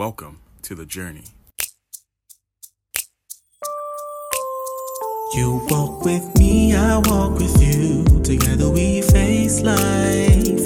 Welcome 0.00 0.40
to 0.62 0.74
the 0.74 0.86
journey. 0.86 1.24
You 5.34 5.60
walk 5.68 6.06
with 6.06 6.38
me, 6.38 6.74
I 6.74 6.96
walk 7.04 7.32
with 7.38 7.60
you. 7.60 8.04
Together 8.22 8.70
we 8.70 9.02
face 9.02 9.60
life, 9.60 10.64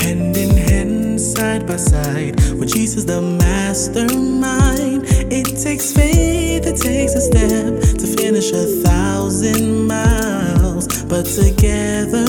hand 0.00 0.36
in 0.36 0.56
hand, 0.56 1.20
side 1.20 1.66
by 1.66 1.78
side. 1.78 2.36
With 2.60 2.72
Jesus, 2.72 3.02
the 3.02 3.20
mastermind. 3.20 5.02
It 5.32 5.60
takes 5.60 5.92
faith, 5.92 6.64
it 6.64 6.76
takes 6.76 7.14
a 7.14 7.22
step 7.22 7.98
to 7.98 8.06
finish 8.06 8.52
a 8.52 8.66
thousand 8.86 9.88
miles. 9.88 10.86
But 11.06 11.24
together, 11.26 12.24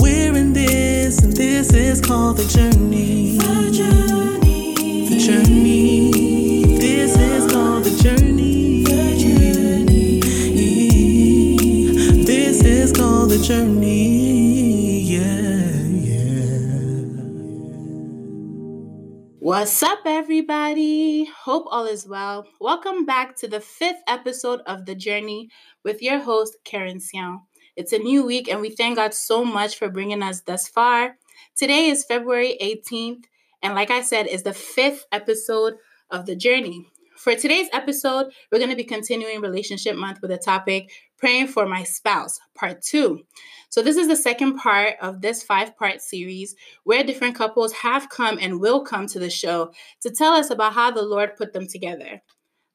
we're 0.00 0.36
in 0.36 0.52
this, 0.52 1.24
and 1.24 1.32
this 1.32 1.72
is 1.72 2.00
called 2.00 2.36
the 2.36 2.46
journey. 2.46 3.38
The 3.38 3.70
journey. 3.72 4.43
The 13.34 13.42
journey. 13.42 15.00
Yeah, 15.00 15.74
yeah. 15.90 16.22
What's 19.40 19.82
up, 19.82 19.98
everybody? 20.06 21.24
Hope 21.24 21.64
all 21.68 21.84
is 21.86 22.06
well. 22.06 22.46
Welcome 22.60 23.04
back 23.04 23.34
to 23.38 23.48
the 23.48 23.58
fifth 23.58 24.02
episode 24.06 24.60
of 24.68 24.86
The 24.86 24.94
Journey 24.94 25.50
with 25.82 26.00
your 26.00 26.20
host, 26.20 26.58
Keren 26.62 27.00
Siaw. 27.00 27.40
It's 27.74 27.92
a 27.92 27.98
new 27.98 28.24
week, 28.24 28.48
and 28.48 28.60
we 28.60 28.70
thank 28.70 28.94
God 28.94 29.12
so 29.12 29.44
much 29.44 29.78
for 29.78 29.88
bringing 29.88 30.22
us 30.22 30.42
thus 30.42 30.68
far. 30.68 31.16
Today 31.56 31.88
is 31.88 32.04
February 32.04 32.56
18th, 32.62 33.24
and 33.64 33.74
like 33.74 33.90
I 33.90 34.02
said, 34.02 34.28
is 34.28 34.44
the 34.44 34.54
fifth 34.54 35.06
episode 35.10 35.74
of 36.08 36.26
The 36.26 36.36
Journey. 36.36 36.86
For 37.16 37.34
today's 37.34 37.68
episode, 37.72 38.32
we're 38.52 38.58
going 38.58 38.70
to 38.70 38.76
be 38.76 38.84
continuing 38.84 39.40
Relationship 39.40 39.96
Month 39.96 40.20
with 40.20 40.30
the 40.30 40.38
topic 40.38 40.90
Praying 41.24 41.46
for 41.46 41.64
My 41.64 41.84
Spouse, 41.84 42.38
Part 42.54 42.82
2. 42.82 43.18
So, 43.70 43.80
this 43.80 43.96
is 43.96 44.08
the 44.08 44.14
second 44.14 44.58
part 44.58 44.96
of 45.00 45.22
this 45.22 45.42
five 45.42 45.74
part 45.74 46.02
series 46.02 46.54
where 46.82 47.02
different 47.02 47.34
couples 47.34 47.72
have 47.72 48.10
come 48.10 48.36
and 48.38 48.60
will 48.60 48.84
come 48.84 49.06
to 49.06 49.18
the 49.18 49.30
show 49.30 49.72
to 50.02 50.10
tell 50.10 50.34
us 50.34 50.50
about 50.50 50.74
how 50.74 50.90
the 50.90 51.00
Lord 51.00 51.34
put 51.34 51.54
them 51.54 51.66
together. 51.66 52.20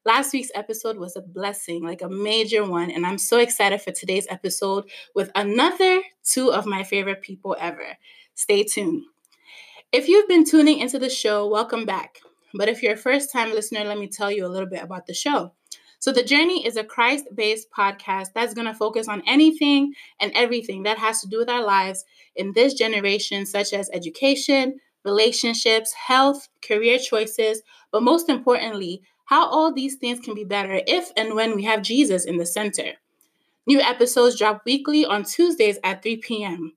Last 0.04 0.32
week's 0.32 0.50
episode 0.56 0.96
was 0.96 1.14
a 1.14 1.22
blessing, 1.22 1.84
like 1.84 2.02
a 2.02 2.08
major 2.08 2.68
one, 2.68 2.90
and 2.90 3.06
I'm 3.06 3.18
so 3.18 3.38
excited 3.38 3.82
for 3.82 3.92
today's 3.92 4.26
episode 4.28 4.90
with 5.14 5.30
another 5.36 6.02
two 6.24 6.52
of 6.52 6.66
my 6.66 6.82
favorite 6.82 7.22
people 7.22 7.54
ever. 7.60 7.96
Stay 8.34 8.64
tuned. 8.64 9.04
If 9.92 10.08
you've 10.08 10.26
been 10.26 10.44
tuning 10.44 10.80
into 10.80 10.98
the 10.98 11.08
show, 11.08 11.46
welcome 11.46 11.86
back. 11.86 12.18
But 12.54 12.68
if 12.68 12.82
you're 12.82 12.94
a 12.94 12.96
first 12.96 13.32
time 13.32 13.52
listener, 13.52 13.84
let 13.84 13.96
me 14.00 14.08
tell 14.08 14.32
you 14.32 14.44
a 14.44 14.48
little 14.48 14.68
bit 14.68 14.82
about 14.82 15.06
the 15.06 15.14
show. 15.14 15.52
So, 16.00 16.12
The 16.12 16.24
Journey 16.24 16.66
is 16.66 16.76
a 16.76 16.84
Christ 16.84 17.26
based 17.34 17.70
podcast 17.70 18.28
that's 18.34 18.54
going 18.54 18.66
to 18.66 18.72
focus 18.72 19.06
on 19.06 19.22
anything 19.26 19.92
and 20.18 20.32
everything 20.34 20.84
that 20.84 20.96
has 20.96 21.20
to 21.20 21.28
do 21.28 21.36
with 21.36 21.50
our 21.50 21.62
lives 21.62 22.06
in 22.34 22.54
this 22.54 22.72
generation, 22.72 23.44
such 23.44 23.74
as 23.74 23.90
education, 23.92 24.80
relationships, 25.04 25.92
health, 25.92 26.48
career 26.66 26.98
choices, 26.98 27.60
but 27.92 28.02
most 28.02 28.30
importantly, 28.30 29.02
how 29.26 29.46
all 29.46 29.74
these 29.74 29.96
things 29.96 30.20
can 30.20 30.34
be 30.34 30.42
better 30.42 30.80
if 30.86 31.10
and 31.18 31.34
when 31.34 31.54
we 31.54 31.64
have 31.64 31.82
Jesus 31.82 32.24
in 32.24 32.38
the 32.38 32.46
center. 32.46 32.94
New 33.66 33.80
episodes 33.80 34.38
drop 34.38 34.62
weekly 34.64 35.04
on 35.04 35.24
Tuesdays 35.24 35.78
at 35.84 36.02
3 36.02 36.16
p.m. 36.16 36.72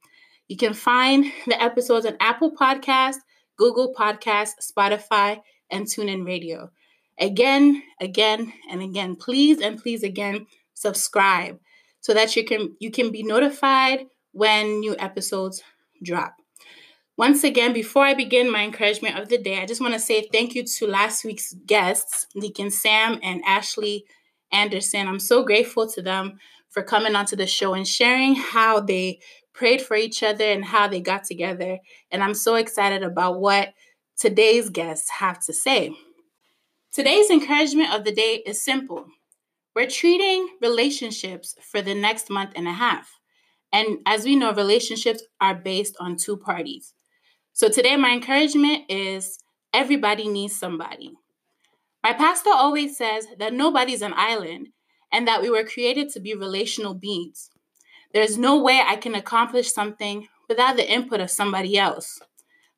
You 0.49 0.57
can 0.57 0.73
find 0.73 1.31
the 1.47 1.61
episodes 1.63 2.05
on 2.05 2.17
Apple 2.19 2.51
Podcast, 2.51 3.15
Google 3.55 3.93
Podcast, 3.97 4.51
Spotify, 4.61 5.41
and 5.71 5.85
TuneIn 5.85 6.25
Radio. 6.25 6.71
Again, 7.19 7.83
again, 8.01 8.53
and 8.69 8.81
again, 8.81 9.15
please 9.15 9.61
and 9.61 9.81
please 9.81 10.03
again 10.03 10.47
subscribe 10.73 11.59
so 12.01 12.13
that 12.13 12.35
you 12.35 12.43
can 12.43 12.75
you 12.79 12.91
can 12.91 13.11
be 13.11 13.23
notified 13.23 14.05
when 14.31 14.79
new 14.79 14.95
episodes 14.99 15.63
drop. 16.03 16.35
Once 17.15 17.43
again, 17.43 17.73
before 17.73 18.03
I 18.03 18.15
begin 18.15 18.51
my 18.51 18.63
encouragement 18.63 19.19
of 19.19 19.29
the 19.29 19.37
day, 19.37 19.61
I 19.61 19.67
just 19.67 19.81
want 19.81 19.93
to 19.93 19.99
say 19.99 20.27
thank 20.31 20.55
you 20.55 20.63
to 20.63 20.87
last 20.87 21.23
week's 21.23 21.53
guests, 21.67 22.25
Deacon 22.39 22.71
Sam 22.71 23.19
and 23.21 23.43
Ashley 23.45 24.05
Anderson. 24.51 25.07
I'm 25.07 25.19
so 25.19 25.43
grateful 25.43 25.87
to 25.91 26.01
them 26.01 26.39
for 26.69 26.81
coming 26.81 27.15
onto 27.15 27.35
the 27.35 27.45
show 27.45 27.75
and 27.75 27.87
sharing 27.87 28.33
how 28.35 28.79
they 28.79 29.19
prayed 29.53 29.81
for 29.81 29.95
each 29.95 30.23
other 30.23 30.45
and 30.45 30.65
how 30.65 30.87
they 30.87 30.99
got 30.99 31.23
together. 31.23 31.77
And 32.11 32.23
I'm 32.23 32.33
so 32.33 32.55
excited 32.55 33.03
about 33.03 33.39
what 33.39 33.73
today's 34.17 34.69
guests 34.69 35.11
have 35.11 35.39
to 35.45 35.53
say. 35.53 35.95
Today's 36.93 37.31
encouragement 37.31 37.91
of 37.91 38.03
the 38.03 38.11
day 38.11 38.43
is 38.45 38.63
simple. 38.63 39.07
We're 39.75 39.89
treating 39.89 40.47
relationships 40.61 41.55
for 41.59 41.81
the 41.81 41.95
next 41.95 42.29
month 42.29 42.51
and 42.55 42.67
a 42.67 42.71
half. 42.71 43.19
And 43.71 43.97
as 44.05 44.25
we 44.25 44.35
know, 44.35 44.53
relationships 44.53 45.23
are 45.41 45.55
based 45.55 45.95
on 45.99 46.17
two 46.17 46.37
parties. 46.37 46.93
So 47.51 47.67
today, 47.67 47.95
my 47.95 48.11
encouragement 48.11 48.83
is 48.89 49.39
everybody 49.73 50.27
needs 50.27 50.55
somebody. 50.55 51.13
My 52.03 52.13
pastor 52.13 52.51
always 52.53 52.95
says 52.95 53.25
that 53.39 53.53
nobody's 53.53 54.03
an 54.03 54.13
island 54.15 54.67
and 55.11 55.27
that 55.27 55.41
we 55.41 55.49
were 55.49 55.63
created 55.63 56.11
to 56.11 56.19
be 56.19 56.35
relational 56.35 56.93
beings. 56.93 57.49
There's 58.13 58.37
no 58.37 58.61
way 58.61 58.83
I 58.85 58.97
can 58.97 59.15
accomplish 59.15 59.73
something 59.73 60.27
without 60.47 60.75
the 60.75 60.87
input 60.87 61.21
of 61.21 61.31
somebody 61.31 61.75
else. 61.75 62.19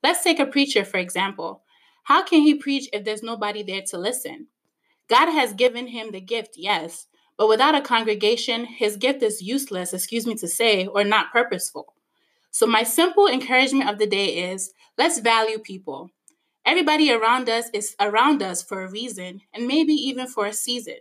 Let's 0.02 0.24
take 0.24 0.40
a 0.40 0.46
preacher, 0.46 0.86
for 0.86 1.00
example. 1.00 1.65
How 2.06 2.24
can 2.24 2.42
he 2.42 2.54
preach 2.54 2.88
if 2.94 3.04
there's 3.04 3.24
nobody 3.24 3.64
there 3.64 3.82
to 3.88 3.98
listen? 3.98 4.48
God 5.10 5.32
has 5.32 5.54
given 5.54 5.88
him 5.88 6.12
the 6.12 6.22
gift, 6.22 6.52
yes, 6.56 7.08
but 7.36 7.50
without 7.50 7.74
a 7.74 7.82
congregation, 7.82 8.66
his 8.66 8.96
gift 8.96 9.24
is 9.24 9.42
useless, 9.42 9.92
excuse 9.92 10.28
me 10.28 10.36
to 10.36 10.48
say, 10.48 10.86
or 10.86 11.04
not 11.04 11.32
purposeful. 11.32 11.96
So, 12.52 12.68
my 12.68 12.84
simple 12.84 13.28
encouragement 13.28 13.90
of 13.90 13.98
the 13.98 14.06
day 14.06 14.52
is 14.52 14.72
let's 15.00 15.18
value 15.18 15.58
people. 15.58 16.12
Everybody 16.64 17.12
around 17.12 17.50
us 17.50 17.72
is 17.74 17.96
around 18.00 18.44
us 18.44 18.62
for 18.62 18.84
a 18.84 18.92
reason, 18.92 19.42
and 19.52 19.66
maybe 19.66 19.94
even 19.94 20.28
for 20.28 20.46
a 20.46 20.54
season. 20.54 20.98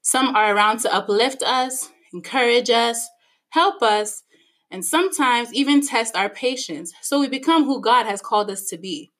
Some 0.00 0.34
are 0.34 0.52
around 0.52 0.78
to 0.80 0.92
uplift 0.92 1.44
us, 1.44 1.92
encourage 2.12 2.68
us, 2.68 3.08
help 3.50 3.80
us, 3.80 4.24
and 4.72 4.84
sometimes 4.84 5.54
even 5.54 5.86
test 5.86 6.16
our 6.16 6.28
patience 6.28 6.92
so 7.00 7.20
we 7.20 7.28
become 7.28 7.64
who 7.64 7.80
God 7.80 8.06
has 8.06 8.20
called 8.20 8.50
us 8.50 8.64
to 8.70 8.76
be. 8.76 9.11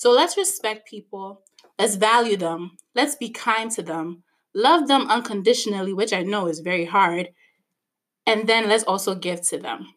So 0.00 0.10
let's 0.12 0.38
respect 0.38 0.88
people, 0.88 1.42
let's 1.78 1.96
value 1.96 2.38
them, 2.38 2.78
let's 2.94 3.16
be 3.16 3.28
kind 3.28 3.70
to 3.72 3.82
them, 3.82 4.22
love 4.54 4.88
them 4.88 5.06
unconditionally, 5.10 5.92
which 5.92 6.14
I 6.14 6.22
know 6.22 6.46
is 6.46 6.60
very 6.60 6.86
hard, 6.86 7.28
and 8.26 8.48
then 8.48 8.66
let's 8.66 8.84
also 8.84 9.14
give 9.14 9.42
to 9.48 9.58
them. 9.58 9.88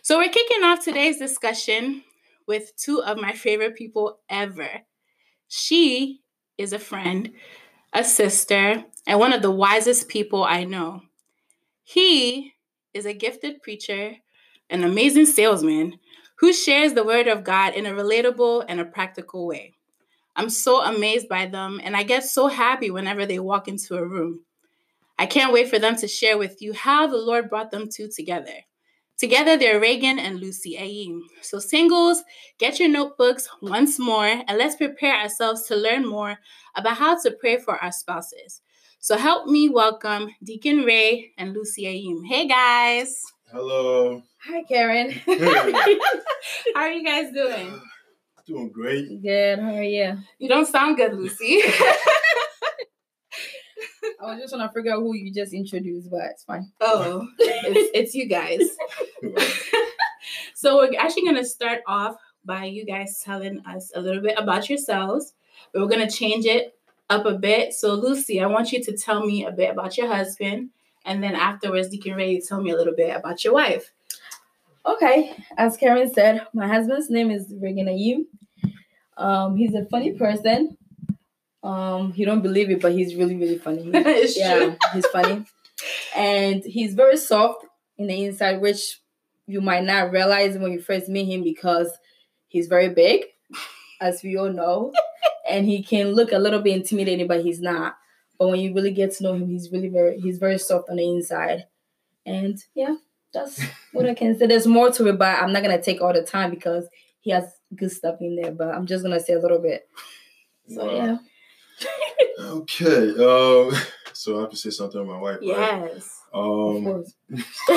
So, 0.00 0.16
we're 0.16 0.30
kicking 0.30 0.64
off 0.64 0.82
today's 0.82 1.18
discussion 1.18 2.02
with 2.46 2.74
two 2.78 3.02
of 3.02 3.18
my 3.18 3.32
favorite 3.32 3.76
people 3.76 4.20
ever. 4.30 4.70
She 5.48 6.22
is 6.56 6.72
a 6.72 6.78
friend, 6.78 7.32
a 7.92 8.02
sister, 8.02 8.86
and 9.06 9.20
one 9.20 9.34
of 9.34 9.42
the 9.42 9.50
wisest 9.50 10.08
people 10.08 10.44
I 10.44 10.64
know. 10.64 11.02
He 11.84 12.54
is 12.94 13.04
a 13.04 13.12
gifted 13.12 13.60
preacher, 13.60 14.16
an 14.70 14.82
amazing 14.82 15.26
salesman 15.26 15.98
who 16.40 16.52
shares 16.52 16.94
the 16.94 17.04
word 17.04 17.26
of 17.26 17.44
God 17.44 17.74
in 17.74 17.86
a 17.86 17.92
relatable 17.92 18.64
and 18.68 18.80
a 18.80 18.84
practical 18.84 19.46
way. 19.46 19.74
I'm 20.36 20.50
so 20.50 20.82
amazed 20.82 21.28
by 21.28 21.46
them, 21.46 21.80
and 21.82 21.96
I 21.96 22.04
get 22.04 22.24
so 22.24 22.46
happy 22.46 22.90
whenever 22.90 23.26
they 23.26 23.40
walk 23.40 23.66
into 23.66 23.96
a 23.96 24.06
room. 24.06 24.44
I 25.18 25.26
can't 25.26 25.52
wait 25.52 25.68
for 25.68 25.80
them 25.80 25.96
to 25.96 26.06
share 26.06 26.38
with 26.38 26.62
you 26.62 26.72
how 26.72 27.08
the 27.08 27.16
Lord 27.16 27.50
brought 27.50 27.72
them 27.72 27.88
two 27.88 28.08
together. 28.08 28.54
Together, 29.18 29.56
they're 29.56 29.80
Reagan 29.80 30.20
and 30.20 30.38
Lucy 30.38 30.76
Ayim. 30.76 31.22
So, 31.42 31.58
singles, 31.58 32.22
get 32.58 32.78
your 32.78 32.88
notebooks 32.88 33.48
once 33.60 33.98
more 33.98 34.26
and 34.26 34.56
let's 34.56 34.76
prepare 34.76 35.16
ourselves 35.16 35.64
to 35.64 35.74
learn 35.74 36.06
more 36.06 36.38
about 36.76 36.98
how 36.98 37.20
to 37.22 37.32
pray 37.32 37.58
for 37.58 37.82
our 37.82 37.90
spouses. 37.90 38.62
So, 39.00 39.16
help 39.16 39.48
me 39.48 39.68
welcome 39.68 40.28
Deacon 40.44 40.84
Ray 40.84 41.32
and 41.36 41.52
Lucy 41.52 41.82
Ayim. 41.82 42.24
Hey, 42.28 42.46
guys. 42.46 43.20
Hello. 43.50 44.22
Hi, 44.44 44.62
Keren. 44.64 45.10
How 46.74 46.82
are 46.82 46.92
you 46.92 47.02
guys 47.02 47.32
doing? 47.32 47.80
Doing 48.46 48.70
great. 48.70 49.22
Good. 49.22 49.58
How 49.58 49.74
are 49.74 49.82
you? 49.82 50.18
You 50.38 50.50
don't 50.50 50.66
sound 50.66 50.98
good, 50.98 51.14
Lucy. 51.14 51.62
I 54.20 54.32
was 54.32 54.40
just 54.40 54.54
trying 54.54 54.68
to 54.68 54.74
figure 54.74 54.92
out 54.92 55.00
who 55.00 55.14
you 55.14 55.32
just 55.32 55.54
introduced, 55.54 56.10
but 56.10 56.24
it's 56.30 56.44
fine. 56.44 56.70
oh, 56.82 57.26
it's, 57.38 57.90
it's 57.94 58.14
you 58.14 58.28
guys. 58.28 58.60
so, 60.54 60.76
we're 60.76 60.98
actually 60.98 61.22
going 61.22 61.36
to 61.36 61.44
start 61.44 61.80
off 61.86 62.16
by 62.44 62.66
you 62.66 62.84
guys 62.84 63.22
telling 63.24 63.60
us 63.66 63.92
a 63.94 64.00
little 64.00 64.20
bit 64.22 64.38
about 64.38 64.68
yourselves. 64.68 65.32
But 65.72 65.80
we're 65.80 65.88
going 65.88 66.06
to 66.06 66.14
change 66.14 66.44
it 66.44 66.74
up 67.08 67.24
a 67.24 67.32
bit. 67.32 67.72
So, 67.72 67.94
Lucy, 67.94 68.42
I 68.42 68.46
want 68.46 68.72
you 68.72 68.82
to 68.84 68.94
tell 68.96 69.24
me 69.24 69.46
a 69.46 69.52
bit 69.52 69.70
about 69.70 69.96
your 69.96 70.08
husband. 70.08 70.70
And 71.08 71.22
then 71.22 71.34
afterwards, 71.34 71.88
Deacon 71.88 72.14
Ray, 72.14 72.38
tell 72.40 72.60
me 72.60 72.70
a 72.70 72.76
little 72.76 72.94
bit 72.94 73.16
about 73.16 73.42
your 73.42 73.54
wife. 73.54 73.92
Okay. 74.84 75.34
As 75.56 75.76
Keren 75.78 76.12
said, 76.12 76.46
my 76.52 76.68
husband's 76.68 77.08
name 77.08 77.30
is 77.30 77.52
Reagan 77.60 77.86
Ayim. 77.86 78.26
Um, 79.16 79.56
he's 79.56 79.74
a 79.74 79.86
funny 79.86 80.12
person. 80.12 80.76
Um, 81.62 82.12
he 82.12 82.26
don't 82.26 82.42
believe 82.42 82.70
it, 82.70 82.82
but 82.82 82.92
he's 82.92 83.14
really, 83.14 83.36
really 83.36 83.58
funny. 83.58 83.90
yeah, 84.36 84.74
he's 84.92 85.06
funny, 85.06 85.44
and 86.16 86.62
he's 86.64 86.94
very 86.94 87.16
soft 87.16 87.64
in 87.96 88.06
the 88.06 88.24
inside, 88.24 88.60
which 88.60 89.00
you 89.46 89.60
might 89.60 89.84
not 89.84 90.12
realize 90.12 90.56
when 90.56 90.70
you 90.70 90.80
first 90.80 91.08
meet 91.08 91.24
him 91.24 91.42
because 91.42 91.90
he's 92.46 92.68
very 92.68 92.90
big, 92.90 93.24
as 94.00 94.22
we 94.22 94.36
all 94.36 94.52
know, 94.52 94.92
and 95.50 95.66
he 95.66 95.82
can 95.82 96.12
look 96.12 96.30
a 96.30 96.38
little 96.38 96.60
bit 96.60 96.76
intimidating, 96.76 97.26
but 97.26 97.42
he's 97.42 97.60
not. 97.60 97.96
But 98.38 98.48
when 98.48 98.60
you 98.60 98.72
really 98.74 98.92
get 98.92 99.12
to 99.16 99.22
know 99.24 99.34
him, 99.34 99.48
he's 99.48 99.70
really 99.72 99.88
very 99.88 100.20
he's 100.20 100.38
very 100.38 100.58
soft 100.58 100.88
on 100.90 100.96
the 100.96 101.08
inside, 101.08 101.66
and 102.24 102.56
yeah, 102.74 102.94
that's 103.34 103.60
what 103.92 104.08
I 104.08 104.14
can 104.14 104.38
say. 104.38 104.46
There's 104.46 104.66
more 104.66 104.90
to 104.92 105.08
it, 105.08 105.18
but 105.18 105.42
I'm 105.42 105.52
not 105.52 105.62
gonna 105.62 105.82
take 105.82 106.00
all 106.00 106.12
the 106.12 106.22
time 106.22 106.50
because 106.50 106.86
he 107.20 107.30
has 107.32 107.44
good 107.74 107.90
stuff 107.90 108.16
in 108.20 108.36
there. 108.36 108.52
But 108.52 108.74
I'm 108.74 108.86
just 108.86 109.02
gonna 109.02 109.18
say 109.20 109.32
a 109.34 109.40
little 109.40 109.58
bit. 109.60 109.88
So 110.68 110.86
Wow. 110.86 110.94
yeah. 110.94 111.18
Okay. 112.40 113.10
Um. 113.24 113.72
So 114.14 114.36
I 114.38 114.40
have 114.40 114.50
to 114.50 114.56
say 114.56 114.70
something 114.70 115.00
to 115.00 115.06
my 115.06 115.16
wife. 115.20 115.36
right? 115.36 115.42
Yes. 115.42 116.20
Of 116.32 116.44
Um. 116.76 116.82
course. 116.84 117.14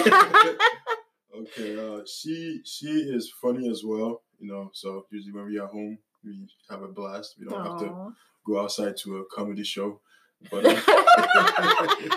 okay. 1.36 1.78
Uh. 1.80 2.02
She 2.06 2.62
she 2.66 2.88
is 2.88 3.31
funny 3.42 3.69
as 3.69 3.84
well. 3.86 4.24
You 4.40 4.48
know. 4.52 4.72
So 4.74 5.06
usually 5.12 5.34
when 5.34 5.46
we 5.46 5.60
are 5.60 5.68
home, 5.68 5.98
we 6.24 6.48
have 6.69 6.81
a 6.81 6.88
blast. 6.88 7.36
We 7.40 7.46
don't 7.46 7.64
have 7.64 7.80
to 7.80 8.14
go 8.46 8.60
outside 8.62 8.98
to 9.04 9.18
a 9.18 9.25
comedy 9.25 9.64
show. 9.64 10.02
But 10.50 10.66
uh, 10.66 12.12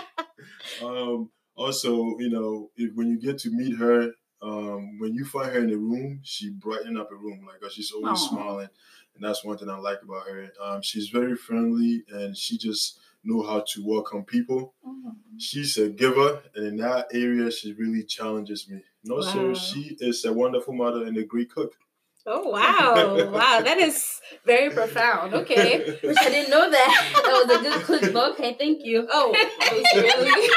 um, 0.81 1.29
also, 1.55 2.17
you 2.19 2.29
know, 2.29 2.69
if, 2.75 2.93
when 2.95 3.09
you 3.09 3.19
get 3.19 3.37
to 3.39 3.49
meet 3.49 3.77
her, 3.77 4.11
um, 4.41 4.99
when 4.99 5.13
you 5.13 5.25
find 5.25 5.51
her 5.51 5.59
in 5.59 5.69
the 5.69 5.77
room, 5.77 6.19
she 6.23 6.49
brighten 6.49 6.97
up 6.97 7.11
a 7.11 7.15
room. 7.15 7.45
Like 7.47 7.71
she's 7.71 7.91
always 7.91 8.21
Aw. 8.21 8.29
smiling, 8.29 8.69
and 9.15 9.23
that's 9.23 9.43
one 9.43 9.57
thing 9.57 9.69
I 9.69 9.77
like 9.77 10.01
about 10.03 10.27
her. 10.27 10.49
Um, 10.61 10.81
she's 10.81 11.09
very 11.09 11.35
friendly, 11.35 12.03
and 12.09 12.35
she 12.37 12.57
just 12.57 12.99
know 13.23 13.41
how 13.43 13.63
to 13.73 13.85
welcome 13.85 14.23
people. 14.23 14.73
She's 15.37 15.77
a 15.77 15.89
giver, 15.89 16.43
and 16.55 16.65
in 16.67 16.75
that 16.77 17.07
area, 17.13 17.51
she 17.51 17.73
really 17.73 18.03
challenges 18.03 18.69
me. 18.69 18.81
And 19.03 19.11
also, 19.11 19.47
Wow. 19.49 19.53
she 19.53 19.97
is 19.99 20.23
a 20.25 20.31
wonderful 20.33 20.73
mother 20.73 21.05
and 21.05 21.17
a 21.17 21.23
great 21.23 21.49
cook. 21.51 21.75
Oh 22.27 22.49
wow. 22.49 23.29
Wow. 23.31 23.61
That 23.61 23.77
is 23.77 24.19
very 24.45 24.71
profound. 24.71 25.33
Okay. 25.33 25.97
Which 26.03 26.17
I 26.19 26.29
didn't 26.29 26.49
know 26.49 26.69
that. 26.69 27.11
That 27.13 27.45
was 27.47 27.57
a 27.57 27.61
good 27.61 27.83
click. 27.83 28.15
Okay, 28.15 28.55
thank 28.57 28.83
you. 28.83 29.07
Oh, 29.09 29.33
oh 29.61 29.91
really? 29.95 30.49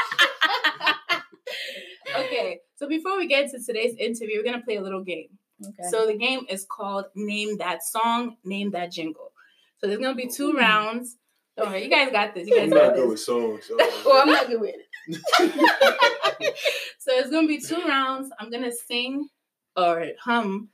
okay. 2.25 2.61
So 2.77 2.89
before 2.89 3.19
we 3.19 3.27
get 3.27 3.45
into 3.45 3.63
today's 3.65 3.95
interview, 3.99 4.39
we're 4.39 4.51
gonna 4.51 4.65
play 4.65 4.77
a 4.77 4.83
little 4.83 5.05
game. 5.05 5.29
Okay. 5.63 5.89
So 5.91 6.07
the 6.07 6.17
game 6.17 6.47
is 6.49 6.65
called 6.65 7.07
Name 7.15 7.59
That 7.59 7.83
Song, 7.83 8.37
Name 8.45 8.71
That 8.71 8.91
Jingle. 8.91 9.33
So 9.79 9.89
there's 9.89 10.01
gonna 10.01 10.15
be 10.15 10.29
two 10.29 10.53
hmm. 10.53 10.59
rounds. 10.59 11.17
Don't 11.57 11.71
worry, 11.71 11.85
you 11.85 11.91
guys 11.91 12.11
got 12.13 12.35
this. 12.35 12.49
You 12.49 12.57
guys 12.57 12.71
I'm 12.73 12.79
got 12.79 12.87
not 12.87 12.95
good 12.95 13.09
with 13.11 13.21
songs. 13.21 13.65
so- 13.67 13.77
well, 14.07 14.23
I'm 14.23 14.29
not 14.29 14.47
good 14.47 14.61
with 14.61 14.75
it. 14.75 15.21
so 16.99 17.13
it's 17.13 17.31
gonna 17.31 17.49
be 17.49 17.61
two 17.61 17.83
rounds. 17.83 18.31
I'm 18.39 18.51
gonna 18.51 18.73
sing 18.73 19.29
or 19.77 20.07
hum 20.23 20.71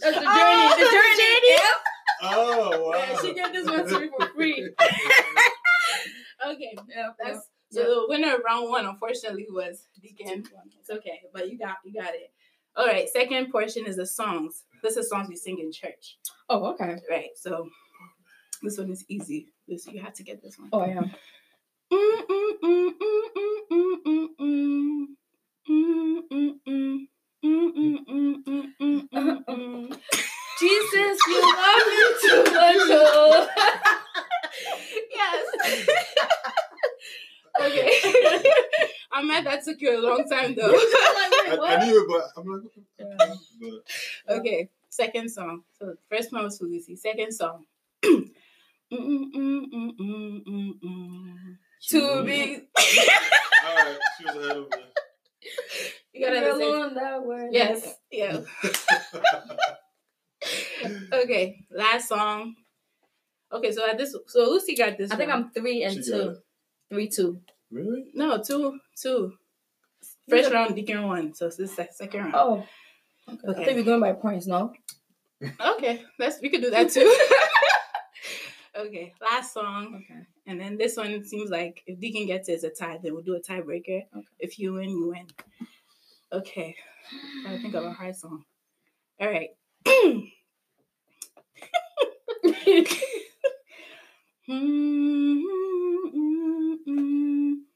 that's 0.00 0.02
the 0.02 0.10
journey. 0.10 0.26
Oh, 0.28 0.74
the 0.76 0.84
journey. 0.84 1.58
Oh, 2.22 2.90
wow. 2.90 2.98
Yeah, 2.98 3.16
she 3.20 3.34
gave 3.34 3.52
this 3.52 3.66
one 3.66 3.86
to 3.88 4.00
me 4.00 4.08
for 4.18 4.26
free. 4.34 4.70
Okay, 6.46 6.76
Yeah, 6.88 7.10
that's 7.22 7.48
so 7.70 7.82
the 7.82 8.04
winner 8.08 8.34
of 8.36 8.40
round 8.44 8.70
one, 8.70 8.86
unfortunately, 8.86 9.46
was 9.50 9.84
Deacon. 10.00 10.44
It's 10.80 10.90
okay, 10.90 11.20
but 11.32 11.50
you 11.50 11.58
got 11.58 11.76
you 11.84 12.00
got 12.00 12.14
it. 12.14 12.32
All 12.76 12.86
right, 12.86 13.08
second 13.08 13.50
portion 13.50 13.86
is 13.86 13.96
the 13.96 14.06
songs. 14.06 14.64
This 14.82 14.96
is 14.96 15.08
songs 15.08 15.28
we 15.28 15.36
sing 15.36 15.58
in 15.58 15.72
church, 15.72 16.18
Oh, 16.48 16.66
okay. 16.72 16.96
right? 17.10 17.30
So 17.36 17.68
this 18.62 18.78
one 18.78 18.90
is 18.90 19.04
easy. 19.08 19.48
This 19.66 19.86
you 19.86 20.00
have 20.02 20.14
to 20.14 20.22
get 20.22 20.42
this 20.42 20.58
one. 20.58 20.68
Oh, 20.72 20.84
yeah. 20.84 21.02
Jesus, 30.58 31.18
you 31.28 31.42
love 31.42 31.86
me 31.86 31.96
too 32.22 32.42
much. 32.44 32.90
Oh. 32.90 33.48
Yes. 35.16 35.46
okay. 37.62 37.90
I'm 39.12 39.26
mad 39.28 39.46
that 39.46 39.64
took 39.64 39.80
you 39.80 39.98
a 39.98 40.00
long 40.00 40.28
time 40.28 40.54
though. 40.54 40.72
I, 40.74 41.58
I 41.62 41.86
knew 41.86 42.02
it, 42.02 42.08
but 42.08 42.24
I'm 42.36 42.46
like, 42.52 42.62
Yeah. 42.98 43.34
but 44.26 44.36
okay, 44.38 44.68
second 44.90 45.30
song. 45.30 45.62
So 45.78 45.94
first 46.10 46.32
one 46.32 46.44
was 46.44 46.58
for 46.58 46.64
Lucy. 46.64 46.96
Second 46.96 47.32
song. 47.32 47.64
To 51.88 52.24
be. 52.24 52.56
All 53.66 53.74
right, 53.74 53.98
she 54.18 54.24
was 54.24 54.36
ahead 54.36 54.56
of 54.56 54.68
me. 54.70 54.82
You 56.12 56.26
gotta 56.26 56.40
Girl 56.40 56.58
say 56.58 56.94
that 56.94 57.24
word. 57.24 57.48
yes. 57.52 57.94
Yeah. 58.10 58.40
Okay. 61.12 61.64
Last 61.70 62.08
song. 62.08 62.54
Okay, 63.52 63.72
so 63.72 63.88
at 63.88 63.96
this, 63.98 64.16
so 64.26 64.40
Lucy 64.50 64.74
got 64.74 64.98
this. 64.98 65.10
I 65.10 65.16
think 65.16 65.30
one. 65.30 65.44
I'm 65.44 65.50
three 65.50 65.82
and 65.84 65.94
She 65.94 66.10
got 66.10 66.16
two. 66.18 66.28
it. 66.30 66.36
Three, 66.90 67.08
two. 67.08 67.40
Really? 67.70 68.06
no 68.14 68.42
two, 68.42 68.78
two. 69.00 69.32
First 70.28 70.52
round, 70.52 70.74
Deacon 70.74 71.06
one. 71.06 71.34
So 71.34 71.46
this 71.46 71.58
is 71.60 71.76
the 71.76 71.88
second 71.92 72.20
round. 72.20 72.34
Oh. 72.34 72.64
Okay. 73.28 73.48
Okay. 73.48 73.62
I 73.62 73.64
think 73.64 73.76
we're 73.78 73.84
going 73.84 74.00
by 74.00 74.12
points, 74.12 74.46
no? 74.46 74.72
Okay, 75.60 76.02
let's 76.18 76.40
we 76.40 76.48
could 76.48 76.62
do 76.62 76.70
that 76.70 76.90
too. 76.90 77.14
okay, 78.76 79.12
last 79.20 79.52
song, 79.52 79.96
Okay. 80.02 80.20
and 80.46 80.60
then 80.60 80.78
this 80.78 80.96
one 80.96 81.24
seems 81.24 81.50
like 81.50 81.82
if 81.86 82.00
Deacon 82.00 82.26
gets 82.26 82.48
it, 82.48 82.52
it's 82.52 82.64
a 82.64 82.70
tie. 82.70 82.98
Then 83.02 83.12
we'll 83.12 83.22
do 83.22 83.34
a 83.34 83.40
tiebreaker. 83.40 84.04
Okay. 84.16 84.26
If 84.38 84.58
you 84.58 84.74
win, 84.74 84.88
you 84.90 85.08
win. 85.08 85.26
Okay, 86.32 86.74
I 87.46 87.58
think 87.58 87.74
of 87.74 87.84
a 87.84 87.92
hard 87.92 88.16
song. 88.16 88.44
All 89.20 89.30
right. 89.30 89.50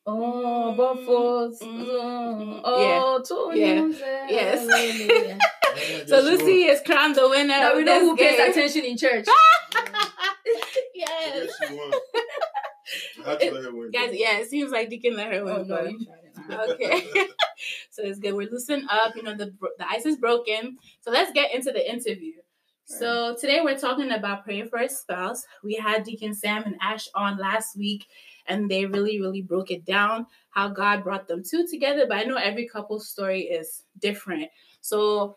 Oh, 0.07 0.75
buffaloes. 0.77 1.59
Mm. 1.61 2.61
Oh, 2.65 3.23
two 3.27 3.59
Yeah. 3.59 3.81
news. 3.81 3.99
Yes. 4.01 5.39
So 5.71 5.77
guess 5.77 6.11
you 6.11 6.31
Lucy 6.39 6.63
is 6.65 6.81
crowned 6.85 7.15
the 7.15 7.29
winner. 7.29 7.47
now 7.47 7.77
we 7.77 7.85
know 7.85 8.01
this 8.01 8.09
who 8.09 8.17
pays 8.17 8.41
attention 8.41 8.85
in 8.85 8.97
church. 8.97 9.25
yes. 10.95 11.51
I 11.63 11.67
guess 11.67 11.71
you 11.71 11.77
won. 11.77 11.93
I 13.25 13.31
had 13.31 13.41
to 13.41 13.51
let 13.53 13.65
her 13.65 13.75
win. 13.75 13.91
Guys, 13.93 14.11
yeah, 14.13 14.39
it 14.39 14.51
seems 14.51 14.73
like 14.73 14.91
Deacon 14.91 15.17
let 15.17 15.33
her 15.33 15.45
win. 15.45 15.55
Oh, 15.55 15.63
no, 15.63 15.69
but- 15.69 15.87
it. 15.87 16.71
Okay. 16.71 17.07
so 17.91 18.03
it's 18.03 18.19
good. 18.19 18.35
We're 18.35 18.51
loosened 18.51 18.89
up. 18.91 19.15
You 19.15 19.23
know, 19.23 19.35
the 19.37 19.53
the 19.79 19.89
ice 19.89 20.07
is 20.07 20.17
broken. 20.17 20.79
So 21.01 21.11
let's 21.13 21.31
get 21.33 21.55
into 21.55 21.71
the 21.71 21.89
interview. 21.89 22.33
So 22.91 23.37
today 23.37 23.61
we're 23.63 23.79
talking 23.79 24.11
about 24.11 24.43
praying 24.43 24.69
for 24.69 24.81
a 24.81 24.89
spouse. 24.89 25.45
We 25.63 25.75
had 25.75 26.03
Deacon 26.03 26.35
Sam 26.35 26.65
and 26.65 26.75
Ash 26.83 27.07
on 27.15 27.39
last 27.39 27.77
week, 27.77 28.09
and 28.47 28.69
they 28.69 28.85
really, 28.85 29.21
really 29.21 29.43
broke 29.43 29.71
it 29.71 29.85
down 29.85 30.27
how 30.51 30.71
God 30.71 31.05
brought 31.05 31.29
them 31.29 31.45
two 31.49 31.69
together. 31.69 32.07
But 32.09 32.19
I 32.19 32.25
know 32.25 32.35
every 32.35 32.67
couple's 32.67 33.09
story 33.09 33.43
is 33.43 33.85
different. 34.01 34.49
So 34.81 35.37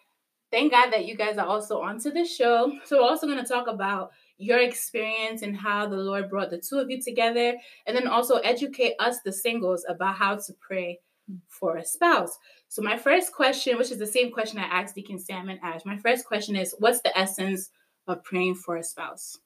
thank 0.50 0.72
God 0.72 0.90
that 0.92 1.06
you 1.06 1.16
guys 1.16 1.38
are 1.38 1.46
also 1.46 1.80
onto 1.80 2.10
the 2.10 2.26
show. 2.26 2.74
So 2.86 2.98
we're 2.98 3.08
also 3.08 3.28
going 3.28 3.44
to 3.44 3.48
talk 3.48 3.68
about 3.68 4.10
your 4.40 4.60
experience 4.60 5.44
and 5.44 5.56
how 5.56 5.88
the 5.88 5.96
Lord 5.96 6.32
brought 6.32 6.50
the 6.50 6.58
two 6.58 6.80
of 6.80 6.90
you 6.90 7.00
together, 7.04 7.54
and 7.86 7.96
then 7.96 8.08
also 8.08 8.38
educate 8.38 8.96
us, 8.98 9.18
the 9.24 9.32
singles, 9.32 9.86
about 9.88 10.16
how 10.16 10.38
to 10.38 10.54
pray 10.60 11.00
hmm. 11.30 11.36
for 11.50 11.78
a 11.78 11.86
spouse. 11.86 12.36
So 12.74 12.82
my 12.82 12.98
first 12.98 13.34
question, 13.34 13.78
which 13.78 13.92
is 13.92 14.00
the 14.00 14.08
same 14.08 14.32
question 14.32 14.58
I 14.58 14.64
asked 14.64 14.96
Deacon 14.96 15.20
Sam 15.20 15.48
and 15.48 15.60
Ash, 15.62 15.86
my 15.86 15.96
first 15.96 16.26
question 16.26 16.56
is, 16.56 16.74
what's 16.80 17.02
the 17.02 17.16
essence 17.16 17.70
of 18.08 18.24
praying 18.24 18.56
for 18.56 18.78
a 18.78 18.84
spouse? 18.84 19.38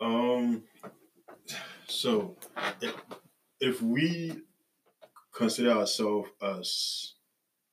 Um. 0.00 0.64
So, 1.86 2.36
if, 2.80 2.92
if 3.60 3.82
we 3.82 4.32
consider 5.32 5.70
ourselves 5.70 6.30
as 6.42 7.12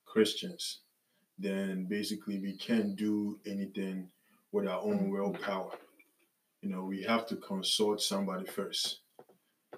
Christians, 0.06 0.82
then 1.40 1.86
basically 1.86 2.38
we 2.38 2.56
can't 2.56 2.96
do 2.96 3.40
anything 3.48 4.12
with 4.52 4.68
our 4.68 4.80
own 4.80 5.10
willpower. 5.10 5.72
You 6.62 6.70
know, 6.70 6.84
we 6.84 7.02
have 7.02 7.26
to 7.30 7.36
consult 7.38 8.00
somebody 8.00 8.46
first. 8.46 9.00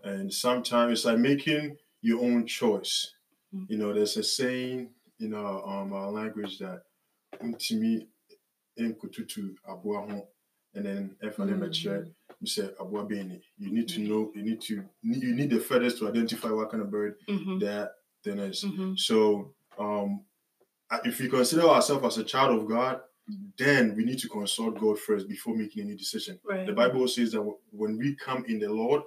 And 0.03 0.33
sometimes 0.33 0.91
it's 0.91 1.05
like 1.05 1.19
making 1.19 1.77
your 2.03 2.21
own 2.21 2.45
choice. 2.45 3.13
Mm. 3.55 3.65
You 3.69 3.77
know, 3.77 3.93
there's 3.93 4.17
a 4.17 4.23
saying 4.23 4.89
in 5.19 5.33
our 5.33 5.67
um 5.67 5.93
our 5.93 6.11
language 6.11 6.59
that 6.59 6.83
"Ntimi 7.41 8.07
nkututu 8.79 9.55
aboa 9.67 10.11
ho," 10.11 10.27
and 10.75 10.85
then 10.85 11.15
I 11.21 11.45
never 11.45 11.71
you 12.41 12.47
say 12.47 12.69
aboa 12.79 13.07
beni. 13.07 13.41
You 13.57 13.71
need 13.73 13.87
to 13.89 13.99
know. 14.01 14.31
You 14.35 14.43
need 14.43 14.61
to. 14.61 14.83
You 15.01 15.35
need 15.35 15.49
the 15.49 15.59
feathers 15.59 15.97
to 15.99 16.07
identify 16.09 16.49
what 16.51 16.69
kind 16.69 16.83
of 16.83 16.91
bird 16.91 17.15
Mm-hmm. 17.29 17.59
that 17.59 17.91
then 18.23 18.39
is. 18.39 18.63
Mm-hmm. 18.63 18.93
So, 18.95 19.53
um, 19.79 20.21
if 21.05 21.19
we 21.19 21.29
consider 21.29 21.63
ourselves 21.63 22.05
as 22.05 22.17
a 22.17 22.23
child 22.23 22.59
of 22.59 22.67
God, 22.67 22.99
then 23.57 23.95
we 23.95 24.03
need 24.03 24.19
to 24.19 24.27
consult 24.27 24.79
God 24.79 24.99
first 24.99 25.27
before 25.29 25.55
making 25.55 25.83
any 25.85 25.95
decision. 25.95 26.39
Right. 26.43 26.65
The 26.67 26.73
Bible 26.73 27.07
says 27.07 27.31
that 27.31 27.41
when 27.71 27.97
we 27.97 28.15
come 28.15 28.43
in 28.47 28.59
the 28.59 28.69
Lord, 28.71 29.01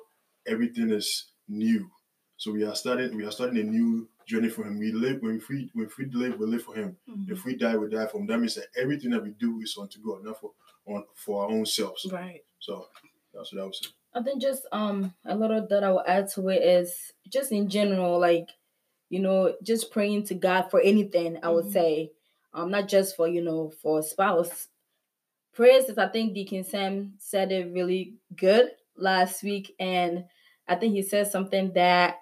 everything 0.46 0.90
is 0.90 1.32
new. 1.48 1.90
So 2.36 2.52
we 2.52 2.64
are 2.64 2.74
starting. 2.74 3.16
We 3.16 3.24
are 3.24 3.30
starting 3.30 3.58
a 3.58 3.62
new 3.62 4.08
journey 4.26 4.48
for 4.48 4.64
Him. 4.64 4.78
We 4.78 4.92
live 4.92 5.22
when 5.22 5.40
we 5.48 5.70
when 5.74 5.88
we 5.98 6.04
live, 6.06 6.38
we 6.38 6.46
live 6.46 6.62
for 6.62 6.74
Him. 6.74 6.96
Mhm. 7.08 7.30
If 7.30 7.44
we 7.44 7.56
die, 7.56 7.76
we 7.76 7.88
die 7.88 8.06
for 8.06 8.18
Him. 8.18 8.26
That 8.26 8.38
means 8.38 8.54
that 8.56 8.66
everything 8.76 9.10
that 9.10 9.22
we 9.22 9.30
do 9.30 9.60
is 9.60 9.76
unto 9.80 9.98
God, 10.00 10.24
not 10.24 10.40
for 10.40 10.52
on 10.86 11.04
for 11.14 11.44
our 11.44 11.50
own 11.50 11.64
selves. 11.66 12.06
Right. 12.12 12.42
So 12.58 12.88
that's 13.32 13.52
what 13.52 13.62
I 13.62 13.64
would 13.64 13.74
say. 13.74 13.88
I 14.14 14.22
think 14.22 14.40
just 14.42 14.66
um 14.72 15.14
a 15.24 15.34
little 15.34 15.66
that 15.66 15.84
I 15.84 15.90
will 15.90 16.04
add 16.06 16.28
to 16.32 16.48
it 16.48 16.62
is 16.62 17.12
just 17.28 17.52
in 17.52 17.68
general, 17.68 18.18
like 18.18 18.50
you 19.08 19.20
know, 19.20 19.54
just 19.62 19.90
praying 19.92 20.24
to 20.24 20.34
God 20.34 20.62
for 20.70 20.80
anything. 20.80 21.38
I 21.42 21.48
would 21.50 21.66
Mhm. 21.66 21.72
say, 21.72 22.12
um, 22.52 22.70
not 22.70 22.88
just 22.88 23.16
for 23.16 23.28
you 23.28 23.40
know 23.40 23.70
for 23.70 24.00
a 24.00 24.02
spouse. 24.02 24.68
Prayers 25.54 25.88
is 25.88 25.96
I 25.96 26.08
think 26.08 26.34
Deacon 26.34 26.64
Sam 26.64 27.14
said 27.18 27.50
it 27.50 27.72
really 27.72 28.14
good 28.34 28.72
last 28.96 29.42
week, 29.42 29.74
and 29.78 30.24
I 30.68 30.74
think 30.74 30.92
he 30.94 31.02
said 31.02 31.28
something 31.28 31.72
that 31.74 32.18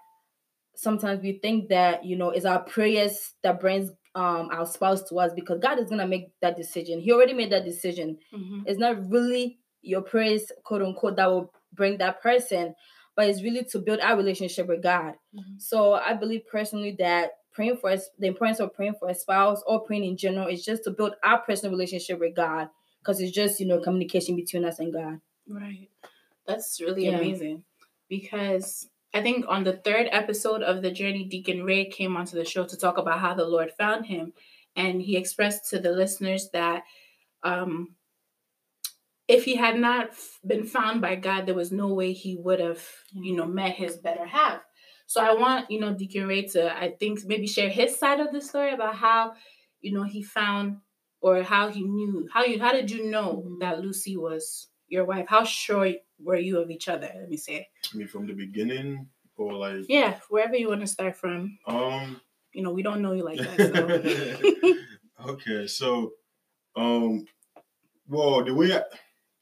sometimes 0.77 1.23
we 1.23 1.39
think 1.39 1.69
that 1.69 2.05
you 2.05 2.17
know 2.17 2.31
is 2.31 2.45
our 2.45 2.61
prayers 2.63 3.33
that 3.43 3.61
brings 3.61 3.91
um 4.15 4.49
our 4.53 4.67
spouse 4.67 5.03
to 5.09 5.19
us 5.19 5.33
because 5.35 5.59
God 5.61 5.79
is 5.79 5.89
gonna 5.91 6.07
make 6.07 6.29
that 6.41 6.57
decision. 6.57 7.01
He 7.01 7.13
already 7.13 7.35
made 7.35 7.51
that 7.53 7.65
decision 7.65 8.19
Mm-hmm. 8.33 8.63
it's 8.67 8.79
not 8.79 9.09
really 9.11 9.59
your 9.83 10.03
prayers, 10.03 10.51
quote 10.65 10.83
unquote, 10.83 11.17
that 11.17 11.27
will 11.31 11.53
bring 11.75 11.99
that 11.99 12.23
person, 12.23 12.75
but 13.17 13.29
it's 13.29 13.43
really 13.43 13.65
to 13.65 13.79
build 13.79 14.01
our 14.01 14.17
relationship 14.17 14.67
with 14.67 14.83
God. 14.83 15.15
Mhm. 15.35 15.61
So 15.61 15.93
I 15.95 16.15
believe 16.15 16.47
personally 16.51 16.93
that 17.01 17.33
praying 17.53 17.77
for 17.77 17.91
us, 17.91 18.09
the 18.19 18.27
importance 18.29 18.61
of 18.61 18.73
praying 18.75 18.95
for 18.99 19.09
a 19.11 19.15
spouse 19.15 19.63
or 19.67 19.81
praying 19.83 20.05
in 20.05 20.17
general 20.17 20.49
is 20.49 20.65
just 20.65 20.85
to 20.85 20.91
build 20.91 21.15
our 21.23 21.39
personal 21.43 21.73
relationship 21.73 22.19
with 22.19 22.35
God 22.35 22.69
because 23.01 23.21
it's 23.21 23.31
just, 23.33 23.61
you 23.61 23.67
know, 23.67 23.79
communication 23.81 24.35
between 24.37 24.65
us 24.65 24.79
and 24.79 24.93
God. 24.93 25.21
Right. 25.47 25.91
That's 26.47 26.81
really 26.81 27.05
Yeah. 27.07 27.19
amazing 27.19 27.65
because 28.09 28.89
I 29.15 29.23
think 29.23 29.47
on 29.49 29.65
the 29.65 29.75
third 29.75 30.09
episode 30.11 30.63
of 30.63 30.83
the 30.83 30.91
journey, 30.91 31.25
Deacon 31.25 31.65
Ray 31.65 31.87
came 31.87 32.17
onto 32.17 32.37
the 32.37 32.45
show 32.45 32.65
to 32.67 32.77
talk 32.77 32.99
about 32.99 33.21
how 33.21 33.35
the 33.35 33.47
Lord 33.47 33.71
found 33.79 34.07
him. 34.07 34.33
And 34.77 35.01
he 35.01 35.17
expressed 35.17 35.71
to 35.71 35.79
the 35.79 35.93
listeners 35.93 36.51
that 36.53 36.83
um, 37.45 37.95
if 39.29 39.45
he 39.45 39.57
had 39.57 39.79
not 39.79 40.11
been 40.47 40.65
found 40.65 41.01
by 41.01 41.15
God, 41.15 41.47
there 41.47 41.55
was 41.55 41.73
no 41.73 41.95
way 41.95 42.13
he 42.13 42.37
would 42.37 42.61
have, 42.61 42.85
you 43.13 43.35
know, 43.37 43.47
met 43.47 43.75
his 43.77 43.97
better 43.97 44.27
half. 44.27 44.61
So 45.07 45.23
I 45.23 45.33
want, 45.35 45.71
you 45.71 45.81
know, 45.81 45.95
Deacon 45.95 46.27
Ray 46.27 46.43
to, 46.49 46.77
I 46.77 46.91
think, 46.99 47.21
maybe 47.25 47.47
share 47.47 47.69
his 47.71 47.97
side 47.99 48.21
of 48.21 48.33
the 48.33 48.41
story 48.41 48.73
about 48.73 48.97
how, 48.97 49.35
you 49.81 49.93
know, 49.93 50.03
he 50.03 50.23
found 50.23 50.79
or 51.21 51.43
how 51.43 51.69
he 51.69 51.83
knew, 51.83 52.29
how 52.33 52.45
you, 52.45 52.59
how 52.61 52.73
did 52.73 52.91
you 52.91 53.05
know 53.11 53.45
Mhm. 53.47 53.61
that 53.61 53.81
Lucy 53.81 54.17
was 54.17 54.69
your 54.89 55.05
wife? 55.05 55.27
How 55.29 55.45
sure 55.45 55.93
were 56.25 56.37
you 56.37 56.59
of 56.59 56.71
each 56.71 56.89
other? 56.89 57.11
Let 57.15 57.29
me 57.29 57.37
say. 57.37 57.69
I 57.93 57.97
mean, 57.97 58.09
from 58.09 58.27
the 58.27 58.33
beginning, 58.33 59.09
or 59.37 59.53
like, 59.55 59.85
Yeah, 59.89 60.19
wherever 60.31 60.57
you 60.57 60.69
want 60.69 60.81
to 60.81 60.87
start 60.87 61.17
from. 61.17 61.59
um, 61.67 62.21
You 62.55 62.63
know, 62.63 62.73
we 62.73 62.83
don't 62.83 63.03
know 63.03 63.13
you 63.13 63.25
like 63.25 63.41
that. 63.43 63.61
So. 65.19 65.29
okay, 65.33 65.67
so 65.67 66.13
um 66.77 67.25
well 68.09 68.45
the 68.45 68.53
way 68.55 68.71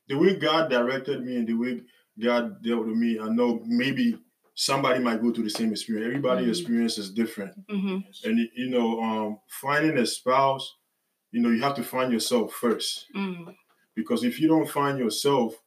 the 0.08 0.16
way 0.18 0.36
God 0.36 0.68
directed 0.70 1.24
me 1.24 1.36
and 1.36 1.46
the 1.46 1.54
way 1.54 1.80
God 2.20 2.62
dealt 2.62 2.86
with 2.86 2.96
me, 2.96 3.18
I 3.18 3.28
know 3.28 3.62
maybe 3.66 4.18
somebody 4.54 5.00
might 5.00 5.22
go 5.22 5.32
through 5.32 5.44
the 5.44 5.50
same 5.50 5.70
experience. 5.72 6.06
Everybody 6.06 6.44
Mhm. 6.46 6.50
experience 6.50 6.98
is 6.98 7.10
different. 7.12 7.54
hmm 7.70 7.98
And 8.24 8.38
you 8.54 8.68
know, 8.68 9.00
um 9.02 9.38
finding 9.48 9.96
a 9.98 10.06
spouse, 10.06 10.76
you 11.30 11.40
know, 11.40 11.50
you 11.50 11.60
have 11.62 11.76
to 11.76 11.82
find 11.84 12.12
yourself 12.12 12.52
first. 12.54 13.06
mm 13.14 13.54
Because 13.94 14.24
if 14.24 14.40
you 14.40 14.48
don't 14.48 14.68
find 14.68 14.98
yourself, 14.98 15.61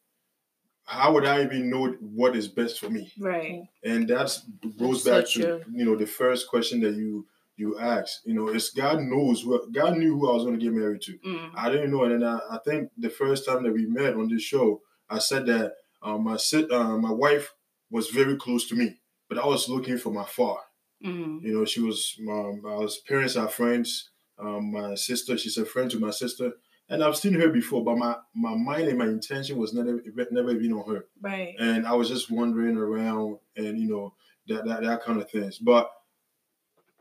how 0.85 1.13
would 1.13 1.25
I 1.25 1.43
even 1.43 1.69
know 1.69 1.87
what 1.99 2.35
is 2.35 2.47
best 2.47 2.79
for 2.79 2.89
me? 2.89 3.11
Right. 3.19 3.63
and 3.83 4.07
that's 4.07 4.43
goes 4.77 5.03
That's 5.03 5.03
back 5.03 5.27
so 5.27 5.39
to 5.41 5.45
true. 5.63 5.73
you 5.73 5.85
know 5.85 5.95
the 5.95 6.05
first 6.07 6.47
question 6.47 6.79
that 6.81 6.95
you 6.95 7.25
you 7.57 7.79
asked 7.79 8.21
you 8.25 8.33
know 8.33 8.47
it's 8.49 8.69
god 8.71 8.99
knows 9.01 9.45
what 9.45 9.71
god 9.71 9.97
knew 9.97 10.13
who 10.19 10.29
i 10.29 10.33
was 10.33 10.43
going 10.43 10.59
to 10.59 10.63
get 10.65 10.73
married 10.73 11.01
to 11.03 11.13
Mm. 11.19 11.51
i 11.55 11.69
didn't 11.71 11.91
know 11.91 12.03
and 12.03 12.13
then 12.21 12.23
I, 12.23 12.39
I 12.51 12.57
think 12.65 12.91
the 12.97 13.09
first 13.09 13.45
time 13.45 13.63
that 13.63 13.71
we 13.73 13.85
met 13.85 14.13
on 14.15 14.27
this 14.29 14.41
show 14.43 14.81
i 15.09 15.19
said 15.19 15.45
that 15.45 15.73
um, 16.03 16.23
my 16.25 16.35
sit 16.37 16.69
uh, 16.71 16.97
my 16.97 17.11
wife 17.11 17.53
was 17.89 18.09
very 18.09 18.35
close 18.35 18.67
to 18.69 18.75
me 18.75 18.97
but 19.29 19.37
i 19.37 19.45
was 19.45 19.69
looking 19.69 19.97
for 19.97 20.11
my 20.11 20.25
far 20.25 20.59
Mm. 21.03 21.41
you 21.43 21.53
know 21.53 21.65
she 21.65 21.81
was 21.81 22.15
my, 22.19 22.53
my 22.61 22.87
parents 23.07 23.35
are 23.35 23.47
friends 23.49 24.09
um, 24.39 24.71
my 24.71 24.95
sister 24.95 25.37
she's 25.37 25.57
a 25.57 25.65
friend 25.65 25.89
to 25.91 25.99
my 25.99 26.09
sister 26.11 26.53
and 26.89 27.03
i've 27.03 27.17
seen 27.17 27.33
her 27.33 27.49
before 27.49 27.83
but 27.83 27.97
my 27.97 28.15
my 28.35 28.53
mind 28.55 28.87
and 28.87 28.97
my 28.97 29.05
intention 29.07 29.57
was 29.57 29.73
never 29.73 30.01
never 30.31 30.51
even 30.51 30.73
on 30.73 30.87
her 30.93 31.05
Right. 31.21 31.55
and 31.59 31.87
I 31.87 31.93
was 31.93 32.09
just 32.09 32.29
wandering 32.29 32.77
around 32.77 33.39
and 33.57 33.79
you 33.79 33.87
know 33.89 34.13
that 34.47 34.65
that, 34.65 34.83
that 34.83 35.03
kind 35.03 35.19
of 35.21 35.29
things. 35.29 35.57
But 35.57 35.89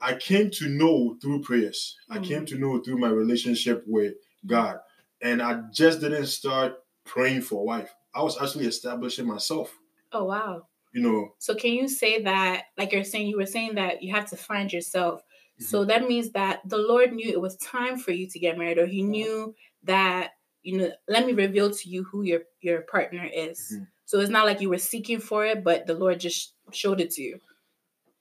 I 0.01 0.15
came 0.15 0.51
to 0.51 0.69
know 0.69 1.17
through 1.21 1.43
prayers. 1.43 1.97
I 2.11 2.19
Mm. 2.19 2.25
came 2.25 2.47
to 2.47 2.59
know 2.59 2.79
through 2.81 2.99
my 2.99 3.09
relationship 3.11 3.85
with 3.87 4.15
God, 4.47 4.79
and 5.23 5.41
I 5.43 5.63
just 5.73 6.01
didn't 6.01 6.27
start 6.27 6.83
praying 7.05 7.43
for 7.43 7.61
a 7.61 7.65
wife. 7.65 7.95
I 8.15 8.23
was 8.23 8.41
actually 8.41 8.67
establishing 8.67 9.27
myself. 9.27 9.77
Oh 10.13 10.25
wow. 10.25 10.67
You 10.93 11.03
know, 11.03 11.35
So 11.39 11.55
can 11.57 11.73
you 11.73 11.89
say 11.89 12.23
that, 12.23 12.65
like 12.79 12.93
you're 12.93 13.03
saying, 13.03 13.27
you 13.27 13.37
were 13.37 13.47
saying 13.47 13.75
that 13.75 14.03
you 14.03 14.15
have 14.15 14.31
to 14.31 14.37
find 14.37 14.73
yourself. 14.73 15.21
Mm-hmm. 15.21 15.65
So 15.65 15.85
that 15.87 16.07
means 16.07 16.31
that 16.31 16.61
the 16.69 16.79
Lord 16.79 17.13
knew 17.13 17.29
it 17.29 17.41
was 17.41 17.57
time 17.57 17.99
for 17.99 18.13
you 18.13 18.27
to 18.29 18.39
get 18.39 18.57
married, 18.57 18.79
or 18.79 18.87
He 18.87 19.03
knew 19.03 19.55
that 19.85 20.33
you 20.63 20.79
know. 20.79 20.91
Let 21.09 21.27
me 21.27 21.33
reveal 21.33 21.71
to 21.71 21.89
you 21.89 22.05
who 22.05 22.23
your 22.23 22.43
your 22.61 22.83
partner 22.83 23.29
is. 23.33 23.73
Mhm. 23.75 23.87
So 24.07 24.21
it's 24.21 24.31
not 24.31 24.47
like 24.47 24.61
you 24.61 24.69
were 24.71 24.79
seeking 24.79 25.19
for 25.21 25.47
it, 25.47 25.65
but 25.65 25.87
the 25.87 25.95
Lord 25.95 26.21
just 26.21 26.55
showed 26.73 27.01
it 27.01 27.11
to 27.13 27.23
you. 27.23 27.41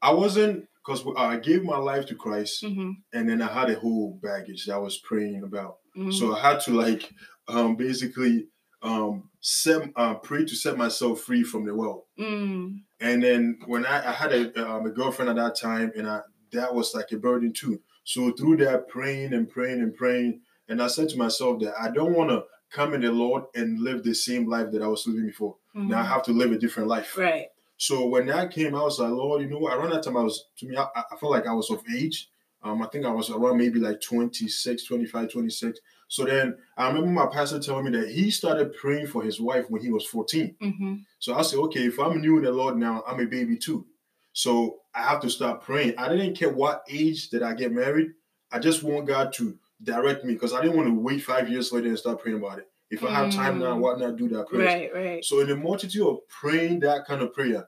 I 0.01 0.13
wasn't 0.13 0.67
because 0.85 1.03
I 1.17 1.37
gave 1.37 1.63
my 1.63 1.77
life 1.77 2.05
to 2.07 2.15
Christ, 2.15 2.63
Mm-hmm. 2.63 2.91
and 3.13 3.29
then 3.29 3.41
I 3.41 3.47
had 3.47 3.69
a 3.69 3.79
whole 3.79 4.19
baggage 4.21 4.65
that 4.65 4.73
I 4.75 4.77
was 4.77 4.97
praying 4.99 5.43
about. 5.43 5.77
Mm-hmm. 5.97 6.11
So 6.11 6.35
I 6.35 6.39
had 6.41 6.59
to 6.61 6.71
like 6.71 7.09
um, 7.47 7.75
basically 7.75 8.47
um, 8.81 9.29
set 9.39 9.89
uh, 9.95 10.15
pray 10.15 10.43
to 10.43 10.55
set 10.55 10.77
myself 10.77 11.21
free 11.21 11.43
from 11.43 11.65
the 11.65 11.73
world. 11.73 12.03
mm 12.19 12.81
And 12.99 13.23
then 13.23 13.59
when 13.65 13.85
I, 13.85 14.09
I 14.09 14.11
had 14.11 14.33
a, 14.33 14.69
um, 14.69 14.85
a 14.85 14.89
girlfriend 14.89 15.29
at 15.29 15.37
that 15.37 15.55
time, 15.57 15.91
and 15.95 16.05
I, 16.07 16.21
that 16.51 16.73
was 16.75 16.93
like 16.93 17.11
a 17.13 17.17
burden 17.17 17.53
too. 17.53 17.81
So 18.03 18.31
through 18.31 18.57
that 18.57 18.89
praying 18.89 19.33
and 19.33 19.49
praying 19.49 19.79
and 19.81 19.95
praying, 19.95 20.41
and 20.67 20.81
I 20.81 20.87
said 20.87 21.09
to 21.09 21.17
myself 21.17 21.59
that 21.61 21.73
I 21.79 21.89
don't 21.89 22.13
want 22.13 22.29
to 22.29 22.43
come 22.71 22.93
in 22.93 23.01
the 23.01 23.11
Lord 23.11 23.43
and 23.55 23.79
live 23.79 24.03
the 24.03 24.15
same 24.15 24.49
life 24.49 24.71
that 24.71 24.81
I 24.81 24.87
was 24.87 25.05
living 25.05 25.25
before. 25.25 25.55
Now 25.75 25.99
I 25.99 26.03
have 26.03 26.23
to 26.23 26.31
live 26.31 26.51
a 26.51 26.57
different 26.57 26.89
life. 26.89 27.11
mm-hmm. 27.11 27.21
Right. 27.21 27.47
So 27.77 28.07
when 28.07 28.27
that 28.27 28.51
came, 28.51 28.75
I 28.75 28.81
was 28.81 28.99
like, 28.99 29.09
Lord, 29.11 29.41
you 29.41 29.49
know 29.49 29.57
what? 29.57 29.75
Around 29.75 29.91
that 29.91 30.03
time, 30.03 30.17
I 30.17 30.21
was 30.23 30.45
to 30.59 30.67
me, 30.67 30.77
I, 30.77 30.85
I 30.95 31.15
felt 31.19 31.31
like 31.31 31.47
I 31.47 31.53
was 31.53 31.69
of 31.69 31.83
age. 31.95 32.29
Um, 32.63 32.81
I 32.81 32.87
think 32.87 33.05
I 33.05 33.11
was 33.11 33.29
around 33.29 33.57
maybe 33.57 33.79
like 33.79 33.99
26, 33.99 34.85
25, 34.85 35.31
26. 35.31 35.79
So 36.07 36.23
then 36.23 36.55
I 36.77 36.87
remember 36.87 37.09
my 37.09 37.25
pastor 37.25 37.59
telling 37.59 37.85
me 37.85 37.99
that 37.99 38.09
he 38.09 38.31
started 38.31 38.73
praying 38.75 39.07
for 39.07 39.21
his 39.23 39.41
wife 39.41 39.65
when 39.69 39.81
he 39.81 39.91
was 39.91 40.05
14. 40.05 40.55
Mm-hmm. 40.61 40.95
So 41.19 41.33
I 41.35 41.41
said, 41.41 41.59
okay, 41.59 41.87
if 41.87 41.99
I'm 41.99 42.21
new 42.21 42.37
in 42.37 42.43
the 42.43 42.51
Lord 42.51 42.77
now, 42.77 43.03
I'm 43.05 43.19
a 43.19 43.25
baby 43.25 43.57
too. 43.57 43.85
So 44.31 44.77
I 44.95 45.03
have 45.03 45.21
to 45.21 45.29
start 45.29 45.61
praying. 45.61 45.95
I 45.97 46.07
didn't 46.07 46.37
care 46.37 46.49
what 46.49 46.83
age 46.89 47.31
that 47.31 47.43
I 47.43 47.53
get 47.53 47.73
married. 47.73 48.11
I 48.51 48.59
just 48.59 48.83
want 48.83 49.07
God 49.07 49.33
to 49.33 49.57
direct 49.83 50.23
me 50.25 50.33
because 50.33 50.53
I 50.53 50.61
didn't 50.61 50.77
want 50.77 50.89
to 50.89 50.99
wait 50.99 51.23
five 51.23 51.49
years 51.49 51.71
later 51.71 51.87
and 51.89 51.97
start 51.97 52.21
praying 52.21 52.37
about 52.37 52.59
it. 52.59 52.67
If 52.89 53.03
I 53.03 53.09
have 53.11 53.33
time 53.33 53.59
now, 53.59 53.75
Mm. 53.75 53.79
why 53.79 53.95
not 53.97 54.15
do 54.17 54.27
that 54.29 54.47
prayer? 54.47 54.65
Right, 54.65 54.93
right. 54.93 55.25
So 55.25 55.39
in 55.39 55.47
the 55.47 55.55
multitude 55.55 56.05
of 56.05 56.19
praying 56.29 56.81
that 56.81 57.05
kind 57.05 57.21
of 57.21 57.33
prayer, 57.33 57.67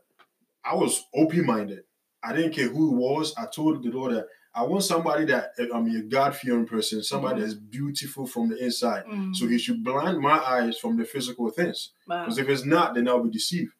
I 0.63 0.75
was 0.75 1.03
open-minded. 1.13 1.83
I 2.23 2.33
didn't 2.35 2.53
care 2.53 2.67
who 2.69 2.91
it 2.93 2.97
was. 2.97 3.33
I 3.37 3.45
told 3.47 3.83
the 3.83 3.89
Lord 3.91 4.13
that 4.13 4.27
I 4.53 4.63
want 4.63 4.83
somebody 4.83 5.25
that 5.25 5.51
I 5.73 5.79
mean 5.81 5.97
a 5.97 6.01
God-fearing 6.03 6.65
person, 6.65 7.03
somebody 7.03 7.37
Mhm. 7.39 7.43
that's 7.43 7.53
beautiful 7.55 8.25
from 8.25 8.49
the 8.49 8.63
inside. 8.63 9.05
Mm. 9.05 9.35
So 9.35 9.47
he 9.47 9.57
should 9.57 9.83
blind 9.83 10.19
my 10.19 10.39
eyes 10.39 10.77
from 10.77 10.95
the 10.97 11.05
physical 11.05 11.49
things. 11.49 11.91
wow. 12.07 12.23
Because 12.23 12.37
if 12.37 12.47
it's 12.47 12.63
not, 12.65 12.93
then 12.95 13.07
I'll 13.07 13.21
be 13.23 13.29
deceived. 13.29 13.73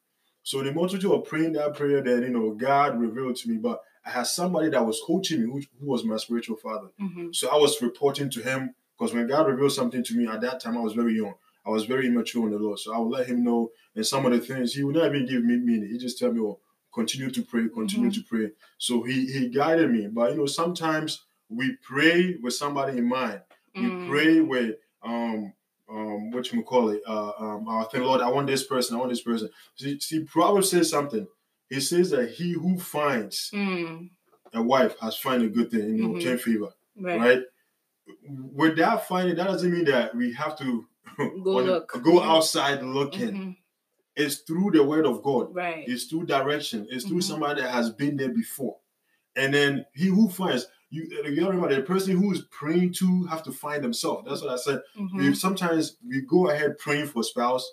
So 0.44 0.60
in 0.60 0.66
the 0.66 0.74
multitude 0.74 1.10
of 1.12 1.24
praying 1.26 1.54
that 1.54 1.76
prayer, 1.76 2.02
then 2.02 2.24
you 2.24 2.30
know 2.30 2.52
God 2.52 3.00
revealed 3.00 3.36
to 3.38 3.50
me, 3.50 3.58
but 3.58 3.82
I 4.06 4.12
had 4.12 4.28
somebody 4.28 4.70
that 4.70 4.86
was 4.86 5.02
coaching 5.06 5.42
me, 5.42 5.46
who, 5.52 5.62
who 5.80 5.88
was 5.92 6.04
my 6.04 6.18
spiritual 6.18 6.58
father. 6.58 6.90
Mm-hmm. 7.02 7.30
So 7.32 7.50
I 7.50 7.56
was 7.58 7.82
reporting 7.82 8.30
to 8.32 8.42
him 8.42 8.76
because 8.98 9.14
when 9.14 9.28
God 9.28 9.48
revealed 9.48 9.72
something 9.74 10.04
to 10.04 10.16
me 10.16 10.28
at 10.28 10.42
that 10.42 10.60
time, 10.60 10.78
I 10.78 10.82
was 10.82 10.94
very 10.94 11.16
young. 11.16 11.34
I 11.66 11.72
was 11.72 11.86
very 11.86 12.08
immature 12.08 12.46
in 12.46 12.52
the 12.52 12.60
Lord. 12.60 12.78
So 12.80 12.94
I 12.94 13.00
would 13.00 13.10
let 13.18 13.26
him 13.28 13.44
know 13.44 13.72
and 13.96 14.06
some 14.06 14.26
of 14.26 14.32
the 14.32 14.40
things 14.40 14.74
he 14.74 14.84
would 14.84 14.96
not 14.96 15.08
even 15.08 15.26
give 15.26 15.44
me 15.44 15.58
meaning. 15.58 15.90
He 15.90 15.98
just 15.98 16.20
tell 16.20 16.32
me, 16.32 16.40
oh, 16.40 16.60
continue 16.94 17.32
to 17.32 17.42
pray, 17.42 17.68
continue 17.74 18.12
to 18.12 18.22
pray. 18.24 18.52
So 18.78 19.04
he 19.04 19.26
he 19.26 19.50
guided 19.50 19.92
me. 19.92 20.08
But 20.08 20.32
you 20.32 20.38
know, 20.38 20.46
sometimes 20.46 21.24
we 21.50 21.76
pray 21.82 22.36
with 22.42 22.54
somebody 22.54 22.98
in 22.98 23.08
mind. 23.08 23.42
We 23.76 23.82
Mm. 23.90 24.08
pray 24.08 24.40
with 24.42 24.76
um 25.04 25.54
um 25.90 26.32
what 26.32 26.52
you 26.54 26.64
call 26.64 26.90
it 26.90 27.02
uh 27.08 27.32
um 27.38 27.68
I 27.68 27.84
think 27.92 28.06
Lord 28.06 28.22
I 28.22 28.30
want 28.30 28.48
this 28.48 28.64
person 28.66 28.96
I 28.96 29.00
want 29.00 29.12
this 29.12 29.22
person 29.22 29.50
see, 29.76 30.00
see 30.00 30.24
Proverbs 30.24 30.72
says 30.72 30.90
something 30.90 31.28
it 31.70 31.82
says 31.82 32.12
that 32.12 32.30
he 32.30 32.54
who 32.54 32.78
finds 32.80 33.50
Mm. 33.54 34.10
a 34.54 34.62
wife 34.62 34.96
has 35.02 35.18
found 35.18 35.44
a 35.44 35.50
good 35.50 35.72
thing 35.72 35.96
you 35.98 36.04
know 36.04 36.10
Mhm. 36.10 36.16
obtain 36.18 36.38
favor 36.38 36.74
Right. 36.98 37.20
right 37.20 37.42
without 38.54 39.08
finding 39.08 39.36
that 39.36 39.48
doesn't 39.48 39.72
mean 39.72 39.86
that 39.86 40.16
we 40.16 40.34
have 40.34 40.58
to 40.60 40.88
Go 41.18 41.58
look. 41.58 42.02
go 42.04 42.22
outside 42.22 42.84
looking 42.84 43.32
Mhm. 43.34 43.58
it's 44.16 44.38
through 44.42 44.72
the 44.72 44.84
word 44.84 45.06
of 45.06 45.22
God 45.24 45.54
Right. 45.54 45.88
it's 45.88 46.06
through 46.06 46.26
direction. 46.26 46.88
It's 46.90 47.06
through 47.06 47.20
Mhm. 47.20 47.24
somebody 47.24 47.62
that 47.62 47.72
has 47.72 47.90
been 47.92 48.16
there 48.18 48.30
before. 48.34 48.78
And 49.36 49.54
then 49.54 49.86
he 49.94 50.08
who 50.08 50.30
finds 50.30 50.68
you, 50.92 51.04
you 51.04 51.36
gotta 51.36 51.52
remember 51.52 51.76
the 51.76 51.82
person 51.82 52.16
who 52.16 52.32
is 52.32 52.44
praying 52.52 52.94
to 52.94 53.26
have 53.26 53.44
to 53.44 53.52
find 53.52 53.84
themselves. 53.84 54.26
That's 54.28 54.42
what 54.42 54.52
I 54.52 54.56
said. 54.58 54.82
Mhm. 54.98 55.18
We 55.18 55.34
sometimes 55.36 55.98
we 56.08 56.22
go 56.22 56.50
ahead 56.50 56.78
praying 56.78 57.08
for 57.08 57.24
spouse 57.24 57.70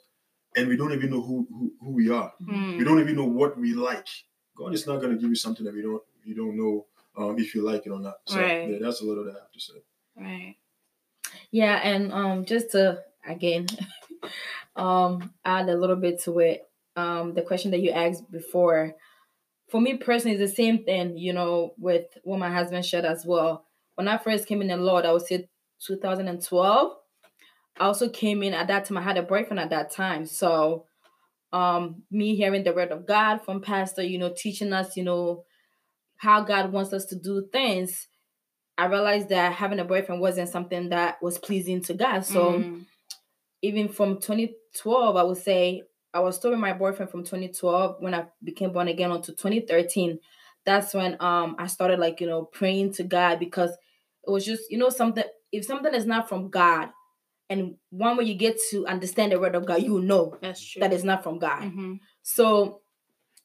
and 0.56 0.68
we 0.68 0.76
don't 0.76 0.92
even 0.92 1.10
know 1.10 1.22
who 1.22 1.46
who, 1.50 1.72
who 1.80 1.90
we 1.92 2.10
are. 2.10 2.32
Mm. 2.42 2.78
We 2.78 2.84
don't 2.84 3.00
even 3.00 3.16
know 3.16 3.24
what 3.24 3.58
we 3.58 3.74
like. 3.74 4.08
God 4.56 4.74
is 4.74 4.86
not 4.86 5.00
gonna 5.00 5.16
give 5.16 5.30
you 5.30 5.34
something 5.34 5.64
that 5.64 5.74
we 5.74 5.82
don't 5.82 6.02
you 6.24 6.34
don't 6.34 6.56
know 6.56 6.86
um, 7.16 7.38
if 7.38 7.54
you 7.54 7.62
like 7.62 7.86
it 7.86 7.90
or 7.90 8.00
not. 8.00 8.16
So 8.26 8.38
Right. 8.40 8.68
yeah, 8.68 8.78
that's 8.80 9.00
a 9.00 9.04
little 9.04 9.24
that 9.24 9.36
I 9.36 9.40
have 9.40 9.52
to 9.52 9.60
say. 9.60 9.74
Right. 10.16 10.56
Yeah, 11.50 11.76
and 11.82 12.12
um, 12.12 12.44
just 12.44 12.70
to 12.72 13.02
again, 13.26 13.66
um, 14.76 15.32
add 15.44 15.68
a 15.68 15.76
little 15.76 15.96
bit 15.96 16.20
to 16.22 16.38
it. 16.40 16.68
Um, 16.96 17.34
the 17.34 17.42
question 17.42 17.70
that 17.70 17.80
you 17.80 17.90
asked 17.90 18.30
before, 18.30 18.94
for 19.68 19.80
me 19.80 19.96
personally, 19.96 20.36
it's 20.36 20.50
the 20.50 20.56
same 20.56 20.84
thing. 20.84 21.16
You 21.16 21.32
know, 21.32 21.74
with 21.78 22.06
what 22.24 22.38
my 22.38 22.52
husband 22.52 22.84
shared 22.84 23.04
as 23.04 23.24
well. 23.24 23.66
When 23.94 24.08
I 24.08 24.18
first 24.18 24.46
came 24.46 24.62
in 24.62 24.68
the 24.68 24.76
Lord, 24.76 25.04
I 25.04 25.12
would 25.12 25.26
say 25.26 25.48
2012. 25.86 26.96
I 27.78 27.84
also 27.84 28.08
came 28.08 28.42
in 28.42 28.54
at 28.54 28.68
that 28.68 28.84
time. 28.84 28.98
I 28.98 29.02
had 29.02 29.16
a 29.16 29.22
boyfriend 29.22 29.60
at 29.60 29.70
that 29.70 29.90
time, 29.90 30.26
so 30.26 30.86
um, 31.52 32.02
me 32.10 32.34
hearing 32.34 32.64
the 32.64 32.72
word 32.72 32.92
of 32.92 33.06
God 33.06 33.44
from 33.44 33.60
pastor, 33.60 34.02
you 34.02 34.18
know, 34.18 34.32
teaching 34.34 34.72
us, 34.72 34.96
you 34.96 35.04
know, 35.04 35.44
how 36.16 36.42
God 36.42 36.72
wants 36.72 36.92
us 36.92 37.04
to 37.06 37.16
do 37.16 37.48
things. 37.52 38.08
I 38.78 38.86
realized 38.86 39.28
that 39.28 39.52
having 39.52 39.78
a 39.80 39.84
boyfriend 39.84 40.20
wasn't 40.20 40.48
something 40.48 40.88
that 40.90 41.22
was 41.22 41.38
pleasing 41.38 41.82
to 41.82 41.94
God. 41.94 42.20
So 42.24 42.52
Mm. 42.52 42.86
even 43.60 43.88
from 43.88 44.18
2012, 44.18 45.16
I 45.16 45.22
would 45.22 45.36
say 45.36 45.82
I 46.14 46.20
was 46.20 46.36
still 46.36 46.50
with 46.50 46.60
my 46.60 46.72
boyfriend 46.72 47.10
from 47.10 47.24
2012 47.24 47.96
when 48.00 48.14
I 48.14 48.26
became 48.42 48.72
born 48.72 48.88
again 48.88 49.10
until 49.10 49.34
2013. 49.34 50.18
That's 50.64 50.94
when 50.94 51.16
um 51.20 51.56
I 51.58 51.66
started 51.66 51.98
like 51.98 52.20
you 52.20 52.26
know 52.26 52.44
praying 52.44 52.94
to 52.94 53.02
God 53.02 53.38
because 53.38 53.70
it 54.26 54.30
was 54.30 54.44
just 54.44 54.70
you 54.70 54.78
know 54.78 54.88
something 54.90 55.24
if 55.50 55.64
something 55.64 55.92
is 55.94 56.06
not 56.06 56.28
from 56.28 56.48
God 56.48 56.90
and 57.52 57.76
one 57.90 58.16
way 58.16 58.24
you 58.24 58.34
get 58.34 58.56
to 58.70 58.86
understand 58.86 59.32
the 59.32 59.38
word 59.40 59.54
of 59.54 59.66
God, 59.66 59.82
you 59.82 60.00
know 60.00 60.36
that 60.80 60.92
is 60.92 61.04
not 61.04 61.22
from 61.22 61.38
God. 61.38 61.62
Mhm. 61.62 62.00
So 62.22 62.80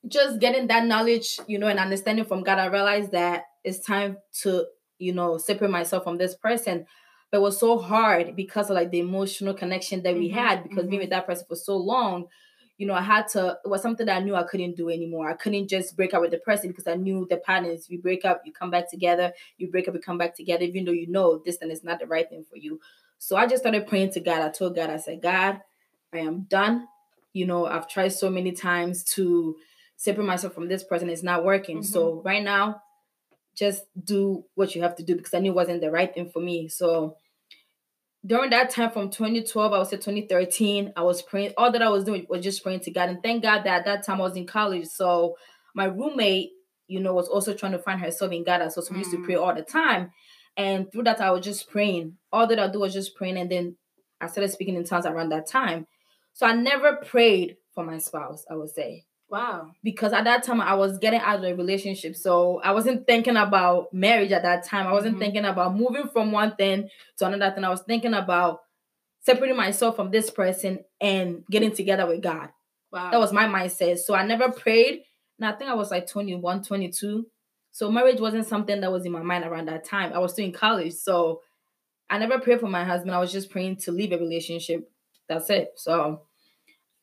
just 0.08 0.40
getting 0.40 0.68
that 0.68 0.86
knowledge, 0.86 1.40
you 1.48 1.60
know, 1.60 1.68
and 1.68 1.80
understanding 1.80 2.26
from 2.26 2.44
God, 2.44 2.60
I 2.60 2.68
realized 2.68 3.12
that 3.12 3.44
it's 3.64 3.80
time 3.80 4.18
to, 4.42 4.66
you 5.00 5.14
know, 5.14 5.38
separate 5.38 5.72
myself 5.72 6.04
from 6.04 6.18
this 6.18 6.36
person. 6.36 6.86
But 7.32 7.40
it 7.40 7.42
was 7.42 7.60
so 7.60 7.78
hard 7.78 8.36
because 8.36 8.70
of 8.70 8.76
like 8.76 8.90
the 8.92 9.00
emotional 9.00 9.54
connection 9.54 10.02
that 10.04 10.16
we 10.16 10.30
Mhm, 10.30 10.34
had 10.34 10.64
because 10.64 10.86
being 10.86 11.00
mhm. 11.00 11.04
with 11.04 11.10
that 11.10 11.26
person 11.28 11.46
for 11.50 11.56
so 11.58 11.76
long, 11.76 12.28
you 12.78 12.86
know, 12.88 12.94
I 12.94 13.02
had 13.02 13.28
to, 13.30 13.58
it 13.66 13.68
was 13.68 13.82
something 13.82 14.06
that 14.06 14.18
I 14.18 14.24
knew 14.24 14.36
I 14.36 14.44
couldn't 14.44 14.78
do 14.78 14.90
anymore. 14.90 15.28
I 15.30 15.34
couldn't 15.34 15.68
just 15.68 15.98
break 15.98 16.14
up 16.14 16.22
with 16.22 16.32
the 16.32 16.38
person 16.38 16.70
because 16.70 16.88
I 16.88 16.96
knew 16.96 17.26
the 17.30 17.38
patterns. 17.38 17.90
You 17.90 18.00
break 18.00 18.24
up, 18.24 18.44
you 18.46 18.54
come 18.54 18.70
back 18.72 18.90
together, 18.90 19.34
you 19.58 19.70
break 19.70 19.88
up, 19.88 19.96
you 19.96 20.00
come 20.00 20.18
back 20.20 20.36
together, 20.36 20.64
even 20.64 20.86
though 20.86 20.92
you 20.92 21.08
know 21.08 21.42
this 21.44 21.58
thing 21.58 21.72
is 21.72 21.84
not 21.84 22.00
the 22.00 22.06
right 22.06 22.30
thing 22.30 22.46
for 22.50 22.56
you. 22.56 22.80
So 23.20 23.36
I 23.36 23.48
just 23.48 23.64
started 23.64 23.88
praying 23.88 24.12
to 24.12 24.20
God. 24.20 24.42
I 24.42 24.50
told 24.50 24.76
God, 24.76 24.90
I 24.90 24.98
said, 24.98 25.22
God, 25.22 25.62
I 26.14 26.20
am 26.20 26.42
done. 26.50 26.88
You 27.34 27.46
know, 27.46 27.66
I've 27.66 27.90
tried 27.90 28.10
so 28.10 28.30
many 28.30 28.52
times 28.52 29.04
to 29.16 29.56
separate 29.96 30.26
myself 30.26 30.54
from 30.54 30.68
this 30.68 30.84
person. 30.84 31.10
It's 31.10 31.24
not 31.24 31.44
working. 31.44 31.84
So 31.84 32.22
right 32.24 32.44
now, 32.44 32.82
just 33.56 33.84
do 34.02 34.46
what 34.56 34.76
you 34.76 34.82
have 34.84 34.96
to 34.98 35.04
do 35.04 35.16
because 35.16 35.34
I 35.34 35.40
knew 35.40 35.52
it 35.52 35.56
wasn't 35.56 35.82
the 35.82 35.92
right 35.92 36.14
thing 36.14 36.30
for 36.30 36.40
me. 36.40 36.68
So 36.68 37.16
during 38.26 38.50
that 38.52 38.70
time 38.70 38.92
from 38.92 39.10
2012, 39.10 39.74
I 39.74 39.78
would 39.78 39.88
say 39.88 39.98
2013, 39.98 40.94
I 40.96 41.02
was 41.02 41.22
praying. 41.22 41.54
All 41.58 41.72
that 41.72 41.82
I 41.82 41.90
was 41.90 42.04
doing 42.04 42.26
was 42.30 42.44
just 42.44 42.62
praying 42.64 42.82
to 42.82 42.92
God. 42.92 43.10
And 43.10 43.24
thank 43.24 43.44
God 43.44 43.64
that 43.64 43.80
at 43.80 43.86
that 43.86 44.04
time 44.06 44.18
I 44.20 44.26
was 44.26 44.36
in 44.36 44.46
college. 44.46 44.88
So 44.88 45.38
my 45.74 45.86
roommate, 45.86 46.52
you 46.88 47.00
know, 47.00 47.14
was 47.14 47.28
also 47.28 47.54
trying 47.54 47.72
to 47.74 47.80
find 47.80 48.00
herself 48.00 48.32
in 48.32 48.44
God. 48.44 48.68
So 48.72 48.82
we 48.92 49.00
used 49.00 49.12
to 49.12 49.18
Mm. 49.18 49.26
pray 49.26 49.36
all 49.36 49.54
the 49.56 49.62
time. 49.62 50.12
And 50.58 50.92
through 50.92 51.04
that, 51.04 51.22
I 51.22 51.32
was 51.32 51.46
just 51.46 51.70
praying. 51.70 52.18
All 52.34 52.48
that 52.48 52.60
I 52.60 52.68
do 52.68 52.80
was 52.80 52.94
just 52.94 53.16
praying. 53.16 53.38
And 53.38 53.50
then 53.52 53.78
I 54.20 54.28
started 54.28 54.50
speaking 54.52 54.76
in 54.76 54.84
tongues 54.84 55.06
around 55.06 55.30
that 55.30 55.48
time. 55.48 55.86
So 56.34 56.46
I 56.48 56.54
never 56.54 56.96
prayed 56.98 57.58
for 57.74 57.84
my 57.84 58.00
spouse, 58.00 58.44
I 58.50 58.56
would 58.56 58.70
say 58.72 59.06
Wow. 59.30 59.72
because 59.84 60.14
at 60.14 60.24
that 60.24 60.44
time 60.44 60.62
I 60.62 60.74
was 60.74 60.98
getting 60.98 61.20
out 61.20 61.40
of 61.40 61.44
a 61.44 61.54
relationship. 61.54 62.16
So 62.16 62.60
I 62.64 62.72
wasn't 62.72 63.06
thinking 63.06 63.38
about 63.38 63.94
marriage 63.94 64.32
at 64.32 64.44
that 64.44 64.64
time. 64.66 64.88
I 64.88 64.94
wasn't 64.94 65.18
Mhm. 65.18 65.20
thinking 65.20 65.46
about 65.46 65.76
moving 65.76 66.08
from 66.08 66.32
one 66.32 66.56
thing 66.56 66.90
to 67.18 67.26
another 67.26 67.54
thing. 67.54 67.64
I 67.64 67.70
was 67.70 67.84
thinking 67.84 68.14
about 68.16 68.62
separating 69.20 69.58
myself 69.58 69.96
from 69.96 70.10
this 70.12 70.30
person 70.32 70.84
and 71.02 71.44
getting 71.52 71.72
together 71.74 72.06
with 72.08 72.22
God. 72.22 72.50
Wow. 72.92 73.12
That 73.12 73.20
was 73.20 73.34
my 73.34 73.46
mindset. 73.46 73.98
So 74.00 74.16
I 74.16 74.26
never 74.26 74.52
prayed. 74.52 75.04
And 75.40 75.46
I 75.48 75.52
think 75.52 75.70
I 75.70 75.76
was 75.76 75.92
like 75.92 76.08
21, 76.08 76.64
22. 76.64 77.26
So 77.78 77.92
marriage 77.92 78.20
wasn't 78.20 78.48
something 78.48 78.82
that 78.82 78.92
was 78.92 79.06
in 79.06 79.12
my 79.12 79.22
mind 79.22 79.46
around 79.46 79.68
that 79.68 79.86
time. 79.86 80.12
I 80.12 80.18
was 80.18 80.34
still 80.34 80.46
in 80.46 80.52
college. 80.52 80.94
So 80.94 81.44
I 82.10 82.18
never 82.18 82.40
prayed 82.40 82.60
for 82.60 82.68
my 82.68 82.84
husband. 82.84 83.14
I 83.14 83.20
was 83.20 83.32
just 83.32 83.52
praying 83.52 83.76
to 83.82 83.92
leave 83.92 84.12
a 84.12 84.18
relationship. 84.18 84.90
That's 85.30 85.48
it. 85.52 85.74
So, 85.76 86.24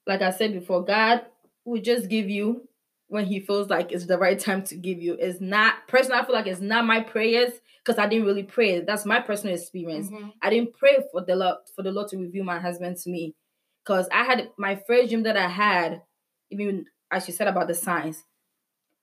like 0.04 0.20
I 0.20 0.30
said 0.30 0.52
before, 0.52 0.84
God 0.84 1.26
will 1.64 1.80
just 1.80 2.08
give 2.08 2.28
you 2.28 2.66
when 3.06 3.24
He 3.24 3.38
feels 3.38 3.70
like 3.70 3.92
it's 3.92 4.06
the 4.06 4.18
right 4.18 4.36
time 4.36 4.64
to 4.64 4.74
give 4.74 5.00
you. 5.00 5.16
It's 5.20 5.40
not 5.40 5.86
personally, 5.86 6.18
I 6.18 6.24
feel 6.24 6.34
like 6.34 6.48
it's 6.48 6.60
not 6.60 6.84
my 6.84 7.02
prayers 7.02 7.52
because 7.84 7.96
I 7.96 8.08
didn't 8.08 8.26
really 8.26 8.42
pray. 8.42 8.80
That's 8.80 9.06
my 9.06 9.20
personal 9.20 9.54
experience. 9.54 10.08
Mhm. 10.10 10.32
I 10.42 10.50
didn't 10.50 10.74
pray 10.74 11.04
for 11.12 11.20
the 11.20 11.36
Lord 11.36 11.58
for 11.76 11.82
the 11.82 11.92
Lord 11.92 12.08
to 12.08 12.16
reveal 12.18 12.42
my 12.42 12.58
husband 12.58 12.96
to 12.96 13.10
me. 13.10 13.36
Because 13.84 14.08
I 14.10 14.24
had 14.24 14.50
my 14.58 14.74
first 14.74 15.10
dream 15.10 15.22
that 15.22 15.36
I 15.36 15.46
had, 15.46 16.02
even 16.50 16.86
as 17.12 17.28
you 17.28 17.32
said 17.32 17.46
about 17.46 17.68
the 17.68 17.74
signs. 17.74 18.24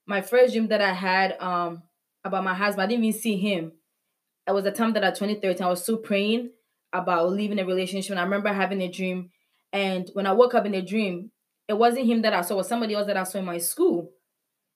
My 0.06 0.20
first 0.20 0.52
dream 0.52 0.68
that 0.68 0.80
I 0.80 0.92
had 0.92 1.36
um 1.40 1.82
about 2.24 2.44
my 2.44 2.54
husband, 2.54 2.82
I 2.82 2.86
didn't 2.86 3.04
even 3.04 3.20
see 3.20 3.36
him. 3.36 3.72
It 4.46 4.52
was 4.52 4.64
the 4.64 4.72
time 4.72 4.92
that 4.94 5.04
at 5.04 5.14
2013, 5.16 5.64
I 5.64 5.68
was 5.70 5.82
still 5.82 5.98
praying 5.98 6.50
about 6.92 7.30
leaving 7.30 7.58
a 7.58 7.64
relationship. 7.64 8.10
And 8.12 8.20
I 8.20 8.24
remember 8.24 8.52
having 8.52 8.80
a 8.82 8.90
dream. 8.90 9.30
And 9.72 10.10
when 10.14 10.26
I 10.26 10.32
woke 10.32 10.54
up 10.54 10.66
in 10.66 10.72
the 10.72 10.82
dream, 10.82 11.30
it 11.68 11.74
wasn't 11.74 12.06
him 12.06 12.22
that 12.22 12.34
I 12.34 12.42
saw, 12.42 12.54
it 12.54 12.58
was 12.58 12.68
somebody 12.68 12.94
else 12.94 13.06
that 13.06 13.16
I 13.16 13.22
saw 13.24 13.38
in 13.38 13.44
my 13.44 13.58
school. 13.58 14.10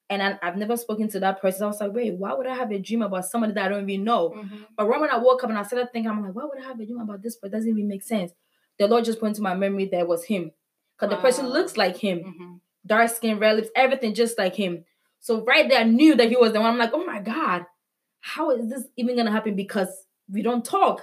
And 0.09 0.23
I, 0.23 0.39
I've 0.41 0.57
never 0.57 0.77
spoken 0.77 1.09
to 1.09 1.21
that 1.21 1.43
person. 1.43 1.65
I 1.65 1.67
was 1.67 1.81
like, 1.81 1.93
wait, 1.93 2.15
why 2.15 2.33
would 2.33 2.47
I 2.47 2.55
have 2.55 2.71
a 2.71 2.79
dream 2.79 3.03
about 3.03 3.25
somebody 3.27 3.53
that 3.55 3.65
I 3.67 3.69
don't 3.69 3.91
even 3.91 4.05
know? 4.05 4.31
Mhm. 4.31 4.67
But 4.77 4.87
right 4.87 5.01
when 5.01 5.11
I 5.11 5.19
woke 5.19 5.43
up 5.43 5.51
and 5.51 5.59
I 5.59 5.63
started 5.65 5.93
thinking, 5.93 6.11
I'm 6.11 6.23
like, 6.23 6.35
why 6.35 6.45
would 6.45 6.63
I 6.63 6.67
have 6.69 6.79
a 6.79 6.87
dream 6.87 7.01
about 7.01 7.23
this? 7.23 7.37
But 7.37 7.49
it 7.49 7.55
doesn't 7.55 7.69
even 7.69 7.89
make 7.89 8.03
sense. 8.05 8.33
The 8.79 8.87
Lord 8.87 9.05
just 9.05 9.19
put 9.19 9.27
into 9.27 9.43
my 9.43 9.55
memory 9.55 9.87
that 9.87 10.01
it 10.01 10.09
was 10.09 10.25
him. 10.25 10.53
Because 10.99 11.15
the 11.15 11.21
person 11.21 11.49
looks 11.49 11.77
like 11.77 11.97
him. 11.97 12.19
Mhm. 12.21 12.61
dark 12.87 13.11
skin, 13.11 13.41
red 13.41 13.57
lips, 13.57 13.69
everything 13.75 14.15
just 14.15 14.39
like 14.39 14.55
him. 14.55 14.85
So 15.21 15.45
right 15.45 15.69
there, 15.69 15.81
I 15.81 15.85
knew 15.85 16.15
that 16.15 16.29
he 16.29 16.37
was 16.37 16.53
the 16.53 16.61
one. 16.61 16.71
I'm 16.71 16.79
like, 16.79 16.91
oh 16.95 17.05
my 17.05 17.21
God, 17.21 17.65
how 18.21 18.51
is 18.51 18.69
this 18.69 18.85
even 18.97 19.17
gonna 19.17 19.33
happen? 19.33 19.57
Because 19.57 19.89
we 20.31 20.43
don't 20.43 20.65
talk. 20.65 21.03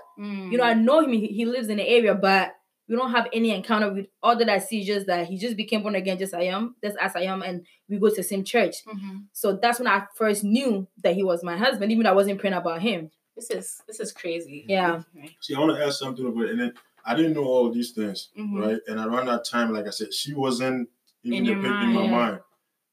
You 0.52 0.58
know, 0.58 0.63
I 0.63 0.73
know 0.73 0.99
him, 1.02 1.12
he, 1.13 1.28
he 1.28 1.45
lives 1.45 1.69
in 1.69 1.78
the 1.78 1.88
area, 1.88 2.13
but 2.15 2.54
we 2.89 2.95
don't 2.97 3.12
have 3.12 3.28
any 3.32 3.52
encounter 3.52 3.91
with 3.93 4.08
all 4.21 4.36
that 4.36 4.49
I 4.49 4.58
see 4.60 4.84
just 4.84 5.08
that 5.08 5.28
he 5.28 5.38
just 5.38 5.56
became 5.56 5.82
born 5.84 5.95
again, 5.95 6.17
just 6.17 6.34
I 6.34 6.43
am, 6.43 6.76
just 6.84 6.97
as 6.99 7.15
I 7.15 7.21
am, 7.21 7.41
and 7.41 7.65
we 7.88 7.97
go 7.97 8.10
to 8.10 8.15
the 8.15 8.23
same 8.23 8.43
church. 8.43 8.84
Mhm. 8.86 9.23
So 9.32 9.56
that's 9.56 9.80
when 9.80 9.88
I 9.88 10.06
first 10.15 10.43
knew 10.43 10.88
that 11.02 11.15
he 11.15 11.23
was 11.23 11.43
my 11.43 11.56
husband, 11.58 11.91
even 11.91 12.04
though 12.04 12.10
I 12.12 12.13
wasn't 12.15 12.39
praying 12.39 12.56
about 12.56 12.82
him. 12.82 13.10
This 13.36 13.49
is 13.49 13.82
this 13.88 13.99
is 13.99 14.12
crazy. 14.12 14.65
Yeah. 14.67 15.02
See, 15.39 15.56
I 15.56 15.60
want 15.60 15.78
to 15.78 15.84
ask 15.86 15.97
something 15.97 16.26
about 16.28 16.43
it. 16.43 16.49
And 16.52 16.60
then 16.60 16.73
I 17.06 17.15
didn't 17.15 17.34
know 17.34 17.45
all 17.45 17.65
of 17.67 17.73
these 17.73 17.91
things, 17.91 18.30
Mhm. 18.38 18.62
right? 18.62 18.80
And 18.88 18.99
around 18.99 19.26
that 19.28 19.43
time, 19.45 19.71
like 19.73 19.88
I 19.88 19.89
said, 19.89 20.13
she 20.13 20.34
wasn't 20.34 20.89
even 21.23 21.39
In 21.39 21.43
the 21.45 21.52
your 21.52 21.62
pick 21.62 21.71
in 21.71 21.93
my 21.93 22.02
mind. 22.02 22.12
mind. 22.12 22.39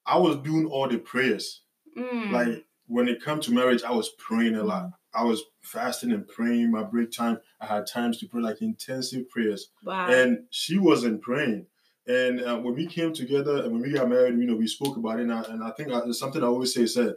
I 0.06 0.18
was 0.18 0.36
doing 0.36 0.66
all 0.66 0.88
the 0.88 0.98
prayers. 0.98 1.62
Mm. 1.96 2.30
Like 2.30 2.64
when 2.86 3.08
it 3.08 3.22
come 3.22 3.40
to 3.40 3.52
marriage, 3.52 3.82
I 3.82 3.92
was 3.92 4.10
praying 4.18 4.56
a 4.56 4.62
lot. 4.64 4.90
I 5.12 5.24
was 5.24 5.42
fasting 5.62 6.12
and 6.12 6.26
praying. 6.26 6.70
My 6.70 6.82
break 6.84 7.10
time, 7.10 7.38
I 7.60 7.66
had 7.66 7.86
times 7.86 8.18
to 8.18 8.26
pray 8.26 8.40
like 8.40 8.62
intensive 8.62 9.28
prayers. 9.28 9.70
wow. 9.84 10.08
and 10.08 10.44
she 10.50 10.78
wasn't 10.78 11.22
praying. 11.22 11.66
And 12.06 12.40
uh, 12.42 12.58
when 12.58 12.74
we 12.74 12.86
came 12.86 13.12
together 13.12 13.62
and 13.62 13.72
when 13.72 13.82
we 13.82 13.92
got 13.92 14.08
married, 14.08 14.38
you 14.38 14.46
know, 14.46 14.56
we 14.56 14.66
spoke 14.66 14.96
about 14.96 15.18
it. 15.20 15.22
And 15.24 15.32
I, 15.32 15.42
and 15.42 15.62
I 15.62 15.70
think 15.72 15.92
I, 15.92 16.10
something 16.12 16.42
I 16.42 16.46
always 16.46 16.74
say: 16.74 16.86
said 16.86 17.14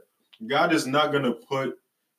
God 0.48 0.74
is 0.74 0.86
not 0.86 1.12
gonna 1.12 1.32
put, 1.34 1.76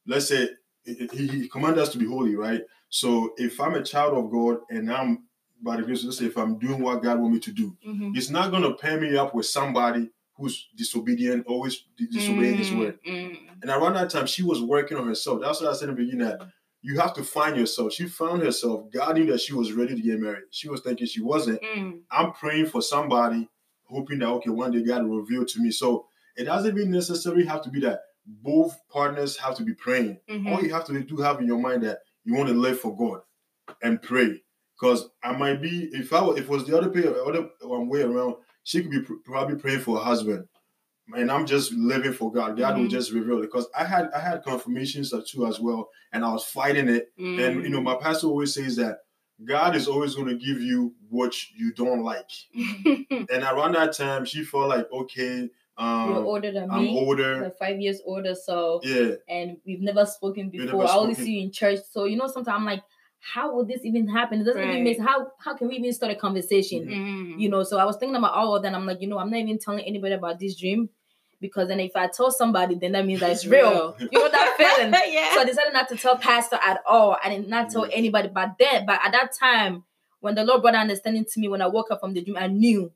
let's 0.07 0.29
say, 0.29 0.49
he, 0.85 1.07
he 1.29 1.49
commanded 1.49 1.81
us 1.83 1.91
to 1.91 1.99
be 1.99 2.07
holy, 2.07 2.35
right? 2.37 2.63
So 2.89 3.33
if 3.37 3.61
I'm 3.61 3.75
a 3.75 3.83
child 3.83 4.15
of 4.17 4.31
God 4.31 4.59
and 4.71 4.91
I'm 4.93 5.25
by 5.63 5.77
the 5.77 5.83
grace, 5.83 6.05
let's 6.05 6.19
say, 6.19 6.27
if 6.27 6.37
I'm 6.37 6.59
doing 6.59 6.81
what 6.81 7.03
God 7.03 7.19
want 7.21 7.35
me 7.35 7.41
to 7.41 7.53
do, 7.53 7.77
Mhm. 7.87 8.15
He's 8.15 8.31
not 8.31 8.51
gonna 8.51 8.75
pair 8.75 9.01
me 9.01 9.17
up 9.17 9.35
with 9.35 9.47
somebody 9.47 10.11
who's 10.37 10.69
disobedient, 10.77 11.47
always 11.47 11.85
di- 11.97 12.07
disobeying 12.07 12.59
His 12.59 12.73
word. 12.73 12.99
Mm, 13.07 13.37
And 13.63 13.71
around 13.71 13.95
that 13.95 14.11
time, 14.11 14.27
she 14.27 14.43
was 14.43 14.61
working 14.63 14.97
on 14.99 15.07
herself. 15.07 15.41
That's 15.41 15.61
what 15.61 15.71
I 15.71 15.75
said 15.75 15.89
in 15.89 15.95
the 15.95 16.03
beginning. 16.03 16.27
That 16.27 16.41
you 16.83 16.99
have 16.99 17.15
to 17.15 17.23
find 17.25 17.57
yourself. 17.57 17.93
She 17.93 18.07
found 18.07 18.43
herself. 18.43 18.91
God 18.93 19.17
knew 19.17 19.27
that 19.27 19.41
she 19.41 19.55
was 19.55 19.73
ready 19.73 19.95
to 19.95 20.03
get 20.03 20.21
married. 20.21 20.45
She 20.51 20.69
was 20.69 20.81
thinking 20.83 21.07
she 21.07 21.23
wasn't. 21.23 21.63
mm, 21.63 21.77
mm. 21.79 22.01
I'm 22.11 22.33
praying 22.33 22.67
for 22.67 22.83
somebody, 22.83 23.49
hoping 23.85 24.19
that 24.19 24.29
okay, 24.29 24.51
one 24.51 24.71
day 24.73 24.83
God 24.83 25.07
will 25.07 25.21
reveal 25.21 25.45
to 25.47 25.61
me. 25.61 25.71
So 25.71 26.07
it 26.37 26.45
doesn't 26.45 26.77
even 26.77 26.91
necessarily 26.91 27.45
have 27.47 27.63
to 27.63 27.71
be 27.71 27.81
that 27.81 28.01
both 28.27 28.77
partners 28.91 29.37
have 29.39 29.55
to 29.57 29.63
be 29.63 29.75
praying. 29.75 30.19
Mhm. 30.29 30.51
All 30.51 30.63
you 30.63 30.73
have 30.73 30.85
to 30.87 31.01
do 31.03 31.17
have 31.19 31.41
in 31.41 31.47
your 31.47 31.59
mind 31.61 31.83
that 31.85 32.01
you 32.25 32.35
want 32.35 32.49
to 32.49 32.55
live 32.55 32.81
for 32.81 32.97
God 32.97 33.21
and 33.83 34.01
pray. 34.03 34.43
Because 34.79 35.09
I 35.23 35.33
might 35.37 35.63
be 35.63 35.89
if 35.93 36.13
I 36.13 36.27
if 36.31 36.39
it 36.41 36.49
was 36.49 36.67
the 36.67 36.77
other 36.77 36.91
way, 36.91 37.07
other 37.07 37.49
way 37.85 38.03
around, 38.03 38.35
she 38.65 38.83
could 38.83 38.91
be 38.91 39.01
pr- 39.03 39.15
probably 39.25 39.57
praying 39.57 39.81
for 39.81 39.97
her 39.99 40.05
husband, 40.05 40.49
and 41.15 41.31
I'm 41.31 41.47
just 41.47 41.73
living 41.73 42.13
for 42.13 42.33
God. 42.33 42.57
God 42.59 42.77
will 42.79 42.87
Mhm. 42.87 42.91
just 42.91 43.13
reveal 43.13 43.39
it. 43.39 43.43
Because 43.43 43.69
I 43.79 43.85
had 43.85 44.11
I 44.15 44.19
had 44.19 44.43
confirmations 44.43 45.13
of 45.13 45.27
too 45.27 45.47
as 45.47 45.61
well, 45.61 45.89
and 46.13 46.25
I 46.25 46.33
was 46.33 46.45
fighting 46.45 46.89
it. 46.89 47.13
And 47.19 47.63
you 47.63 47.69
know, 47.71 47.81
Mm. 47.81 47.85
my 47.85 47.97
pastor 47.97 48.27
always 48.27 48.53
says 48.55 48.77
that 48.77 48.99
God 49.45 49.75
is 49.77 49.87
always 49.89 50.15
going 50.15 50.29
to 50.29 50.37
give 50.37 50.61
you 50.63 50.95
what 51.11 51.35
you 51.55 51.73
don't 51.75 52.03
like. 52.03 52.31
Mm. 52.57 53.27
And 53.31 53.43
around 53.43 53.73
that 53.75 53.93
time, 53.93 54.25
she 54.25 54.45
felt 54.45 54.69
like, 54.69 54.87
okay, 54.93 55.51
You're 55.77 55.87
um, 55.87 56.27
older 56.27 56.53
than 56.53 56.71
I'm 56.71 56.85
me, 56.85 56.97
older. 56.99 57.51
five 57.59 57.81
years 57.81 58.01
older. 58.07 58.35
So 58.35 58.81
Yeah, 58.85 59.17
and 59.29 59.57
we've 59.67 59.81
never 59.83 60.07
spoken 60.07 60.49
before. 60.51 60.67
never 60.67 60.85
I 60.87 60.95
only 60.97 61.15
see 61.15 61.33
you 61.33 61.43
in 61.43 61.51
church. 61.53 61.81
So 61.91 62.05
you 62.05 62.17
know, 62.17 62.29
sometimes 62.29 62.57
I'm 62.61 62.65
like, 62.65 62.83
how 63.33 63.55
would 63.57 63.69
this 63.69 63.81
even 63.85 64.07
happen? 64.07 64.41
It 64.41 64.45
doesn't 64.45 64.61
Right. 64.61 64.71
even 64.73 64.85
make 64.85 65.01
how 65.01 65.33
how 65.39 65.55
can 65.57 65.69
we 65.69 65.77
even 65.77 65.93
start 65.95 66.13
a 66.13 66.15
conversation? 66.15 66.87
Mm. 66.87 67.41
You 67.41 67.49
know, 67.49 67.63
so 67.63 67.79
I 67.79 67.85
was 67.85 67.97
thinking 67.97 68.17
about 68.17 68.35
all 68.35 68.55
of 68.57 68.63
that. 68.63 68.75
I'm 68.75 68.87
like, 68.87 69.01
you 69.01 69.09
know, 69.09 69.19
I'm 69.19 69.31
not 69.31 69.39
even 69.41 69.59
telling 69.59 69.85
anybody 69.85 70.15
about 70.15 70.39
this 70.39 70.55
dream 70.57 70.91
because 71.41 71.69
then 71.69 71.81
if 71.81 71.97
I 71.97 72.07
tell 72.09 72.31
somebody, 72.31 72.75
then 72.75 72.93
that 72.93 73.07
means 73.07 73.21
that 73.21 73.31
it's 73.31 73.47
real. 73.57 73.97
You 73.99 74.09
know 74.13 74.29
that 74.29 74.55
feeling. 74.59 74.93
yeah. 75.13 75.35
So 75.35 75.41
I 75.41 75.45
decided 75.45 75.73
not 75.73 75.89
to 75.89 75.97
tell 75.97 76.17
pastor 76.19 76.59
at 76.63 76.83
all. 76.87 77.17
I 77.25 77.31
did 77.31 77.49
not 77.49 77.71
tell 77.71 77.85
Mhm. 77.87 77.91
anybody. 77.95 78.29
But 78.29 78.57
then, 78.59 78.85
but 78.87 79.01
at 79.03 79.13
that 79.13 79.33
time, 79.33 79.85
when 80.21 80.35
the 80.35 80.45
Lord 80.45 80.61
brought 80.63 80.75
understanding 80.75 81.25
to 81.25 81.41
me, 81.41 81.49
when 81.49 81.63
I 81.63 81.67
woke 81.67 81.91
up 81.91 82.01
from 82.01 82.13
the 82.15 82.23
dream, 82.23 82.37
I 82.39 82.47
knew 82.49 82.93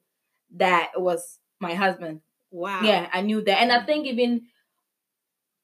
that 0.57 0.91
it 0.95 1.01
was 1.01 1.39
my 1.61 1.75
husband. 1.75 2.21
wow. 2.51 2.81
Yeah, 2.83 3.09
I 3.13 3.21
knew 3.23 3.41
that. 3.43 3.61
And 3.63 3.71
I 3.73 3.85
think 3.85 4.07
even 4.07 4.43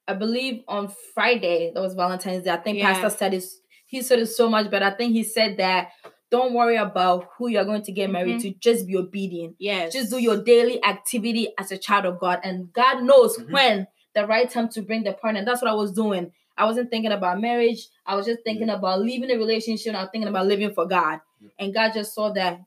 I 0.07 0.13
believe 0.15 0.63
on 0.69 0.89
Friday, 1.15 1.71
that 1.75 1.81
was 1.81 1.95
Valentine's 1.95 2.45
Day. 2.45 2.51
I 2.51 2.59
think 2.59 2.79
Yeah. 2.79 2.93
Pastor 2.93 3.09
said 3.17 3.33
this, 3.33 3.61
he 3.87 4.03
said 4.03 4.19
it 4.19 4.27
so 4.27 4.49
much, 4.49 4.71
but 4.71 4.83
I 4.83 4.91
think 4.91 5.13
he 5.13 5.23
said 5.23 5.57
that 5.59 5.91
don't 6.31 6.55
worry 6.55 6.77
about 6.77 7.29
who 7.39 7.49
you're 7.49 7.65
going 7.65 7.83
to 7.83 7.93
get 7.93 8.11
married 8.11 8.41
to, 8.41 8.53
just 8.55 8.87
be 8.87 8.97
obedient. 8.97 9.55
Yes. 9.59 9.93
Just 9.93 10.11
do 10.11 10.19
your 10.19 10.43
daily 10.43 10.83
activity 10.85 11.49
as 11.59 11.71
a 11.71 11.79
child 11.79 12.07
of 12.07 12.19
God. 12.19 12.41
And 12.43 12.73
God 12.73 13.05
knows 13.05 13.37
Mhm. 13.39 13.51
when 13.53 13.87
the 14.15 14.27
right 14.27 14.51
time 14.51 14.69
to 14.71 14.83
bring 14.83 15.05
the 15.05 15.13
partner. 15.13 15.45
That's 15.45 15.63
what 15.63 15.71
I 15.71 15.75
was 15.75 15.93
doing. 15.93 16.33
I 16.57 16.65
wasn't 16.65 16.91
thinking 16.91 17.13
about 17.13 17.41
marriage. 17.41 17.89
I 18.07 18.17
was 18.17 18.27
just 18.27 18.43
thinking 18.45 18.71
about 18.71 19.01
leaving 19.01 19.29
the 19.29 19.37
relationship. 19.37 19.95
I 19.95 20.03
was 20.03 20.09
thinking 20.11 20.29
about 20.29 20.47
living 20.47 20.73
for 20.73 20.87
God. 20.87 21.21
Yeah. 21.41 21.49
And 21.59 21.75
God 21.75 21.93
just 21.95 22.15
saw 22.15 22.31
that 22.33 22.61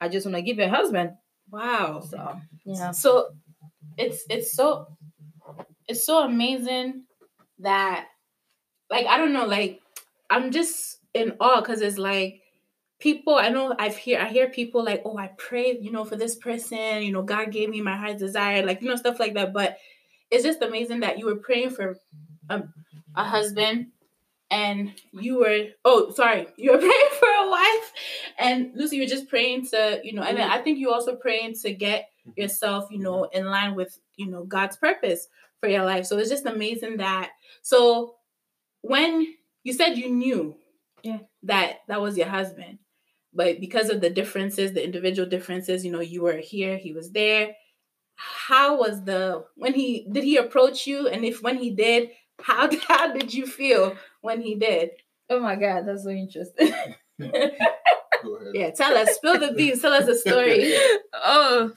I 0.00 0.08
just 0.08 0.26
want 0.26 0.36
to 0.36 0.42
give 0.42 0.58
you 0.58 0.64
a 0.64 0.68
husband. 0.68 1.12
Wow. 1.50 2.00
So 2.00 2.40
yeah. 2.64 2.90
So 2.92 3.28
it's 3.96 4.24
it's 4.28 4.52
so 4.52 4.88
it's 5.88 6.04
so 6.04 6.22
amazing 6.24 7.04
that 7.60 8.06
like 8.90 9.06
I 9.06 9.16
don't 9.16 9.32
know 9.32 9.46
like 9.46 9.80
I'm 10.30 10.50
just 10.50 10.98
in 11.14 11.34
awe 11.40 11.60
because 11.60 11.80
it's 11.80 11.98
like 11.98 12.42
people 12.98 13.36
I 13.36 13.48
know 13.48 13.74
I've 13.78 13.96
hear 13.96 14.20
I 14.20 14.28
hear 14.28 14.48
people 14.48 14.84
like 14.84 15.02
oh 15.04 15.16
I 15.16 15.30
pray, 15.38 15.78
you 15.80 15.90
know 15.92 16.04
for 16.04 16.16
this 16.16 16.36
person 16.36 17.02
you 17.02 17.12
know 17.12 17.22
God 17.22 17.52
gave 17.52 17.68
me 17.68 17.80
my 17.80 17.96
heart's 17.96 18.20
desire 18.20 18.64
like 18.64 18.82
you 18.82 18.88
know 18.88 18.96
stuff 18.96 19.20
like 19.20 19.34
that 19.34 19.52
but 19.52 19.78
it's 20.30 20.44
just 20.44 20.62
amazing 20.62 21.00
that 21.00 21.18
you 21.18 21.26
were 21.26 21.36
praying 21.36 21.70
for 21.70 21.96
a, 22.50 22.62
a 23.14 23.24
husband 23.24 23.88
and 24.50 24.92
you 25.12 25.38
were 25.38 25.66
oh 25.84 26.10
sorry 26.12 26.48
you 26.56 26.72
were 26.72 26.78
praying 26.78 27.10
for 27.18 27.28
a 27.28 27.50
wife 27.50 27.92
and 28.38 28.72
Lucy 28.74 28.96
you 28.96 29.02
were 29.02 29.08
just 29.08 29.28
praying 29.28 29.66
to 29.68 30.00
you 30.02 30.12
know 30.12 30.22
and 30.22 30.36
then 30.36 30.48
mm-hmm. 30.48 30.58
I 30.58 30.62
think 30.62 30.78
you 30.78 30.92
also 30.92 31.16
praying 31.16 31.54
to 31.62 31.72
get 31.72 32.08
mm-hmm. 32.26 32.40
yourself 32.40 32.88
you 32.90 32.98
know 32.98 33.24
in 33.24 33.46
line 33.46 33.74
with 33.74 33.98
you 34.16 34.26
know 34.26 34.44
God's 34.44 34.76
purpose 34.76 35.28
for 35.60 35.68
your 35.68 35.84
life. 35.84 36.06
So 36.06 36.18
it's 36.18 36.30
just 36.30 36.46
amazing 36.46 36.98
that 36.98 37.30
so 37.62 38.14
when 38.82 39.34
you 39.64 39.72
said 39.72 39.96
you 39.98 40.10
knew 40.10 40.56
Yeah. 41.02 41.18
that 41.44 41.78
that 41.88 42.00
was 42.00 42.16
your 42.16 42.28
husband 42.28 42.78
but 43.32 43.60
because 43.60 43.88
of 43.90 44.00
the 44.00 44.10
differences 44.10 44.72
the 44.72 44.82
individual 44.84 45.28
differences 45.28 45.84
you 45.84 45.92
know 45.92 46.00
you 46.00 46.22
were 46.22 46.38
here 46.38 46.76
he 46.76 46.92
was 46.92 47.10
there 47.12 47.54
how 48.16 48.78
was 48.78 49.04
the 49.04 49.44
when 49.56 49.74
he 49.74 50.06
did 50.10 50.24
he 50.24 50.36
approach 50.36 50.86
you 50.86 51.06
and 51.08 51.24
if 51.24 51.42
when 51.42 51.56
he 51.58 51.70
did 51.70 52.10
how 52.40 52.68
how 52.88 53.12
did 53.12 53.32
you 53.34 53.46
feel 53.46 53.96
when 54.22 54.40
he 54.40 54.54
did 54.54 54.90
Oh 55.30 55.40
my 55.40 55.56
God, 55.56 55.84
that's 55.86 56.04
so 56.04 56.08
interesting. 56.08 56.72
go 57.20 57.26
ahead. 57.34 57.52
yeah 58.54 58.70
tell 58.70 58.96
us 58.96 59.10
spill 59.14 59.38
the 59.38 59.52
beans 59.52 59.82
tell 59.82 59.92
us 59.92 60.06
the 60.06 60.14
story 60.16 60.72
oh, 61.12 61.70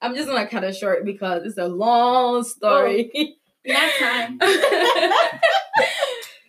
I'm 0.00 0.14
just 0.14 0.26
gonna 0.26 0.46
cut 0.48 0.64
it 0.64 0.74
short 0.74 1.04
because 1.04 1.42
it's 1.44 1.58
a 1.58 1.68
long 1.68 2.44
story. 2.44 3.10
Oh, 3.14 3.24
that 3.66 3.92
time 3.98 4.38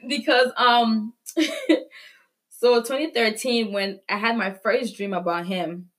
because 0.09 0.51
um, 0.57 1.13
so 2.49 2.81
2013 2.81 3.71
when 3.71 3.99
I 4.09 4.17
had 4.17 4.35
my 4.37 4.51
first 4.51 4.97
dream 4.97 5.13
about 5.13 5.45
him, 5.45 5.89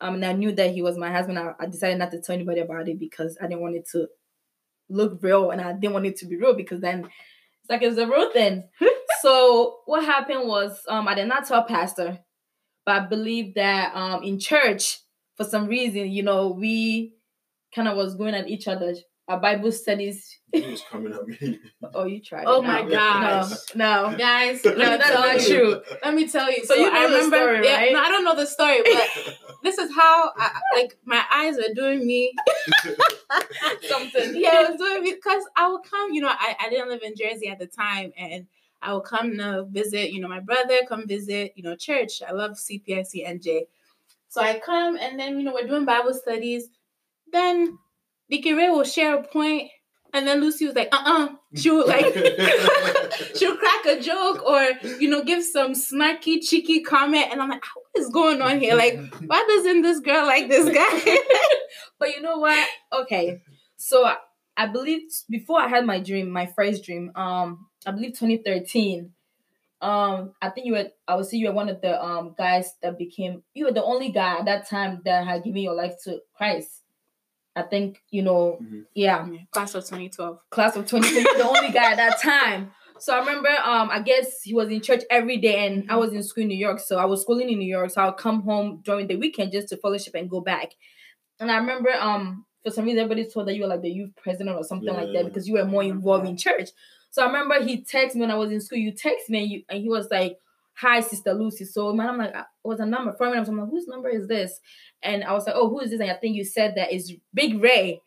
um, 0.00 0.14
and 0.14 0.24
I 0.24 0.32
knew 0.32 0.52
that 0.52 0.72
he 0.72 0.80
was 0.80 0.96
my 0.96 1.10
husband. 1.10 1.38
I, 1.38 1.52
I 1.58 1.66
decided 1.66 1.98
not 1.98 2.10
to 2.12 2.20
tell 2.20 2.34
anybody 2.34 2.60
about 2.60 2.88
it 2.88 2.98
because 2.98 3.36
I 3.40 3.46
didn't 3.46 3.60
want 3.60 3.76
it 3.76 3.88
to 3.92 4.08
look 4.88 5.18
real, 5.22 5.50
and 5.50 5.60
I 5.60 5.72
didn't 5.72 5.92
want 5.92 6.06
it 6.06 6.16
to 6.18 6.26
be 6.26 6.36
real 6.36 6.54
because 6.54 6.80
then 6.80 7.00
it's 7.00 7.70
like 7.70 7.82
it's 7.82 7.98
a 7.98 8.06
real 8.06 8.32
thing. 8.32 8.68
so 9.20 9.80
what 9.86 10.04
happened 10.04 10.48
was 10.48 10.80
um, 10.88 11.08
I 11.08 11.14
did 11.14 11.28
not 11.28 11.46
tell 11.46 11.64
pastor, 11.64 12.18
but 12.86 12.94
I 12.94 13.06
believe 13.06 13.54
that 13.56 13.94
um 13.94 14.22
in 14.22 14.38
church 14.38 15.00
for 15.36 15.44
some 15.44 15.68
reason, 15.68 16.10
you 16.10 16.22
know, 16.22 16.48
we 16.48 17.14
kind 17.74 17.88
of 17.88 17.96
was 17.96 18.16
going 18.16 18.34
at 18.34 18.48
each 18.48 18.68
other. 18.68 18.94
Our 19.28 19.38
Bible 19.38 19.70
studies. 19.72 20.38
He 20.52 20.62
was 20.62 20.82
coming 20.90 21.12
at 21.12 21.26
me. 21.26 21.60
Oh, 21.94 22.04
you 22.06 22.20
tried. 22.20 22.44
Oh 22.46 22.60
my 22.60 22.82
No. 22.82 22.88
gosh. 22.90 23.50
No, 23.74 24.10
no. 24.10 24.16
guys 24.18 24.64
No, 24.64 24.74
that's 24.74 25.08
not 25.10 25.38
true. 25.40 25.80
let 26.04 26.14
me 26.14 26.26
tell 26.28 26.50
you 26.50 26.64
So 26.64 26.74
you 26.74 26.90
know 26.90 27.08
the 27.08 27.22
story, 27.24 27.64
yeah, 27.64 27.76
right? 27.76 27.92
no 27.92 28.00
i 28.00 28.08
don't 28.08 28.24
know 28.24 28.34
the 28.34 28.46
story 28.46 28.80
but 28.82 29.08
this 29.62 29.78
is 29.78 29.90
how 29.94 30.32
I, 30.36 30.60
like 30.74 30.96
my 31.04 31.22
eyes 31.32 31.56
were 31.56 31.72
doing 31.74 32.04
me 32.06 32.34
Something. 33.88 34.32
yeah, 34.34 34.62
it 34.64 34.70
was 34.70 34.78
doing 34.78 35.02
me 35.02 35.12
because 35.14 35.42
I 35.56 35.70
would 35.70 35.82
come, 35.88 36.12
you 36.12 36.20
know, 36.20 36.28
I, 36.30 36.56
I 36.60 36.68
didn't 36.70 36.88
live 36.88 37.02
in 37.02 37.14
Jersey 37.16 37.48
at 37.48 37.58
the 37.58 37.66
time 37.66 38.12
and 38.18 38.46
I 38.82 38.92
would 38.94 39.04
come 39.04 39.36
to 39.38 39.66
visit, 39.70 40.12
you 40.12 40.20
know, 40.20 40.28
my 40.28 40.40
brother, 40.40 40.80
come 40.88 41.06
visit, 41.06 41.52
you 41.56 41.62
know, 41.62 41.76
church. 41.76 42.22
I 42.26 42.32
love 42.32 42.52
CPIC 42.52 43.26
NJ. 43.26 43.62
So 44.28 44.40
I 44.40 44.58
come 44.58 44.96
and 44.98 45.18
then, 45.18 45.38
you 45.38 45.44
know, 45.44 45.54
we're 45.54 45.66
doing 45.66 45.84
Bible 45.84 46.14
studies. 46.14 46.68
Then 47.32 47.78
Deacon 48.30 48.56
Ray 48.56 48.68
will 48.70 48.84
share 48.84 49.16
a 49.18 49.22
point 49.22 49.70
And 50.14 50.26
then 50.26 50.40
Lucy 50.40 50.66
was 50.66 50.74
like, 50.74 50.88
uh 50.92 51.02
uh 51.04 51.28
She 51.54 51.70
would 51.70 51.86
like, 51.86 52.04
she'll 53.36 53.56
crack 53.56 53.86
a 53.86 54.00
joke 54.00 54.44
or, 54.46 54.62
you 54.98 55.08
know, 55.08 55.22
give 55.22 55.44
some 55.44 55.72
snarky, 55.72 56.40
cheeky 56.42 56.80
comment. 56.82 57.26
And 57.30 57.40
I'm 57.42 57.48
like, 57.50 57.62
what 57.74 58.02
is 58.02 58.08
going 58.10 58.40
on 58.42 58.58
here? 58.58 58.74
Like, 58.74 58.98
why 59.26 59.44
doesn't 59.48 59.82
this 59.82 60.00
girl 60.00 60.26
like 60.26 60.48
this 60.48 60.68
guy? 60.74 61.16
but 61.98 62.14
you 62.14 62.22
know 62.22 62.38
what? 62.38 62.66
Okay. 62.92 63.42
So 63.76 64.04
I, 64.06 64.16
I 64.56 64.66
believe 64.66 65.02
before 65.28 65.60
I 65.60 65.68
had 65.68 65.86
my 65.86 66.00
dream, 66.00 66.30
my 66.30 66.46
first 66.46 66.84
dream, 66.84 67.12
um, 67.14 67.66
I 67.86 67.92
believe 67.92 68.18
2013. 68.18 69.12
Um, 69.80 70.32
I 70.42 70.50
think 70.50 70.66
you 70.66 70.72
were 70.72 70.88
I 71.06 71.14
would 71.14 71.26
say 71.26 71.36
you 71.36 71.46
were 71.48 71.54
one 71.54 71.68
of 71.68 71.80
the 71.80 72.02
um 72.02 72.34
guys 72.36 72.74
that 72.82 72.98
became 72.98 73.44
you 73.54 73.66
were 73.66 73.72
the 73.72 73.84
only 73.84 74.10
guy 74.10 74.38
at 74.38 74.46
that 74.46 74.68
time 74.68 75.02
that 75.04 75.24
had 75.24 75.44
given 75.44 75.62
your 75.62 75.74
life 75.74 75.94
to 76.04 76.20
Christ. 76.36 76.77
I 77.58 77.62
think, 77.62 78.02
you 78.10 78.22
know, 78.22 78.58
Mhm. 78.62 78.84
yeah. 78.94 79.26
Class 79.52 79.74
of 79.74 79.84
2012. 79.84 80.38
class 80.50 80.76
of 80.76 80.86
2012. 80.86 81.36
the 81.38 81.48
only 81.48 81.70
guy 81.72 81.90
at 81.92 81.96
that 81.96 82.20
time. 82.20 82.72
So 83.00 83.14
I 83.14 83.20
remember, 83.20 83.48
um, 83.62 83.90
I 83.90 84.00
guess 84.00 84.42
he 84.42 84.54
was 84.54 84.70
in 84.70 84.80
church 84.80 85.02
every 85.10 85.36
day, 85.36 85.66
and 85.66 85.88
I 85.90 85.96
was 85.96 86.12
in 86.12 86.22
school 86.22 86.42
in 86.42 86.48
New 86.48 86.56
York. 86.56 86.80
So 86.80 86.98
I 86.98 87.04
was 87.04 87.22
schooling 87.22 87.48
in 87.50 87.58
New 87.58 87.68
York, 87.68 87.90
so 87.90 88.02
I'll 88.02 88.12
come 88.12 88.42
home 88.42 88.80
during 88.84 89.06
the 89.06 89.16
weekend 89.16 89.52
just 89.52 89.68
to 89.68 89.76
fellowship 89.76 90.14
and 90.14 90.28
go 90.28 90.40
back. 90.40 90.72
And 91.40 91.50
I 91.50 91.58
remember, 91.58 91.90
um, 91.92 92.44
for 92.64 92.70
some 92.72 92.84
reason, 92.86 92.98
everybody 92.98 93.24
told 93.30 93.46
that 93.46 93.54
you 93.54 93.62
were 93.62 93.68
like 93.68 93.82
the 93.82 93.90
youth 93.90 94.10
president 94.16 94.56
or 94.56 94.64
something 94.64 94.92
like 94.92 95.12
that 95.12 95.24
because 95.26 95.46
you 95.46 95.54
were 95.54 95.64
more 95.64 95.84
involved 95.84 96.26
in 96.26 96.36
church. 96.36 96.70
So 97.10 97.22
I 97.22 97.26
remember 97.26 97.62
he 97.62 97.82
texted 97.82 98.16
me 98.16 98.22
when 98.22 98.30
I 98.32 98.34
was 98.36 98.50
in 98.50 98.60
school. 98.60 98.78
You 98.78 98.92
texted 98.92 99.28
me, 99.30 99.38
and, 99.42 99.50
you, 99.50 99.62
and 99.68 99.80
he 99.82 99.88
was 99.88 100.10
like, 100.10 100.38
"Hi, 100.80 101.00
Sister 101.00 101.32
Lucy." 101.32 101.64
So 101.64 101.92
man, 101.92 102.08
I'm 102.08 102.18
like, 102.18 102.34
"Uh, 102.34 102.44
"What's 102.62 102.80
a 102.80 102.86
number?" 102.86 103.12
For 103.12 103.30
me, 103.30 103.38
I'm 103.38 103.44
like, 103.44 103.70
"Whose 103.70 103.88
number 103.88 104.08
is 104.08 104.26
this?" 104.28 104.58
And 105.02 105.24
I 105.24 105.32
was 105.32 105.46
like, 105.46 105.56
"Oh, 105.56 105.68
who 105.68 105.80
is 105.80 105.90
this?" 105.90 106.00
And 106.00 106.10
I 106.10 106.14
think 106.14 106.36
you 106.36 106.44
said 106.44 106.74
that 106.76 106.92
is 106.92 107.12
Big 107.34 107.62
Ray. 107.62 108.00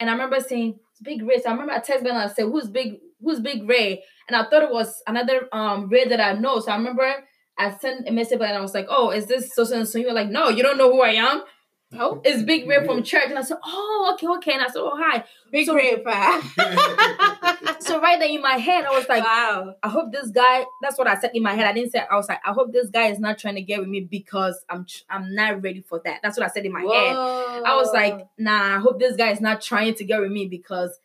And 0.00 0.10
I 0.10 0.12
remember 0.12 0.40
saying 0.40 0.78
Big 1.02 1.22
Ray. 1.22 1.38
So 1.38 1.48
I 1.48 1.52
remember 1.52 1.72
I 1.72 1.80
texted 1.80 2.08
and 2.08 2.18
I 2.18 2.28
said, 2.28 2.44
"Who's 2.44 2.68
Big? 2.68 2.98
Who's 3.20 3.40
Big 3.40 3.68
Ray?" 3.68 4.02
And 4.28 4.36
I 4.36 4.44
thought 4.48 4.62
it 4.62 4.72
was 4.72 5.02
another 5.06 5.48
um 5.52 5.88
Ray 5.88 6.06
that 6.06 6.20
I 6.20 6.32
know. 6.34 6.60
So 6.60 6.72
I 6.72 6.76
remember 6.76 7.12
I 7.58 7.70
sent 7.76 8.08
a 8.08 8.12
message 8.12 8.40
and 8.40 8.56
I 8.56 8.60
was 8.60 8.74
like, 8.74 8.86
"Oh, 8.88 9.10
is 9.10 9.26
this 9.26 9.54
so 9.54 9.64
so?" 9.64 9.84
So 9.84 9.98
you 9.98 10.06
were 10.08 10.12
like, 10.12 10.30
"No, 10.30 10.48
you 10.48 10.62
don't 10.62 10.78
know 10.78 10.90
who 10.92 11.02
I 11.02 11.10
am." 11.12 11.42
Oh, 11.98 12.20
It's 12.24 12.42
Big 12.42 12.66
Ray 12.68 12.84
from 12.86 13.02
church. 13.02 13.24
And 13.28 13.38
I 13.38 13.42
said, 13.42 13.58
"Oh, 13.64 14.12
okay, 14.14 14.26
okay." 14.38 14.52
And 14.52 14.62
I 14.62 14.66
said, 14.66 14.78
"Oh, 14.80 14.96
hi." 14.98 15.24
big 15.50 15.66
So- 15.66 15.74
red. 15.74 16.02
So 17.80 18.00
right 18.00 18.18
there 18.18 18.28
in 18.28 18.40
my 18.40 18.54
head, 18.54 18.84
I 18.84 18.90
was 18.96 19.08
like, 19.08 19.24
wow. 19.24 19.74
I 19.82 19.88
hope 19.88 20.12
this 20.12 20.30
guy. 20.30 20.64
That's 20.80 20.96
what 20.96 21.08
I 21.08 21.18
said 21.18 21.32
in 21.34 21.42
my 21.42 21.52
head. 21.54 21.66
I 21.66 21.72
didn't 21.72 21.90
say. 21.90 22.00
I 22.08 22.14
was 22.16 22.28
like, 22.28 22.38
I 22.46 22.52
hope 22.52 22.72
this 22.72 22.88
guy 22.90 23.08
is 23.08 23.18
not 23.18 23.38
trying 23.38 23.56
to 23.56 23.60
get 23.62 23.80
with 23.80 23.88
me 23.88 24.00
because 24.00 24.64
I'm 24.70 24.86
I'm 25.10 25.34
not 25.34 25.62
ready 25.62 25.80
for 25.80 26.00
that. 26.04 26.20
That's 26.22 26.38
what 26.38 26.46
I 26.46 26.48
said 26.48 26.64
in 26.64 26.72
my 26.72 26.80
head. 26.82 27.16
I 27.16 27.74
was 27.74 27.92
like, 27.92 28.26
nah, 28.38 28.76
I 28.76 28.78
hope 28.78 29.00
this 29.00 29.16
guy 29.16 29.30
is 29.32 29.40
not 29.40 29.60
trying 29.60 29.94
to 29.96 30.04
get 30.04 30.20
with 30.20 30.30
me 30.30 30.46
because 30.46 30.96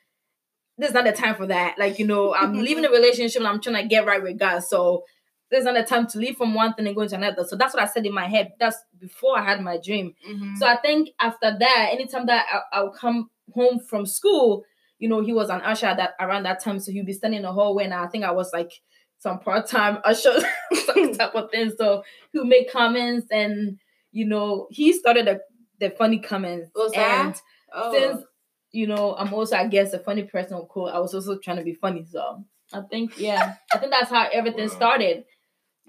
this 0.78 0.90
is 0.90 0.94
not 0.94 1.06
the 1.06 1.12
time 1.14 1.36
for 1.36 1.48
that. 1.48 1.80
Like, 1.80 1.98
you 1.98 2.06
know, 2.06 2.34
I'm 2.36 2.54
leaving 2.54 2.86
a 2.86 2.90
relationship 2.92 3.40
and 3.40 3.48
I'm 3.48 3.60
trying 3.60 3.82
to 3.82 3.88
get 3.88 4.06
right 4.06 4.22
with 4.22 4.38
God. 4.38 4.60
So 4.60 5.04
there's 5.50 5.64
not 5.64 5.76
the 5.76 5.84
time 5.84 6.08
to 6.08 6.18
leave 6.18 6.36
from 6.36 6.54
one 6.54 6.74
thing 6.74 6.88
and 6.88 6.96
go 6.96 7.04
into 7.04 7.16
another. 7.16 7.46
So 7.46 7.56
that's 7.56 7.74
what 7.74 7.82
I 7.84 7.88
said 7.88 8.06
in 8.06 8.14
my 8.14 8.28
head. 8.28 8.52
That's 8.60 8.78
before 9.00 9.38
I 9.40 9.44
had 9.44 9.62
my 9.62 9.78
dream. 9.84 10.14
Mhm. 10.28 10.58
So 10.58 10.66
I 10.68 10.76
think 10.78 11.10
after 11.20 11.56
that, 11.58 11.90
anytime 11.92 12.26
that 12.26 12.46
I, 12.52 12.78
I'll 12.78 12.92
come 12.92 13.30
home 13.54 13.80
from 13.80 14.06
school, 14.06 14.64
you 15.00 15.08
know, 15.08 15.22
he 15.22 15.32
was 15.32 15.50
an 15.50 15.62
usher 15.62 15.94
that 15.96 16.16
around 16.20 16.44
that 16.44 16.60
time. 16.62 16.80
So 16.80 16.92
he'd 16.92 17.06
be 17.06 17.14
standing 17.14 17.38
in 17.38 17.44
the 17.44 17.54
hallway 17.54 17.86
and 17.86 17.94
I 17.94 18.08
think 18.08 18.24
I 18.26 18.32
was 18.32 18.52
like 18.52 18.72
some 19.20 19.40
part-time 19.40 20.00
usher 20.04 20.38
some 20.86 21.14
type 21.18 21.34
of 21.34 21.50
thing. 21.50 21.72
So 21.78 22.04
he 22.32 22.40
would 22.40 22.48
make 22.48 22.72
comments 22.72 23.28
and 23.32 23.80
you 24.12 24.26
know, 24.26 24.68
he 24.72 24.94
started 24.94 25.28
the, 25.28 25.40
the 25.80 25.92
funny 25.92 26.20
comments. 26.20 26.72
Was 26.76 26.92
that? 26.94 27.26
and 27.26 27.42
oh. 27.74 27.94
since 27.94 28.26
you 28.72 28.88
know 28.88 29.16
I'm 29.16 29.34
also 29.34 29.56
I 29.56 29.68
guess 29.68 29.94
a 29.94 30.00
funny 30.00 30.24
person 30.24 30.62
cool, 30.70 30.88
I 30.88 31.00
was 31.00 31.14
also 31.14 31.38
trying 31.38 31.58
to 31.58 31.64
be 31.64 31.74
funny. 31.74 32.06
So 32.10 32.44
I 32.74 32.82
think 32.82 33.18
yeah, 33.18 33.56
I 33.72 33.78
think 33.78 33.92
that's 33.92 34.10
how 34.10 34.28
everything 34.34 34.68
Wow. 34.68 34.76
started. 34.76 35.24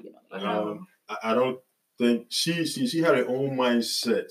You 0.02 0.12
know, 0.32 0.70
um, 0.72 0.87
I, 1.08 1.16
I 1.30 1.34
don't 1.34 1.58
think 1.98 2.26
she 2.30 2.64
she 2.64 2.87
she 2.87 2.98
had 3.00 3.16
her 3.16 3.26
own 3.28 3.56
mindset. 3.56 4.30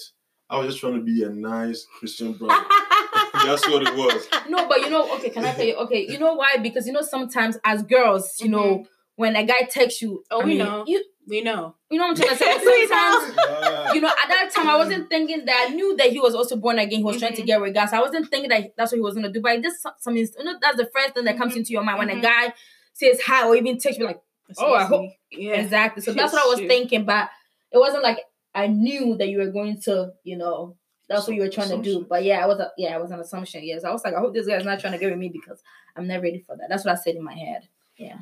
I 0.50 0.58
was 0.58 0.68
just 0.68 0.80
trying 0.80 0.94
to 0.96 1.02
be 1.02 1.24
a 1.24 1.30
nice 1.30 1.86
Christian 2.00 2.34
brother. 2.34 2.64
That's 3.46 3.68
what 3.68 3.84
it 3.84 3.94
was. 3.96 4.28
no, 4.50 4.68
but 4.68 4.82
you 4.82 4.90
know, 4.90 5.14
okay, 5.16 5.30
can 5.30 5.44
I 5.46 5.54
tell 5.54 5.66
you? 5.66 5.76
Okay, 5.76 6.06
you 6.08 6.18
know 6.20 6.34
why? 6.34 6.58
Because 6.62 6.88
you 6.88 6.94
know 6.94 7.02
sometimes 7.02 7.58
as 7.66 7.84
girls, 7.84 8.36
you 8.40 8.50
know, 8.50 8.86
when 9.16 9.36
a 9.36 9.44
guy 9.46 9.68
texts 9.70 10.02
you, 10.02 10.24
Oh, 10.32 10.42
I 10.42 10.46
we 10.46 10.50
mean, 10.52 10.60
know. 10.60 10.84
you 10.88 11.04
we 11.28 11.42
know. 11.42 11.76
you 11.92 12.00
know 12.00 12.08
what 12.08 12.18
I'm 12.22 12.38
trying 12.38 12.38
to 12.38 12.64
say. 12.64 12.88
Sometimes. 12.88 13.36
Yeah. 13.36 13.94
You 13.94 14.02
know, 14.02 14.08
at 14.08 14.30
that 14.30 14.50
time, 14.56 14.70
I 14.70 14.78
wasn't 14.78 15.10
thinking 15.10 15.44
that 15.46 15.68
I 15.70 15.74
knew 15.74 15.96
that 15.98 16.12
he 16.12 16.20
was 16.20 16.34
also 16.36 16.56
born 16.56 16.80
again. 16.80 17.00
He 17.00 17.04
was 17.04 17.18
trying 17.20 17.36
to 17.36 17.42
Mhm. 17.42 17.46
get 17.46 17.62
with 17.62 17.74
God. 17.74 17.88
So 17.88 17.98
I 17.98 18.02
wasn't 18.02 18.30
thinking 18.30 18.50
that 18.50 18.74
that's 18.78 18.92
what 18.92 18.98
he 18.98 19.02
was 19.02 19.16
gonna 19.16 19.32
do. 19.32 19.42
But 19.42 19.52
I 19.52 19.60
just 19.62 19.82
some, 19.82 19.94
some 20.00 20.16
you 20.16 20.26
know, 20.40 20.54
that's 20.62 20.78
the 20.78 20.90
first 20.94 21.14
thing 21.16 21.26
that 21.26 21.38
comes 21.38 21.54
Mhm. 21.54 21.58
into 21.58 21.74
your 21.74 21.84
mind 21.84 22.00
when 22.00 22.10
a 22.10 22.22
guy 22.22 22.54
says 22.94 23.20
hi 23.22 23.46
or 23.48 23.56
even 23.56 23.78
texts 23.78 24.00
you 24.00 24.06
like, 24.06 24.20
Oh, 24.58 24.74
I 24.74 24.86
hope- 24.86 25.12
Yeah. 25.32 25.56
Exactly. 25.56 26.02
So 26.02 26.14
that's 26.14 26.34
what 26.34 26.44
I 26.44 26.48
was 26.48 26.60
Shoot. 26.60 26.68
thinking, 26.68 27.06
but 27.06 27.30
it 27.72 27.78
wasn't 27.78 28.04
like 28.04 28.20
I 28.56 28.68
knew 28.68 29.16
that 29.18 29.28
you 29.28 29.40
were 29.40 29.52
going 29.52 29.80
to, 29.82 30.14
you 30.24 30.38
know, 30.38 30.76
that's 31.10 31.28
what 31.28 31.36
you 31.36 31.42
were 31.42 31.50
trying 31.50 31.70
to 31.70 31.82
do. 31.82 32.06
But 32.10 32.24
yeah, 32.24 32.44
I 32.44 32.48
was 32.48 32.60
a 32.60 32.72
yeah, 32.78 32.96
it 32.96 33.02
was 33.02 33.12
an 33.12 33.20
assumption. 33.20 33.64
Yes. 33.64 33.84
I 33.84 33.92
was 33.92 34.04
like, 34.04 34.14
I 34.14 34.20
hope 34.20 34.34
this 34.34 34.48
guy's 34.48 34.66
not 34.66 34.80
trying 34.80 34.94
to 34.94 35.00
get 35.00 35.10
with 35.10 35.20
me 35.20 35.30
because 35.30 35.62
I'm 35.96 36.08
not 36.08 36.22
ready 36.22 36.40
for 36.40 36.56
that. 36.58 36.68
That's 36.70 36.86
what 36.86 36.94
I 36.94 37.02
said 37.02 37.16
in 37.16 37.24
my 37.24 37.34
head. 37.34 37.68
Yeah. 37.98 38.20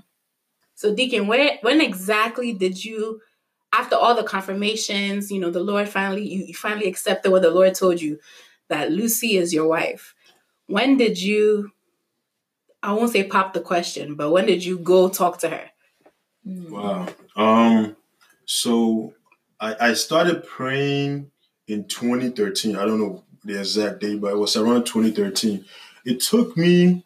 So, 0.76 0.94
Deacon, 0.94 1.28
where 1.28 1.58
when 1.62 1.80
exactly 1.80 2.52
did 2.54 2.84
you, 2.84 3.22
after 3.72 3.96
all 3.96 4.14
the 4.14 4.24
confirmations, 4.24 5.32
you 5.32 5.40
know, 5.40 5.50
the 5.50 5.62
Lord 5.64 5.88
finally 5.88 6.28
you, 6.28 6.46
you 6.46 6.54
finally 6.54 6.88
accepted 6.88 7.32
what 7.32 7.42
the 7.44 7.52
Lord 7.52 7.74
told 7.76 8.02
you 8.02 8.20
that 8.68 8.92
Lucy 8.92 9.38
is 9.38 9.54
your 9.54 9.68
wife? 9.68 10.14
When 10.68 10.98
did 10.98 11.22
you? 11.22 11.72
I 12.84 12.94
won't 12.94 13.12
say 13.12 13.24
pop 13.24 13.54
the 13.54 13.62
question, 13.62 14.16
but 14.16 14.32
when 14.32 14.46
did 14.46 14.64
you 14.64 14.78
go 14.78 15.10
talk 15.10 15.40
to 15.40 15.50
her? 15.50 15.72
Wow. 16.46 17.08
Um. 17.36 17.96
So 18.46 19.14
I 19.60 19.90
I 19.90 19.94
started 19.94 20.46
praying 20.46 21.32
in 21.68 21.86
2013. 21.86 22.76
I 22.76 22.86
don't 22.86 23.00
know 23.00 23.24
the 23.44 23.60
exact 23.60 24.02
date, 24.02 24.22
but 24.22 24.34
it 24.34 24.38
was 24.38 24.56
around 24.56 24.86
2013. 24.86 25.66
It 26.06 26.20
took 26.20 26.56
me 26.56 27.04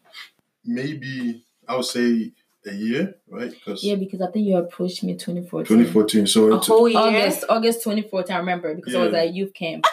maybe 0.65 1.43
I 1.67 1.75
would 1.75 1.85
say 1.85 2.31
a 2.65 2.73
year, 2.73 3.15
right? 3.29 3.49
Because 3.51 3.83
Yeah, 3.83 3.95
because 3.95 4.21
I 4.21 4.27
think 4.31 4.45
you 4.45 4.57
approached 4.57 5.03
me 5.03 5.13
2014. 5.13 5.65
2014. 5.77 6.27
So 6.27 6.51
A 6.51 6.57
it 6.57 6.63
took, 6.63 6.67
whole 6.77 6.89
year. 6.89 6.99
August, 6.99 7.45
August 7.47 7.83
2014, 7.83 8.35
I 8.35 8.39
remember 8.39 8.75
because 8.75 8.93
I 8.95 9.03
was 9.03 9.13
Yeah. 9.13 9.19
at 9.19 9.33
youth 9.33 9.53
camp. 9.53 9.85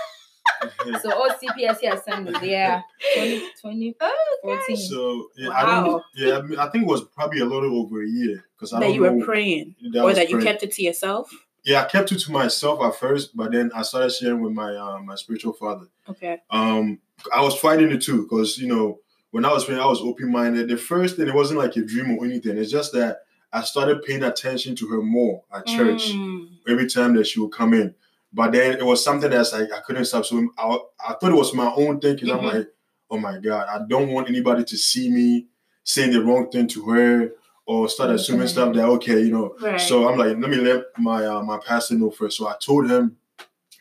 So 1.02 1.12
all 1.12 1.28
CPSC 1.30 1.92
assemblies, 1.92 2.36
yeah. 2.42 2.82
20, 3.14 3.40
2014. 3.62 4.76
so 4.76 5.28
yeah, 5.36 5.50
I 5.50 5.66
don't. 5.66 5.86
Wow. 5.94 6.02
Yeah, 6.14 6.38
I, 6.38 6.42
mean, 6.42 6.58
I 6.58 6.68
think 6.68 6.84
it 6.84 6.88
was 6.88 7.04
probably 7.04 7.40
a 7.40 7.44
little 7.44 7.78
over 7.80 8.02
a 8.02 8.06
year 8.08 8.44
because 8.56 8.72
I 8.72 8.80
that 8.80 8.86
don't 8.86 8.94
you 8.94 9.00
know. 9.02 9.12
were 9.14 9.24
praying, 9.24 9.74
that 9.92 10.00
or 10.02 10.06
was 10.06 10.16
that 10.16 10.30
you 10.30 10.38
kept 10.40 10.62
it 10.62 10.72
to 10.72 10.82
yourself. 10.82 11.30
Yeah, 11.64 11.82
I 11.82 11.84
kept 11.86 12.12
it 12.12 12.20
to 12.20 12.32
myself 12.32 12.80
at 12.82 12.94
first, 12.94 13.36
but 13.36 13.50
then 13.52 13.70
I 13.74 13.82
started 13.82 14.10
sharing 14.12 14.40
with 14.40 14.52
my 14.52 14.74
uh, 14.76 15.00
my 15.02 15.16
spiritual 15.16 15.52
father. 15.54 15.86
Okay. 16.08 16.38
um 16.50 16.98
I 17.34 17.42
was 17.42 17.56
fighting 17.58 17.90
it 17.90 18.02
too 18.02 18.22
because 18.22 18.58
you 18.58 18.68
know 18.68 18.98
when 19.32 19.44
I 19.44 19.52
was 19.52 19.64
praying 19.64 19.80
I 19.80 19.86
was 19.86 20.00
open 20.00 20.30
minded. 20.30 20.68
The 20.68 20.76
first 20.76 21.16
thing 21.16 21.26
it 21.28 21.34
wasn't 21.34 21.58
like 21.58 21.76
a 21.76 21.82
dream 21.82 22.16
or 22.16 22.24
anything. 22.24 22.56
It's 22.56 22.70
just 22.70 22.92
that 22.92 23.18
I 23.52 23.62
started 23.62 24.02
paying 24.02 24.22
attention 24.22 24.76
to 24.76 24.86
her 24.88 25.02
more 25.02 25.42
at 25.54 25.66
church 25.66 26.12
Mm. 26.12 26.48
every 26.68 26.86
time 26.88 27.14
that 27.14 27.26
she 27.26 27.40
would 27.40 27.52
come 27.52 27.74
in. 27.74 27.94
But 28.32 28.52
then 28.52 28.78
it 28.78 28.84
was 28.84 29.02
something 29.02 29.30
that's 29.30 29.52
like 29.52 29.72
I 29.72 29.80
couldn't 29.80 30.04
stop. 30.04 30.26
So 30.26 30.48
I, 30.58 30.78
I 31.08 31.14
thought 31.14 31.32
it 31.32 31.36
was 31.36 31.54
my 31.54 31.72
own 31.76 32.00
thing 32.00 32.14
because 32.16 32.28
Mhm. 32.30 32.38
I'm 32.38 32.44
like, 32.44 32.68
oh 33.10 33.18
my 33.18 33.38
god, 33.38 33.68
I 33.68 33.86
don't 33.86 34.10
want 34.10 34.28
anybody 34.28 34.64
to 34.64 34.76
see 34.76 35.08
me 35.10 35.46
saying 35.84 36.12
the 36.12 36.22
wrong 36.22 36.50
thing 36.50 36.66
to 36.68 36.84
her 36.90 37.32
or 37.66 37.88
start 37.88 38.10
assuming 38.10 38.48
stuff 38.48 38.74
that 38.74 38.84
okay, 38.84 39.20
you 39.20 39.32
know. 39.32 39.56
Right. 39.60 39.80
So 39.80 40.08
I'm 40.08 40.18
like, 40.18 40.36
let 40.38 40.50
me 40.50 40.56
let 40.56 40.84
my 40.98 41.24
uh, 41.24 41.42
my 41.42 41.58
pastor 41.58 41.94
know 41.94 42.10
first. 42.10 42.36
So 42.36 42.46
I 42.48 42.54
told 42.60 42.90
him, 42.90 43.16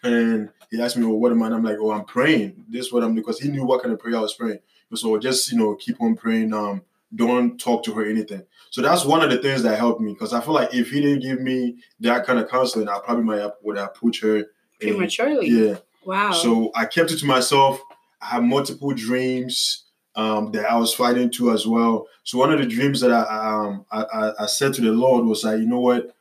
and 0.04 0.50
he 0.72 0.82
asked 0.82 0.98
me, 0.98 1.06
well, 1.06 1.18
what 1.20 1.32
am 1.32 1.42
I? 1.44 1.48
And 1.48 1.56
I'm 1.56 1.64
like, 1.64 1.78
oh, 1.80 1.92
I'm 1.92 2.06
praying. 2.06 2.66
This 2.70 2.88
is 2.88 2.94
what 2.94 3.04
I'm 3.04 3.16
because 3.16 3.40
he 3.40 3.50
knew 3.50 3.66
what 3.66 3.82
kind 3.82 3.94
of 3.94 4.00
prayer 4.00 4.18
I 4.18 4.22
was 4.22 4.34
praying. 4.34 4.60
So 4.94 5.18
just 5.18 5.52
you 5.52 5.58
know, 5.58 5.76
keep 5.76 6.00
on 6.02 6.16
praying. 6.16 6.54
Um, 6.54 6.82
don't 7.16 7.60
talk 7.60 7.84
to 7.86 7.94
her 7.94 8.06
anything. 8.06 8.44
So 8.70 8.82
that's 8.82 9.06
one 9.06 9.22
of 9.22 9.30
the 9.30 9.38
things 9.38 9.64
that 9.64 9.78
helped 9.78 10.02
me 10.02 10.14
because 10.14 10.34
I 10.34 10.42
feel 10.42 10.54
like 10.54 10.74
if 10.74 10.92
he 10.92 11.02
didn't 11.02 11.22
give 11.22 11.40
me 11.40 11.78
that 12.02 12.26
kind 12.26 12.40
of 12.40 12.50
counseling, 12.50 12.90
I 12.90 13.00
probably 13.00 13.24
might 13.24 13.40
have, 13.40 13.54
would 13.64 13.78
have 13.78 13.94
put 13.94 14.18
her 14.18 14.46
prematurely. 14.80 15.48
Yeah. 15.48 15.78
Wow. 16.06 16.32
So 16.32 16.72
I 16.76 16.86
kept 16.86 17.12
it 17.12 17.18
to 17.20 17.26
myself. 17.26 17.82
I 18.22 18.28
had 18.28 18.44
multiple 18.44 18.94
dreams 18.94 19.86
um, 20.16 20.52
that 20.52 20.70
I 20.70 20.78
was 20.78 20.94
fighting 20.94 21.30
to 21.32 21.52
as 21.52 21.66
well. 21.66 22.08
So 22.24 22.38
one 22.38 22.52
of 22.52 22.60
the 22.60 22.66
dreams 22.66 23.02
that 23.02 23.12
I 23.12 23.24
um, 23.24 23.86
I, 23.92 24.04
I, 24.04 24.44
I 24.44 24.46
said 24.46 24.74
to 24.76 24.82
the 24.82 24.92
Lord 24.92 25.26
was 25.26 25.44
like, 25.44 25.60
you 25.60 25.68
know 25.68 25.80
what? 25.80 26.16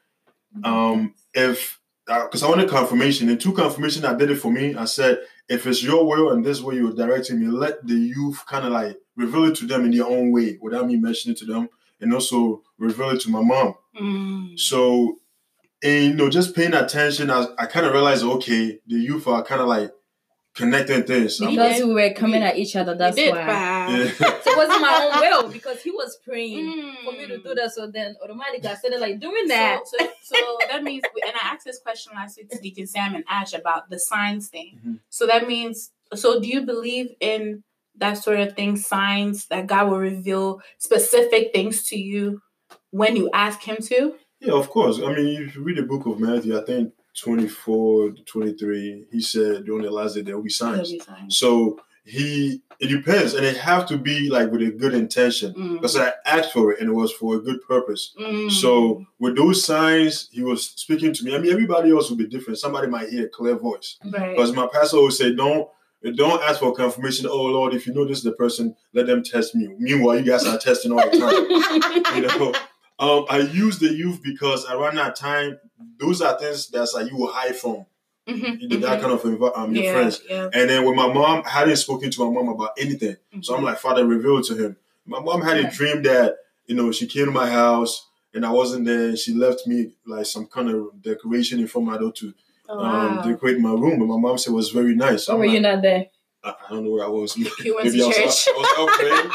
Um, 0.62 1.14
if 1.32 1.80
because 2.06 2.42
I 2.42 2.48
wanted 2.48 2.68
confirmation, 2.68 3.28
and 3.28 3.40
two 3.40 3.52
confirmation 3.52 4.02
that 4.02 4.18
did 4.18 4.30
it 4.30 4.36
for 4.36 4.52
me. 4.52 4.74
I 4.74 4.84
said, 4.84 5.20
if 5.48 5.66
it's 5.66 5.82
your 5.82 6.06
will 6.06 6.32
and 6.32 6.44
this 6.44 6.60
way 6.60 6.76
you're 6.76 6.92
directing 6.92 7.40
me, 7.40 7.46
let 7.46 7.86
the 7.86 7.94
youth 7.94 8.44
kind 8.46 8.66
of 8.66 8.72
like 8.72 8.98
reveal 9.16 9.44
it 9.46 9.54
to 9.56 9.66
them 9.66 9.84
in 9.84 9.90
their 9.92 10.06
own 10.06 10.30
way 10.32 10.58
without 10.60 10.86
me 10.86 10.96
mentioning 10.96 11.34
it 11.34 11.38
to 11.40 11.44
them, 11.46 11.68
and 12.00 12.12
also 12.14 12.62
reveal 12.78 13.10
it 13.10 13.20
to 13.22 13.30
my 13.30 13.40
mom. 13.42 13.74
Mm. 14.00 14.58
So, 14.58 15.18
and 15.82 16.04
you 16.04 16.14
know, 16.14 16.28
just 16.30 16.54
paying 16.54 16.74
attention, 16.74 17.30
I, 17.30 17.46
I 17.58 17.66
kind 17.66 17.86
of 17.86 17.92
realized, 17.92 18.24
okay, 18.24 18.78
the 18.86 18.96
youth 18.96 19.26
are 19.28 19.42
kind 19.44 19.60
of 19.60 19.68
like 19.68 19.92
connecting 20.54 21.02
things. 21.02 21.38
Because 21.40 21.82
we 21.82 21.92
were 21.94 22.12
coming 22.14 22.40
we- 22.40 22.46
at 22.46 22.56
each 22.56 22.76
other, 22.76 22.94
that's 22.94 23.16
did, 23.16 23.32
why. 23.32 23.38
yeah. 23.40 24.10
So 24.16 24.24
it 24.52 24.56
wasn't 24.56 24.80
my 24.80 25.10
own 25.12 25.20
will 25.20 25.52
because 25.52 25.82
he 25.82 25.90
was 25.90 26.16
praying 26.24 26.96
for 27.04 27.12
me 27.12 27.26
to 27.26 27.34
Mm. 27.38 27.42
do 27.44 27.54
that. 27.56 27.72
So 27.72 27.88
then 27.88 28.14
automatically 28.22 28.68
I 28.68 28.74
started 28.76 29.00
like 29.00 29.18
doing 29.20 29.48
that. 29.48 29.80
So, 29.86 29.96
so, 29.98 30.08
so 30.36 30.58
that 30.70 30.82
means, 30.84 31.02
and 31.26 31.34
I 31.34 31.54
asked 31.54 31.64
this 31.64 31.80
question 31.80 32.12
last 32.14 32.36
week 32.36 32.50
to 32.50 32.58
Deacon 32.58 32.86
Sam 32.86 33.14
and 33.16 33.24
Ash 33.28 33.52
about 33.52 33.90
the 33.90 33.98
signs 33.98 34.48
thing. 34.48 34.78
Mhm. 34.86 34.98
So 35.10 35.26
that 35.26 35.48
means, 35.48 35.90
so 36.14 36.40
do 36.40 36.46
you 36.46 36.62
believe 36.62 37.14
in 37.20 37.64
that 37.96 38.14
sort 38.14 38.40
of 38.40 38.54
thing, 38.54 38.76
signs 38.76 39.46
that 39.46 39.66
God 39.66 39.90
will 39.90 39.98
reveal 39.98 40.60
specific 40.78 41.52
things 41.52 41.84
to 41.88 41.96
you 41.98 42.40
when 42.90 43.16
you 43.16 43.30
ask 43.32 43.62
Him 43.62 43.76
to? 43.82 44.14
Yeah, 44.40 44.54
of 44.54 44.68
course. 44.70 44.98
I 44.98 45.12
mean, 45.14 45.42
if 45.42 45.54
you 45.56 45.62
read 45.62 45.78
the 45.78 45.82
book 45.82 46.06
of 46.06 46.20
Matthew, 46.20 46.58
I 46.60 46.64
think 46.64 46.92
24 47.16 48.10
to 48.10 48.22
23, 48.24 49.06
he 49.10 49.20
said 49.20 49.64
during 49.64 49.82
the 49.84 49.90
last 49.90 50.14
day 50.14 50.22
there 50.22 50.36
will 50.36 50.42
be 50.42 50.50
signs. 50.50 50.90
Be 50.90 50.98
signs. 50.98 51.36
So 51.36 51.80
he, 52.04 52.60
it 52.80 52.88
depends, 52.88 53.32
and 53.34 53.46
it 53.46 53.56
have 53.56 53.86
to 53.86 53.96
be 53.96 54.28
like 54.28 54.50
with 54.50 54.60
a 54.62 54.70
good 54.70 54.92
intention 54.92 55.54
Mm. 55.54 55.74
because 55.76 55.96
I 55.96 56.12
asked 56.26 56.52
for 56.52 56.72
it 56.72 56.80
and 56.80 56.90
it 56.90 56.92
was 56.92 57.12
for 57.12 57.36
a 57.36 57.38
good 57.40 57.62
purpose. 57.62 58.12
Mm. 58.20 58.50
So 58.50 59.06
with 59.18 59.36
those 59.36 59.64
signs, 59.64 60.28
he 60.30 60.42
was 60.42 60.66
speaking 60.66 61.14
to 61.14 61.24
me. 61.24 61.34
I 61.34 61.38
mean, 61.38 61.52
everybody 61.52 61.90
else 61.92 62.10
will 62.10 62.18
be 62.18 62.26
different. 62.26 62.58
Somebody 62.58 62.88
might 62.88 63.08
hear 63.08 63.26
a 63.26 63.28
clear 63.28 63.56
voice 63.56 63.96
right. 64.04 64.36
because 64.36 64.52
my 64.52 64.66
pastor 64.66 64.98
always 64.98 65.16
say, 65.16 65.34
"Don't." 65.34 65.68
Don't 66.12 66.42
ask 66.42 66.60
for 66.60 66.74
confirmation. 66.74 67.26
Oh 67.28 67.44
Lord, 67.44 67.72
if 67.74 67.86
you 67.86 67.94
know 67.94 68.04
this 68.04 68.18
is 68.18 68.24
the 68.24 68.32
person, 68.32 68.76
let 68.92 69.06
them 69.06 69.22
test 69.22 69.54
me. 69.54 69.68
Meanwhile, 69.78 70.18
you 70.18 70.24
guys 70.24 70.46
are 70.46 70.58
testing 70.58 70.92
all 70.92 70.98
the 71.10 71.18
time. 71.18 72.16
you 72.16 72.26
know 72.38 72.52
um 73.00 73.24
i 73.28 73.38
use 73.38 73.80
the 73.80 73.88
youth 73.92 74.20
because 74.22 74.64
around 74.70 74.94
that 74.96 75.16
time 75.16 75.58
those 75.98 76.20
are 76.22 76.38
things 76.38 76.68
that's 76.68 76.94
like 76.94 77.10
you 77.10 77.16
will 77.16 77.32
hide 77.32 77.56
from 77.56 77.84
Mhm, 78.28 78.60
you 78.60 78.68
know, 78.68 78.76
that 78.86 78.98
mhm. 78.98 79.02
kind 79.02 79.12
of 79.12 79.56
um 79.56 79.74
your 79.74 79.82
yeah, 79.84 79.92
friends 79.92 80.22
Yeah. 80.30 80.48
and 80.52 80.70
then 80.70 80.84
with 80.86 80.94
my 80.94 81.12
mom 81.12 81.42
I 81.44 81.48
hadn't 81.50 81.76
spoken 81.76 82.10
to 82.12 82.24
my 82.24 82.30
mom 82.32 82.48
about 82.50 82.70
anything 82.78 83.16
so 83.42 83.56
i'm 83.56 83.64
like 83.64 83.78
father 83.80 84.06
reveal 84.06 84.38
it 84.38 84.44
to 84.46 84.54
him 84.54 84.76
my 85.06 85.18
mom 85.18 85.42
had 85.42 85.56
a 85.58 85.68
dream 85.70 86.02
that 86.04 86.36
you 86.66 86.76
know 86.76 86.92
she 86.92 87.06
came 87.08 87.24
to 87.26 87.32
my 87.32 87.50
house 87.50 88.08
and 88.32 88.46
i 88.46 88.50
wasn't 88.50 88.84
there 88.86 89.16
she 89.16 89.34
left 89.34 89.66
me 89.66 89.90
like 90.06 90.24
some 90.26 90.46
kind 90.46 90.70
of 90.70 91.02
decoration 91.02 91.58
in 91.58 91.66
front 91.66 91.88
of 91.88 91.92
my 91.94 91.98
door 91.98 92.12
to 92.12 92.32
Oh, 92.68 92.78
um 92.80 93.16
wow. 93.16 93.22
decorate 93.22 93.58
my 93.60 93.70
room 93.72 93.98
but 93.98 94.06
my 94.06 94.16
mom 94.16 94.38
said 94.38 94.52
it 94.52 94.54
was 94.54 94.70
very 94.70 94.94
nice 94.94 95.28
I'm 95.28 95.38
were 95.38 95.44
you 95.44 95.60
not 95.60 95.82
there? 95.82 96.06
I, 96.42 96.50
I 96.66 96.70
don't 96.70 96.84
know 96.84 96.90
where 96.92 97.04
i 97.04 97.08
was 97.08 97.36
You 97.36 97.74
went 97.74 97.84
Maybe 97.86 97.98
to 97.98 98.04
I 98.04 98.06
was, 98.08 98.16
church. 98.16 98.54
I 98.54 98.58
was 98.58 98.68
out 98.78 98.88
praying, 98.98 99.30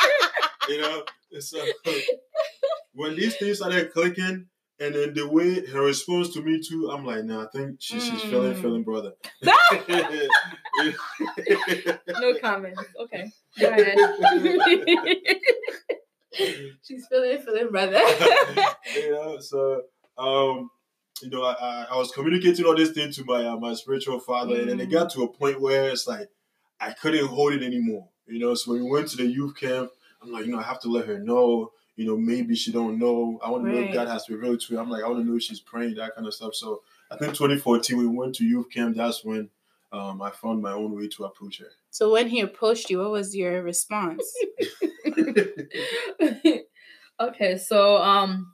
you 0.70 0.82
know. 0.82 1.04
So 1.39 1.63
when 2.94 3.15
these 3.15 3.36
things 3.36 3.58
started 3.58 3.92
clicking, 3.94 4.48
and 4.80 4.96
then 4.96 5.13
the 5.13 5.28
way 5.28 5.65
her 5.68 5.82
response 5.86 6.34
to 6.34 6.42
me 6.42 6.60
too, 6.68 6.89
I'm 6.92 7.06
like, 7.06 7.24
nah, 7.26 7.44
I 7.44 7.48
think 7.54 7.78
she, 7.80 8.00
she's 8.00 8.24
feeling, 8.24 8.54
Mm. 8.54 8.62
feeling, 8.62 8.84
brother. 8.84 9.13
No 12.22 12.34
comments. 12.42 12.82
Okay. 13.02 13.32
Go 13.60 13.68
ahead. 13.70 13.98
She's 16.84 17.06
feeling, 17.08 17.39
feeling, 17.42 17.70
brother. 17.72 18.00
you 18.96 19.12
know, 19.12 19.38
so 19.39 19.82
um, 20.18 20.70
you 21.22 21.30
know, 21.30 21.44
I, 21.44 21.88
I, 21.92 21.98
was 21.98 22.12
communicating 22.12 22.66
all 22.66 22.76
this 22.76 22.92
thing 22.92 23.12
to 23.12 23.24
my 23.26 23.46
uh, 23.46 23.58
my 23.58 23.74
spiritual 23.74 24.20
father, 24.20 24.56
and 24.60 24.70
then 24.70 24.80
it 24.80 24.90
Mm. 24.90 24.92
got 24.92 25.10
to 25.12 25.24
a 25.24 25.28
point 25.28 25.60
where 25.62 25.90
it's 25.90 26.08
like 26.08 26.30
I 26.80 26.92
couldn't 26.94 27.28
hold 27.28 27.54
it 27.54 27.64
anymore. 27.64 28.08
You 28.28 28.40
know, 28.40 28.54
so 28.56 28.72
when 28.72 28.84
we 28.84 28.90
went 28.90 29.08
to 29.10 29.18
the 29.18 29.26
youth 29.26 29.56
camp, 29.56 29.92
I'm 30.22 30.32
like, 30.32 30.46
you 30.46 30.52
know, 30.52 30.60
I 30.60 30.64
have 30.64 30.80
to 30.82 30.90
let 30.90 31.06
her 31.08 31.20
know. 31.20 31.72
You 31.96 32.06
know, 32.06 32.16
maybe 32.18 32.56
she 32.56 32.72
don't 32.72 32.98
know. 32.98 33.40
I 33.44 33.50
want 33.50 33.66
to 33.66 33.70
know 33.70 33.80
if 33.80 33.86
Right. 33.86 33.94
God 33.94 34.08
has 34.08 34.30
revealed 34.30 34.62
to 34.62 34.76
her. 34.76 34.82
I'm 34.82 34.90
like, 34.90 35.04
I 35.04 35.08
want 35.08 35.20
to 35.24 35.30
know 35.30 35.36
if 35.36 35.44
she's 35.44 35.60
praying, 35.60 35.96
that 35.96 36.16
kind 36.16 36.26
of 36.28 36.34
stuff. 36.34 36.56
So 36.56 36.82
I 37.12 37.18
think 37.18 37.34
2014, 37.34 37.98
we 37.98 38.08
went 38.08 38.36
to 38.36 38.46
youth 38.46 38.70
camp. 38.70 38.96
That's 38.96 39.24
when 39.26 39.50
um, 39.92 40.22
I 40.22 40.30
found 40.30 40.62
my 40.62 40.72
own 40.72 40.96
way 40.96 41.08
to 41.10 41.24
approach 41.26 41.60
her. 41.60 41.72
so 41.90 42.12
when 42.12 42.30
he 42.30 42.40
approached 42.42 42.90
you, 42.90 43.00
what 43.00 43.12
was 43.12 43.36
your 43.36 43.64
response? 43.64 44.24
okay, 47.20 47.58
so 47.58 47.98
um 47.98 48.54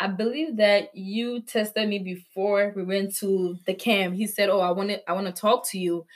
I 0.00 0.06
believe 0.06 0.56
that 0.58 0.94
you 0.96 1.40
tested 1.40 1.88
me 1.88 1.98
before 1.98 2.72
we 2.76 2.84
went 2.84 3.16
to 3.16 3.58
the 3.66 3.74
camp. 3.74 4.14
He 4.14 4.26
said, 4.26 4.48
"Oh, 4.48 4.60
I 4.60 4.70
want 4.70 4.90
to 4.90 5.10
I 5.10 5.12
want 5.12 5.26
to 5.26 5.32
talk 5.32 5.68
to 5.70 5.78
you." 5.78 6.06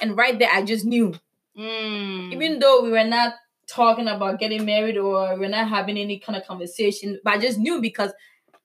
And 0.00 0.16
right 0.16 0.38
there 0.38 0.50
I 0.50 0.62
just 0.62 0.84
knew. 0.84 1.14
Mm. 1.58 2.32
Even 2.32 2.58
though 2.58 2.82
we 2.82 2.90
were 2.90 3.04
not 3.04 3.34
talking 3.66 4.08
about 4.08 4.38
getting 4.38 4.64
married 4.64 4.96
or 4.96 5.38
we're 5.38 5.48
not 5.48 5.68
having 5.68 5.96
any 5.96 6.18
kind 6.18 6.36
of 6.36 6.46
conversation, 6.46 7.18
but 7.24 7.34
I 7.34 7.38
just 7.38 7.58
knew 7.58 7.80
because 7.80 8.12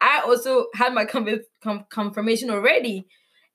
I 0.01 0.21
also 0.25 0.67
had 0.73 0.93
my 0.93 1.05
com- 1.05 1.41
com- 1.63 1.85
confirmation 1.89 2.49
already. 2.49 3.07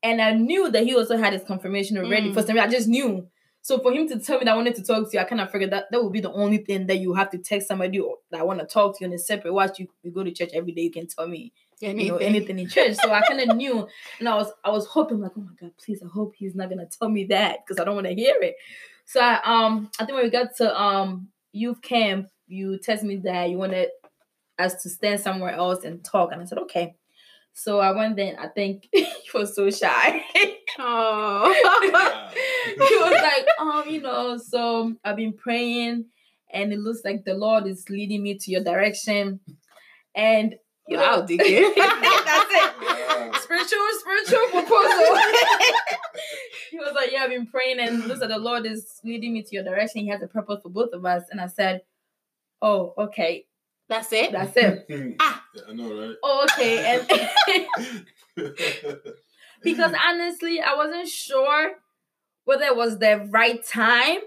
And 0.02 0.22
I 0.22 0.32
knew 0.32 0.70
that 0.70 0.84
he 0.84 0.96
also 0.96 1.18
had 1.18 1.34
his 1.34 1.44
confirmation 1.44 1.98
already. 1.98 2.30
Mm. 2.30 2.34
For 2.34 2.40
some 2.42 2.56
reason, 2.56 2.68
I 2.68 2.72
just 2.72 2.88
knew. 2.88 3.28
So 3.62 3.78
for 3.78 3.92
him 3.92 4.08
to 4.08 4.18
tell 4.18 4.38
me 4.38 4.44
that 4.44 4.52
I 4.52 4.56
wanted 4.56 4.74
to 4.76 4.82
talk 4.82 5.10
to 5.10 5.16
you, 5.16 5.20
I 5.20 5.24
kind 5.24 5.40
of 5.40 5.50
figured 5.50 5.70
that 5.72 5.90
that 5.90 6.02
would 6.02 6.12
be 6.12 6.20
the 6.20 6.32
only 6.32 6.58
thing 6.58 6.86
that 6.86 6.98
you 6.98 7.12
have 7.14 7.30
to 7.30 7.38
text 7.38 7.68
somebody 7.68 8.00
or 8.00 8.16
that 8.30 8.40
I 8.40 8.42
want 8.42 8.60
to 8.60 8.66
talk 8.66 8.98
to 8.98 9.04
you 9.04 9.08
in 9.08 9.14
a 9.14 9.18
separate. 9.18 9.52
Watch 9.52 9.78
you, 9.78 9.88
you 10.02 10.10
go 10.10 10.24
to 10.24 10.30
church 10.30 10.50
every 10.54 10.72
day, 10.72 10.82
you 10.82 10.90
can 10.90 11.06
tell 11.06 11.28
me 11.28 11.52
anything. 11.82 12.06
you 12.06 12.12
know 12.12 12.18
anything 12.18 12.58
in 12.58 12.68
church. 12.68 12.94
So 12.96 13.12
I 13.12 13.20
kind 13.20 13.40
of 13.40 13.56
knew, 13.56 13.86
and 14.18 14.28
I 14.28 14.34
was 14.34 14.50
I 14.64 14.70
was 14.70 14.86
hoping 14.86 15.20
like, 15.20 15.32
oh 15.36 15.40
my 15.42 15.52
god, 15.60 15.72
please, 15.82 16.02
I 16.02 16.08
hope 16.08 16.34
he's 16.36 16.54
not 16.54 16.68
gonna 16.70 16.86
tell 16.86 17.08
me 17.08 17.24
that 17.24 17.58
because 17.66 17.80
I 17.80 17.84
don't 17.84 17.94
want 17.94 18.06
to 18.06 18.14
hear 18.14 18.36
it. 18.40 18.56
So 19.04 19.20
I 19.20 19.40
um 19.44 19.90
I 19.98 20.04
think 20.04 20.16
when 20.16 20.24
we 20.24 20.30
got 20.30 20.56
to 20.56 20.80
um 20.80 21.28
youth 21.52 21.82
camp, 21.82 22.28
you 22.46 22.78
texted 22.86 23.04
me 23.04 23.16
that 23.24 23.50
you 23.50 23.58
wanted 23.58 23.88
us 24.58 24.82
to 24.82 24.88
stand 24.90 25.20
somewhere 25.20 25.52
else 25.52 25.84
and 25.84 26.04
talk, 26.04 26.32
and 26.32 26.40
I 26.40 26.44
said 26.44 26.58
okay. 26.58 26.94
So 27.52 27.80
I 27.80 27.90
went 27.90 28.16
there. 28.16 28.30
and 28.30 28.38
I 28.38 28.48
think 28.48 28.88
he 28.92 29.06
was 29.34 29.54
so 29.54 29.68
shy. 29.70 30.24
Oh. 30.78 32.28
he 32.64 32.96
was 32.96 33.22
like, 33.22 33.46
um, 33.58 33.84
you 33.88 34.00
know, 34.00 34.36
so 34.36 34.94
I've 35.04 35.16
been 35.16 35.32
praying, 35.32 36.06
and 36.52 36.72
it 36.72 36.78
looks 36.78 37.00
like 37.04 37.24
the 37.24 37.34
Lord 37.34 37.66
is 37.66 37.88
leading 37.88 38.22
me 38.22 38.36
to 38.38 38.50
your 38.50 38.62
direction, 38.64 39.40
and 40.14 40.54
you 40.88 40.96
know, 40.96 41.02
Wow, 41.20 41.22
Deacon. 41.22 41.46
that's 41.76 42.50
it 42.50 42.74
Wow. 42.82 43.30
spiritual, 43.40 43.78
spiritual 43.98 44.46
proposal. 44.48 45.16
he 46.70 46.78
was 46.78 46.92
like, 46.94 47.12
Yeah, 47.12 47.22
I've 47.24 47.30
been 47.30 47.46
praying, 47.46 47.78
and 47.80 48.06
looks 48.06 48.20
like 48.20 48.30
the 48.30 48.38
Lord 48.38 48.66
is 48.66 49.00
leading 49.04 49.32
me 49.34 49.42
to 49.42 49.48
your 49.52 49.62
direction. 49.64 50.02
He 50.02 50.08
has 50.08 50.22
a 50.22 50.26
purpose 50.26 50.60
for 50.62 50.68
both 50.70 50.92
of 50.92 51.04
us. 51.04 51.24
And 51.30 51.40
I 51.40 51.46
said, 51.46 51.82
Oh, 52.62 52.94
okay, 52.98 53.46
That's 53.88 54.12
it. 54.12 54.32
that's 54.32 54.56
it. 54.56 54.86
Ah. 55.20 55.44
Yeah, 55.54 55.62
I 55.68 55.72
know, 55.72 55.92
right? 56.00 56.16
Oh, 56.22 56.46
okay. 56.52 57.00
And 58.38 58.52
because 59.62 59.92
honestly, 60.08 60.60
I 60.60 60.74
wasn't 60.74 61.08
sure 61.08 61.72
whether 62.50 62.64
it 62.64 62.76
was 62.76 62.98
the 62.98 63.26
right 63.30 63.64
time 63.64 64.18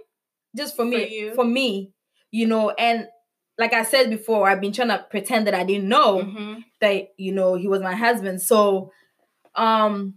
just 0.55 0.75
for 0.75 0.83
For 0.83 0.89
me. 0.89 1.07
you. 1.19 1.35
For 1.35 1.43
me, 1.45 1.91
you 2.31 2.47
know, 2.47 2.69
and 2.71 3.07
like 3.59 3.73
I 3.73 3.83
said 3.83 4.09
before, 4.09 4.49
I've 4.49 4.61
been 4.61 4.71
trying 4.73 4.87
to 4.87 5.05
pretend 5.11 5.45
that 5.47 5.53
I 5.53 5.63
didn't 5.63 5.87
know. 5.89 6.23
Mhm. 6.23 6.63
that 6.81 7.09
you 7.17 7.31
know 7.33 7.55
he 7.55 7.67
was 7.67 7.81
my 7.81 7.95
husband 7.95 8.41
so 8.41 8.91
um 9.55 10.15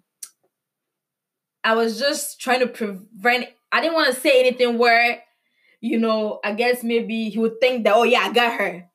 i 1.62 1.74
was 1.74 1.98
just 1.98 2.40
trying 2.40 2.60
to 2.60 2.66
prevent 2.66 3.46
i 3.70 3.80
didn't 3.80 3.94
want 3.94 4.12
to 4.12 4.20
say 4.20 4.40
anything 4.40 4.78
where 4.78 5.22
you 5.80 5.98
know 5.98 6.40
i 6.42 6.52
guess 6.52 6.82
maybe 6.82 7.28
he 7.28 7.38
would 7.38 7.60
think 7.60 7.84
that 7.84 7.94
oh 7.94 8.02
yeah 8.02 8.20
i 8.20 8.32
got 8.32 8.58
her 8.58 8.88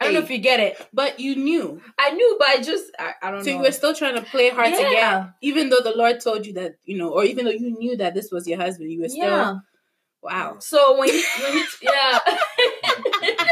i 0.00 0.04
don't 0.04 0.14
know 0.14 0.20
if 0.20 0.30
you 0.30 0.38
get 0.38 0.60
it 0.60 0.80
But 0.92 1.18
you 1.20 1.34
knew. 1.36 1.80
i 1.98 2.10
knew 2.10 2.36
but 2.38 2.48
i 2.48 2.62
just 2.62 2.86
i, 2.98 3.12
I 3.22 3.30
don't 3.30 3.42
So 3.44 3.50
you 3.50 3.58
were 3.58 3.72
still 3.72 3.94
trying 3.94 4.14
to 4.14 4.22
play 4.22 4.50
hard 4.50 4.72
to 4.72 4.80
get, 4.90 5.30
even 5.42 5.70
though 5.70 5.80
the 5.82 5.96
Lord 5.96 6.20
told 6.20 6.46
you 6.46 6.52
that, 6.54 6.76
you 6.84 6.96
know, 6.98 7.10
or 7.10 7.24
even 7.24 7.44
though 7.44 7.50
you 7.50 7.70
knew 7.78 7.96
that 7.96 8.14
this 8.14 8.30
was 8.30 8.46
your 8.46 8.58
husband, 8.58 8.90
you 8.92 9.00
were 9.02 9.08
still, 9.08 9.22
yeah 9.24 9.54
wow. 10.22 10.56
so 10.58 10.98
when 10.98 11.08
he, 11.10 11.22
when 11.42 11.52
he 11.52 11.64
yeah 11.82 12.18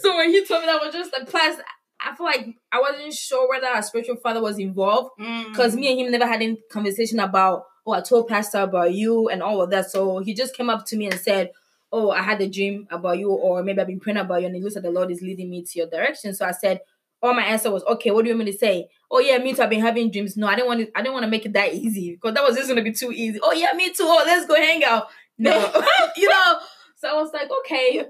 so 0.00 0.16
when 0.16 0.30
he 0.30 0.44
told 0.44 0.60
me 0.62 0.66
that 0.66 0.80
was 0.80 0.92
just 0.94 1.12
a 1.20 1.24
plus 1.26 1.56
i 2.00 2.14
feel 2.14 2.26
like 2.26 2.46
i 2.72 2.80
wasn't 2.80 3.12
sure 3.12 3.48
whether 3.48 3.66
our 3.66 3.82
spiritual 3.82 4.16
father 4.16 4.40
was 4.40 4.58
involved 4.58 5.10
because 5.18 5.74
Mm. 5.74 5.80
me 5.80 5.90
and 5.92 6.00
him 6.00 6.12
never 6.12 6.26
had 6.26 6.40
any 6.42 6.56
conversation 6.70 7.18
about 7.20 7.64
oh 7.86 7.92
i 7.92 8.00
told 8.00 8.28
pastor 8.28 8.58
about 8.60 8.94
you 8.94 9.28
and 9.28 9.42
all 9.42 9.60
of 9.60 9.70
that 9.70 9.90
so 9.90 10.18
he 10.18 10.34
just 10.34 10.56
came 10.56 10.70
up 10.70 10.86
to 10.86 10.96
me 10.96 11.06
and 11.06 11.18
said 11.20 11.50
oh 11.92 12.10
i 12.10 12.22
had 12.22 12.40
a 12.40 12.48
dream 12.48 12.86
about 12.90 13.18
you 13.18 13.30
or 13.30 13.62
maybe 13.62 13.80
i've 13.80 13.86
been 13.86 14.00
praying 14.00 14.16
about 14.16 14.40
you 14.40 14.46
and 14.46 14.56
it 14.56 14.62
looks 14.62 14.74
like 14.74 14.84
the 14.84 14.90
lord 14.90 15.10
is 15.10 15.22
leading 15.22 15.50
me 15.50 15.64
to 15.64 15.78
your 15.78 15.88
direction. 15.88 16.34
So 16.34 16.46
i 16.46 16.52
said 16.52 16.80
oh 17.22 17.34
my 17.34 17.42
answer 17.44 17.70
was 17.70 17.84
okay 17.84 18.10
what 18.10 18.24
do 18.24 18.30
you 18.30 18.36
want 18.36 18.46
me 18.46 18.52
to 18.52 18.58
say? 18.58 18.88
Oh 19.10 19.18
yeah 19.18 19.38
me 19.38 19.52
too 19.54 19.62
i've 19.62 19.70
been 19.70 19.80
having 19.80 20.10
dreams. 20.10 20.36
No 20.36 20.46
i 20.46 20.54
didn't 20.54 20.68
want 20.68 20.80
to 20.80 20.90
i 20.98 21.02
didn't 21.02 21.14
want 21.14 21.24
to 21.24 21.30
make 21.30 21.46
it 21.46 21.52
that 21.52 21.74
easy 21.74 22.12
because 22.12 22.34
that 22.34 22.44
was 22.44 22.56
just 22.56 22.68
going 22.68 22.82
to 22.82 22.90
be 22.90 22.92
too 22.92 23.12
easy. 23.12 23.38
Oh 23.42 23.52
yeah 23.52 23.72
me 23.74 23.88
too 23.92 24.04
oh 24.04 24.22
let's 24.26 24.46
go 24.46 24.54
hang 24.54 24.84
out. 24.84 25.08
No 25.38 25.52
you 26.16 26.28
know? 26.28 26.58
So 26.96 27.08
i 27.08 27.14
was 27.14 27.32
like 27.32 27.48
okay 27.60 28.04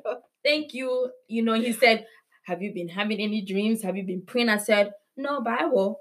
thank 0.44 0.74
you. 0.74 1.10
You 1.28 1.42
know 1.42 1.54
he 1.54 1.72
said 1.72 2.06
have 2.44 2.60
you 2.62 2.72
been 2.74 2.88
having 2.88 3.20
any 3.20 3.44
dreams? 3.44 3.82
Have 3.82 3.96
you 3.96 4.04
been 4.04 4.22
praying? 4.26 4.48
I 4.48 4.56
said 4.58 4.92
no 5.16 5.40
but 5.40 5.60
i 5.60 5.66
will 5.66 6.00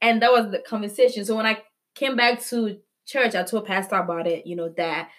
and 0.00 0.20
that 0.22 0.32
was 0.32 0.50
the 0.50 0.58
conversation. 0.58 1.24
So 1.24 1.36
when 1.36 1.46
I 1.46 1.62
came 1.94 2.16
back 2.16 2.42
to 2.46 2.78
church, 3.06 3.34
I 3.34 3.42
told 3.42 3.66
Pastor 3.66 3.96
about 3.96 4.26
it, 4.26 4.46
you 4.46 4.56
know, 4.56 4.72
that 4.76 5.10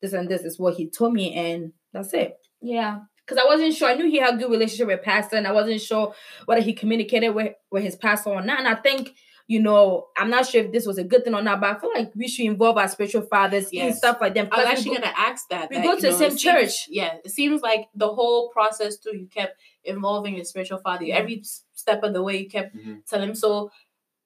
this 0.00 0.12
and 0.12 0.28
this 0.28 0.42
is 0.42 0.58
what 0.58 0.74
he 0.74 0.88
told 0.88 1.12
me, 1.14 1.34
and 1.34 1.72
that's 1.92 2.12
it. 2.14 2.36
Yeah. 2.60 3.00
Because 3.26 3.42
I 3.42 3.46
wasn't 3.46 3.74
sure. 3.74 3.88
I 3.88 3.94
knew 3.94 4.08
he 4.10 4.18
had 4.18 4.34
a 4.34 4.38
good 4.38 4.50
relationship 4.50 4.86
with 4.86 5.02
Pastor, 5.02 5.36
and 5.36 5.46
I 5.46 5.52
wasn't 5.52 5.80
sure 5.80 6.14
whether 6.46 6.62
he 6.62 6.72
communicated 6.72 7.30
with, 7.30 7.52
with 7.70 7.82
his 7.82 7.94
pastor 7.96 8.30
or 8.30 8.42
not. 8.42 8.58
And 8.60 8.68
I 8.68 8.74
think 8.74 9.14
you 9.50 9.62
know, 9.62 10.08
I'm 10.14 10.28
not 10.28 10.46
sure 10.46 10.62
if 10.62 10.72
this 10.72 10.84
was 10.86 10.98
a 10.98 11.04
good 11.04 11.24
thing 11.24 11.34
or 11.34 11.40
not, 11.40 11.58
but 11.62 11.74
I 11.74 11.80
feel 11.80 11.90
like 11.94 12.12
we 12.14 12.28
should 12.28 12.44
involve 12.44 12.76
our 12.76 12.86
spiritual 12.86 13.22
fathers 13.22 13.70
in 13.70 13.78
Yes. 13.86 13.96
stuff 13.96 14.18
like 14.20 14.34
that. 14.34 14.50
I 14.52 14.58
was 14.58 14.66
actually 14.66 14.96
go- 14.96 15.00
gonna 15.00 15.14
ask 15.16 15.48
that. 15.48 15.70
we 15.70 15.76
that, 15.76 15.84
go 15.84 15.92
you 15.92 15.96
to 15.96 16.02
the 16.02 16.10
know, 16.10 16.18
same 16.18 16.26
it 16.32 16.38
seems- 16.38 16.42
church. 16.42 16.86
Yeah, 16.90 17.14
it 17.24 17.30
seems 17.30 17.62
like 17.62 17.86
the 17.94 18.12
whole 18.12 18.50
process 18.50 18.98
too. 18.98 19.16
You 19.16 19.26
kept 19.26 19.58
involving 19.84 20.34
your 20.36 20.44
spiritual 20.44 20.80
father. 20.80 21.06
Mhm. 21.06 21.14
Every 21.14 21.42
step 21.72 22.02
of 22.02 22.12
the 22.12 22.22
way, 22.22 22.36
you 22.36 22.50
kept 22.50 22.76
Mhm. 22.76 23.06
telling 23.06 23.30
him. 23.30 23.34
So, 23.34 23.70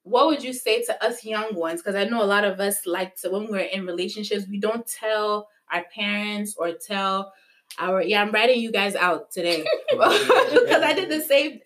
what 0.02 0.26
would 0.26 0.42
you 0.42 0.52
say 0.52 0.82
to 0.82 1.04
us 1.04 1.24
young 1.24 1.54
ones? 1.54 1.80
Because 1.82 1.94
I 1.94 2.02
know 2.02 2.20
a 2.20 2.26
lot 2.26 2.42
of 2.42 2.58
us 2.58 2.84
like 2.84 3.14
to 3.20 3.30
when 3.30 3.46
we're 3.48 3.60
in 3.60 3.86
relationships, 3.86 4.46
we 4.50 4.58
don't 4.58 4.84
tell 4.88 5.46
our 5.72 5.84
parents 5.94 6.54
or 6.56 6.72
tell 6.72 7.32
our. 7.78 8.02
Yeah, 8.02 8.22
I'm 8.22 8.32
writing 8.32 8.60
you 8.60 8.72
guys 8.72 8.94
out 8.94 9.30
today 9.30 9.64
because 9.90 10.82
I 10.82 10.92
did 10.94 11.08
the 11.08 11.20
same. 11.20 11.60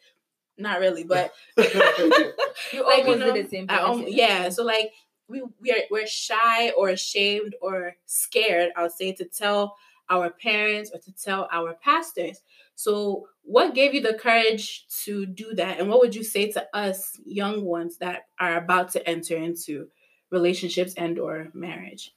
Not 0.58 0.80
really, 0.80 1.04
but 1.04 1.32
you 1.58 1.64
like, 2.82 3.06
you 3.06 3.16
know, 3.16 3.34
did 3.34 3.46
the 3.46 3.50
same 3.50 3.66
thing. 3.68 4.04
yeah. 4.08 4.48
So 4.48 4.64
like 4.64 4.92
we 5.28 5.42
we 5.60 5.70
are 5.72 5.80
we're 5.90 6.06
shy 6.06 6.70
or 6.70 6.88
ashamed 6.88 7.54
or 7.60 7.96
scared. 8.06 8.70
I'll 8.76 8.90
say 8.90 9.12
to 9.12 9.24
tell 9.24 9.76
our 10.08 10.30
parents 10.30 10.90
or 10.94 11.00
to 11.00 11.12
tell 11.12 11.48
our 11.52 11.74
pastors. 11.74 12.40
So 12.74 13.26
what 13.42 13.74
gave 13.74 13.94
you 13.94 14.00
the 14.00 14.14
courage 14.14 14.86
to 15.04 15.26
do 15.26 15.54
that, 15.54 15.78
and 15.78 15.88
what 15.88 16.00
would 16.00 16.14
you 16.14 16.24
say 16.24 16.50
to 16.52 16.66
us 16.76 17.18
young 17.24 17.64
ones 17.64 17.98
that 17.98 18.26
are 18.38 18.56
about 18.56 18.92
to 18.92 19.08
enter 19.08 19.36
into 19.36 19.88
relationships 20.30 20.94
and 20.96 21.18
or 21.18 21.48
marriage? 21.54 22.12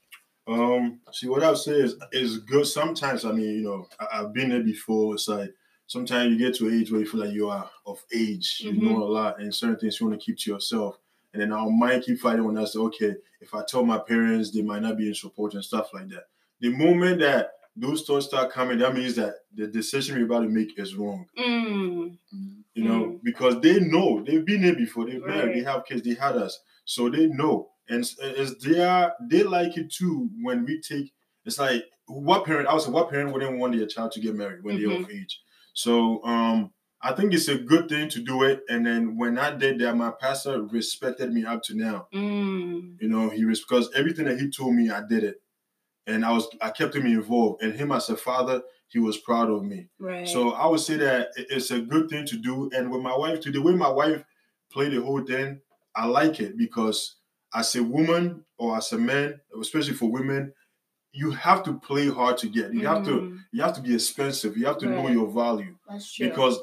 Um, 0.46 1.00
see, 1.12 1.28
what 1.28 1.42
I'll 1.44 1.54
say 1.56 1.72
is, 1.72 1.96
is 2.12 2.38
good. 2.38 2.66
Sometimes, 2.66 3.24
I 3.24 3.32
mean, 3.32 3.50
you 3.56 3.62
know, 3.62 3.88
I, 3.98 4.20
I've 4.20 4.32
been 4.32 4.50
there 4.50 4.62
before. 4.62 5.14
It's 5.14 5.28
like 5.28 5.52
sometimes 5.86 6.32
you 6.32 6.38
get 6.38 6.56
to 6.56 6.68
an 6.68 6.80
age 6.80 6.90
where 6.90 7.00
you 7.00 7.06
feel 7.06 7.20
like 7.20 7.32
you 7.34 7.48
are 7.50 7.70
of 7.86 8.02
age, 8.14 8.60
you 8.60 8.72
know 8.72 9.02
a 9.02 9.04
lot, 9.04 9.40
and 9.40 9.54
certain 9.54 9.76
things 9.78 10.00
you 10.00 10.06
want 10.08 10.20
to 10.20 10.24
keep 10.24 10.38
to 10.38 10.50
yourself. 10.52 10.98
And 11.32 11.40
then 11.40 11.52
our 11.52 11.70
mind 11.70 12.02
keep 12.04 12.18
fighting 12.18 12.44
when 12.44 12.58
I 12.58 12.64
say, 12.64 12.78
okay, 12.80 13.14
if 13.40 13.54
I 13.54 13.62
tell 13.64 13.84
my 13.84 13.98
parents, 13.98 14.50
they 14.50 14.62
might 14.62 14.82
not 14.82 14.96
be 14.96 15.08
in 15.08 15.14
support 15.14 15.54
and 15.54 15.64
stuff 15.64 15.94
like 15.94 16.08
that. 16.08 16.24
The 16.60 16.70
moment 16.70 17.20
that 17.20 17.52
those 17.76 18.02
thoughts 18.02 18.26
start 18.26 18.50
coming, 18.50 18.78
that 18.78 18.94
means 18.94 19.14
that 19.16 19.34
the 19.54 19.68
decision 19.68 20.16
you're 20.16 20.26
about 20.26 20.40
to 20.40 20.48
make 20.48 20.76
is 20.78 20.96
wrong. 20.96 21.26
Mm, 21.38 22.16
You 22.74 22.84
know, 22.84 23.20
because 23.22 23.60
they 23.60 23.78
know 23.80 24.22
they've 24.24 24.44
been 24.44 24.62
there 24.62 24.74
before. 24.74 25.06
They've 25.06 25.24
married, 25.24 25.56
they 25.56 25.62
have 25.70 25.86
kids, 25.86 26.02
they 26.02 26.14
had 26.14 26.36
us, 26.36 26.60
so 26.84 27.08
they 27.08 27.26
know. 27.28 27.69
And 27.90 28.00
s- 28.04 28.16
it's 28.20 28.64
they 28.64 29.08
they 29.30 29.42
like 29.42 29.76
it 29.76 29.90
too 29.92 30.30
when 30.42 30.64
we 30.64 30.80
take. 30.80 31.12
It's 31.44 31.58
like 31.58 31.84
what 32.06 32.44
parent? 32.46 32.68
I 32.68 32.74
was 32.74 32.88
what 32.88 33.10
parent 33.10 33.32
wouldn't 33.32 33.58
want 33.58 33.76
their 33.76 33.86
child 33.86 34.12
to 34.12 34.20
get 34.20 34.34
married 34.34 34.64
when 34.64 34.76
they're 34.78 34.90
of 35.04 35.10
age? 35.10 35.40
So 35.74 36.22
um, 36.24 36.72
I 37.02 37.12
think 37.12 37.32
it's 37.34 37.48
a 37.48 37.58
good 37.58 37.88
thing 37.88 38.08
to 38.10 38.20
do 38.20 38.42
it. 38.42 38.62
And 38.68 38.86
then 38.86 39.16
when 39.16 39.38
I 39.38 39.50
did 39.56 39.78
that, 39.80 39.96
my 39.96 40.10
pastor 40.10 40.62
respected 40.62 41.32
me 41.32 41.44
up 41.44 41.62
to 41.64 41.74
now. 41.76 42.08
mm, 42.12 42.96
You 43.00 43.08
know, 43.08 43.30
he 43.30 43.44
was 43.44 43.60
because 43.60 43.90
everything 43.94 44.26
that 44.26 44.38
he 44.40 44.50
told 44.50 44.74
me, 44.74 44.90
I 44.90 45.02
did 45.06 45.24
it, 45.24 45.42
and 46.06 46.24
I 46.24 46.32
was 46.32 46.48
I 46.60 46.70
kept 46.70 46.94
him 46.94 47.06
involved. 47.06 47.62
And 47.62 47.74
him 47.74 47.92
as 47.92 48.08
a 48.10 48.16
father, 48.16 48.62
he 48.88 48.98
was 48.98 49.18
proud 49.18 49.50
of 49.50 49.64
me. 49.64 49.88
right. 49.98 50.28
So 50.28 50.50
I 50.50 50.66
would 50.66 50.80
say 50.80 50.96
that 50.98 51.28
it's 51.36 51.70
a 51.70 51.80
good 51.80 52.08
thing 52.10 52.26
to 52.26 52.36
do. 52.36 52.70
And 52.74 52.90
with 52.90 53.02
my 53.02 53.16
wife, 53.16 53.40
to 53.42 53.50
the 53.52 53.62
way 53.62 53.72
my 53.74 53.88
wife 53.90 54.24
played 54.72 54.92
the 54.92 55.00
whole 55.02 55.24
thing, 55.24 55.60
I 55.94 56.06
like 56.06 56.40
it 56.40 56.56
because 56.58 57.16
as 57.54 57.74
a 57.76 57.82
woman 57.82 58.44
or 58.58 58.76
as 58.76 58.92
a 58.92 58.98
man, 58.98 59.40
especially 59.60 59.94
for 59.94 60.10
women, 60.10 60.52
you 61.12 61.30
have 61.32 61.62
to 61.64 61.78
play 61.80 62.08
hard 62.08 62.38
to 62.38 62.48
get. 62.48 62.72
You 62.72 62.86
have 62.86 63.04
to 63.04 63.10
Mm, 63.10 63.38
you 63.52 63.62
have 63.62 63.74
to 63.74 63.82
be 63.82 63.94
expensive. 63.94 64.56
You 64.56 64.66
have 64.66 64.78
to 64.78 64.86
know 64.86 65.08
your 65.08 65.28
value 65.28 65.76
That's 65.88 66.12
true. 66.12 66.28
because 66.28 66.58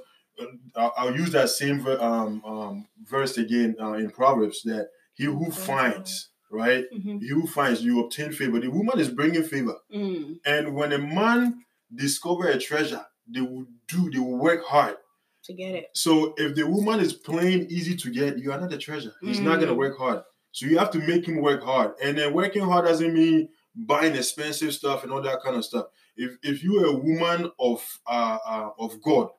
uh, 0.76 0.90
I'll, 0.98 1.16
use 1.16 1.32
that 1.32 1.50
same 1.50 1.86
um, 1.88 2.44
um, 2.46 2.88
verse 3.04 3.38
again 3.38 3.76
uh, 3.82 3.94
in 3.94 4.10
Proverbs 4.12 4.62
that 4.64 4.90
he 5.16 5.26
who 5.26 5.52
finds 5.52 6.30
right, 6.52 6.86
mhm, 6.94 7.20
he 7.22 7.28
who 7.30 7.46
finds 7.48 7.84
you 7.84 8.00
obtain 8.06 8.32
favor. 8.32 8.60
The 8.60 8.70
woman 8.70 9.00
is 9.00 9.10
bringing 9.10 9.44
favor. 9.44 9.76
mm, 9.94 10.40
And 10.46 10.76
when 10.76 10.94
a 10.94 10.98
man 11.00 11.66
discover 11.94 12.48
a 12.48 12.58
treasure, 12.58 13.06
they 13.28 13.42
will 13.42 13.66
do, 13.88 14.10
they 14.12 14.20
will 14.20 14.38
work 14.38 14.64
hard. 14.66 14.96
to 15.44 15.54
get 15.54 15.76
it. 15.76 15.90
So 15.94 16.34
if 16.38 16.56
the 16.56 16.68
woman 16.68 17.00
is 17.00 17.14
plain 17.14 17.68
easy 17.70 17.96
to 17.98 18.10
get, 18.12 18.38
you 18.38 18.52
are 18.52 18.60
not 18.62 18.72
a 18.74 18.78
treasure. 18.78 19.14
He's 19.22 19.40
not 19.42 19.60
gonna 19.60 19.74
Mm. 19.74 19.78
work 19.78 19.98
hard. 19.98 20.24
So 20.58 20.66
you 20.66 20.78
have 20.78 20.92
to 20.92 21.00
make 21.00 21.28
him 21.28 21.42
work 21.42 21.64
hard. 21.64 21.94
And 22.02 22.18
then 22.18 22.34
working 22.34 22.64
hard 22.64 22.86
doesn't 22.86 23.14
mean 23.14 23.50
buying 23.76 24.16
expensive 24.16 24.74
stuff 24.74 25.04
and 25.04 25.12
all 25.12 25.22
that 25.22 25.42
kind 25.42 25.56
of 25.56 25.66
stuff. 25.66 25.88
If 26.16 26.38
if 26.44 26.64
you're 26.64 26.88
a 26.88 26.94
woman 26.94 27.52
of 27.60 27.86
uh, 28.08 28.38
uh 28.46 28.70
of 28.80 29.02
God, 29.02 29.30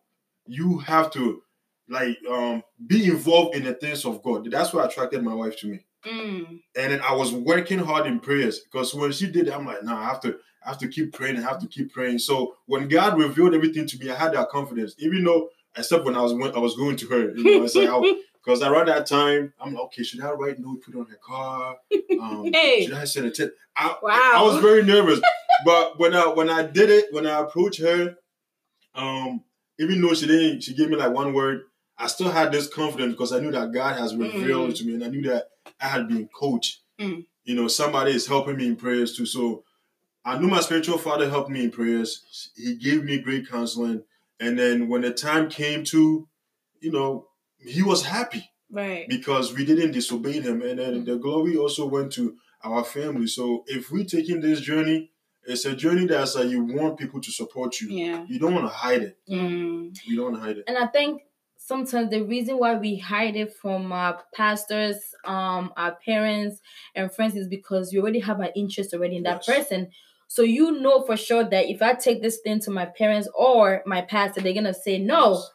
you 0.47 0.79
have 0.79 1.11
to 1.13 1.43
like 1.89 2.19
um 2.31 2.63
be 2.87 3.07
involved 3.07 3.57
in 3.57 3.65
the 3.65 3.75
things 3.75 4.05
of 4.05 4.23
God. 4.23 4.51
That's 4.51 4.73
what 4.73 4.91
attracted 4.91 5.23
my 5.23 5.35
wife 5.35 5.59
to 5.61 5.67
me 5.67 5.85
Mm, 6.07 6.61
and 6.77 6.93
then 6.93 7.01
I 7.01 7.13
was 7.13 7.33
working 7.33 7.79
hard 7.79 8.07
in 8.07 8.21
prayers 8.21 8.61
because 8.61 8.95
when 8.95 9.11
she 9.11 9.31
did, 9.31 9.49
I'm 9.49 9.67
like, 9.67 9.83
nah, 9.83 10.01
I 10.01 10.05
have 10.05 10.21
to, 10.21 10.39
I 10.65 10.69
have 10.71 10.79
to 10.79 10.89
keep 10.89 11.13
praying, 11.13 11.37
I 11.37 11.43
have 11.43 11.59
to 11.61 11.67
keep 11.67 11.93
praying. 11.93 12.21
So 12.21 12.55
when 12.67 12.89
God 12.89 13.19
revealed 13.19 13.55
everything 13.55 13.87
to 13.87 13.99
me, 13.99 14.11
I 14.11 14.15
had 14.15 14.33
that 14.35 14.49
confidence, 14.49 14.95
even 14.99 15.25
though, 15.25 15.49
except 15.77 16.05
when 16.05 16.17
I 16.17 16.21
was 16.23 16.35
when 16.35 16.55
I 16.55 16.59
was 16.59 16.77
going 16.77 16.97
to 16.97 17.07
her, 17.09 17.35
you 17.35 17.45
know, 17.45 17.65
it's 17.65 17.75
like, 17.75 17.89
because 18.49 18.63
around 18.63 18.87
that 18.89 19.07
time, 19.07 19.53
I'm 19.61 19.75
like, 19.75 19.83
okay, 19.85 20.03
should 20.03 20.23
I 20.23 20.31
write 20.31 20.59
note, 20.59 20.81
put 20.83 20.95
it 20.95 20.99
on 20.99 21.07
her 21.07 21.19
car? 21.23 21.77
Um, 22.21 22.51
Hey. 22.53 22.85
Should 22.87 22.95
I 22.95 23.05
send 23.05 23.27
a 23.27 23.31
tip? 23.31 23.57
I, 23.77 23.95
Wow. 24.03 24.33
I 24.37 24.43
was 24.43 24.57
very 24.63 24.83
nervous, 24.83 25.21
but 25.67 25.99
when 26.01 26.15
I 26.15 26.27
when 26.29 26.49
I 26.51 26.63
did 26.65 26.89
it, 26.91 27.13
when 27.13 27.27
I 27.27 27.41
approached 27.41 27.81
her, 27.81 28.17
um, 28.95 29.45
even 29.79 30.01
though 30.01 30.15
she 30.15 30.27
didn't, 30.27 30.63
she 30.63 30.75
gave 30.75 30.89
me 30.89 30.97
like 30.97 31.13
one 31.13 31.33
word. 31.35 31.63
I 31.99 32.07
still 32.09 32.31
had 32.31 32.51
this 32.51 32.67
confidence 32.69 33.13
because 33.13 33.33
I 33.33 33.39
knew 33.41 33.53
that 33.53 33.73
God 33.73 33.99
has 33.99 34.17
revealed 34.17 34.69
Mm. 34.69 34.71
it 34.71 34.77
to 34.77 34.85
me, 34.87 34.95
and 34.95 35.05
I 35.05 35.09
knew 35.09 35.23
that 35.29 35.49
I 35.81 35.87
had 35.89 36.09
been 36.09 36.29
coached. 36.29 36.81
Mm. 36.99 37.27
You 37.45 37.55
know, 37.55 37.69
somebody 37.69 38.13
is 38.13 38.27
helping 38.27 38.57
me 38.57 38.67
in 38.67 38.77
prayers 38.77 39.17
too. 39.17 39.27
So 39.27 39.63
I 40.25 40.39
knew 40.39 40.49
my 40.49 40.61
spiritual 40.61 40.99
father 40.99 41.29
helped 41.31 41.51
me 41.51 41.63
in 41.65 41.71
prayers. 41.71 42.51
He 42.57 42.75
gave 42.77 43.05
me 43.05 43.19
great 43.19 43.49
counseling, 43.49 44.03
and 44.41 44.59
then 44.59 44.89
when 44.89 45.03
the 45.03 45.13
time 45.13 45.49
came 45.51 45.85
to, 45.85 46.27
you 46.81 46.91
know, 46.91 47.28
he 47.59 47.83
was 47.83 48.05
happy 48.05 48.51
right. 48.71 49.09
because 49.09 49.55
we 49.55 49.65
didn't 49.65 49.93
disobey 49.93 50.41
him, 50.41 50.63
and 50.63 50.79
then 50.79 51.05
the 51.05 51.17
glory 51.17 51.57
also 51.57 51.87
went 51.87 52.13
to 52.13 52.37
our 52.65 52.85
family. 52.85 53.27
So 53.27 53.65
if 53.67 53.91
we're 53.91 54.05
taking 54.05 54.41
this 54.41 54.61
journey, 54.61 55.11
it's 55.45 55.65
a 55.65 55.75
journey 55.75 56.07
that's 56.07 56.35
like 56.35 56.49
you 56.49 56.63
want 56.65 56.99
people 56.99 57.21
to 57.21 57.31
support 57.33 57.81
you. 57.81 57.89
Yeah. 57.91 58.25
You 58.29 58.39
don't 58.39 58.55
want 58.55 58.67
to 58.67 58.73
hide 58.75 59.03
it. 59.03 59.19
Mm, 59.31 59.97
You 60.05 60.17
don't 60.17 60.33
want 60.33 60.37
to 60.37 60.43
hide 60.43 60.59
it. 60.59 60.65
And 60.67 60.77
I 60.77 60.87
think 60.87 61.23
sometimes 61.57 62.11
the 62.11 62.23
reason 62.23 62.59
why 62.59 62.75
we 62.75 62.97
hide 62.99 63.37
it 63.37 63.55
from 63.55 63.91
our 63.93 64.23
pastors, 64.35 64.97
um, 65.25 65.73
our 65.77 65.95
parents 66.05 66.61
and 66.95 67.11
friends 67.13 67.35
is 67.37 67.49
because 67.49 67.93
you 67.93 68.01
already 68.03 68.21
have 68.21 68.41
an 68.41 68.51
interest 68.55 68.93
already 68.93 69.17
in 69.17 69.23
that 69.25 69.45
Yes. 69.47 69.57
person. 69.59 69.91
So 70.27 70.43
you 70.43 70.73
know 70.81 71.03
for 71.03 71.17
sure 71.17 71.45
that 71.45 71.71
if 71.71 71.81
I 71.81 71.95
take 71.95 72.21
this 72.21 72.39
thing 72.45 72.61
to 72.61 72.71
my 72.71 72.85
parents 72.85 73.29
or 73.35 73.83
my 73.87 74.03
pastor, 74.03 74.41
they're 74.43 74.53
gonna 74.53 74.75
say 74.75 74.99
no. 74.99 75.33
Yes. 75.35 75.51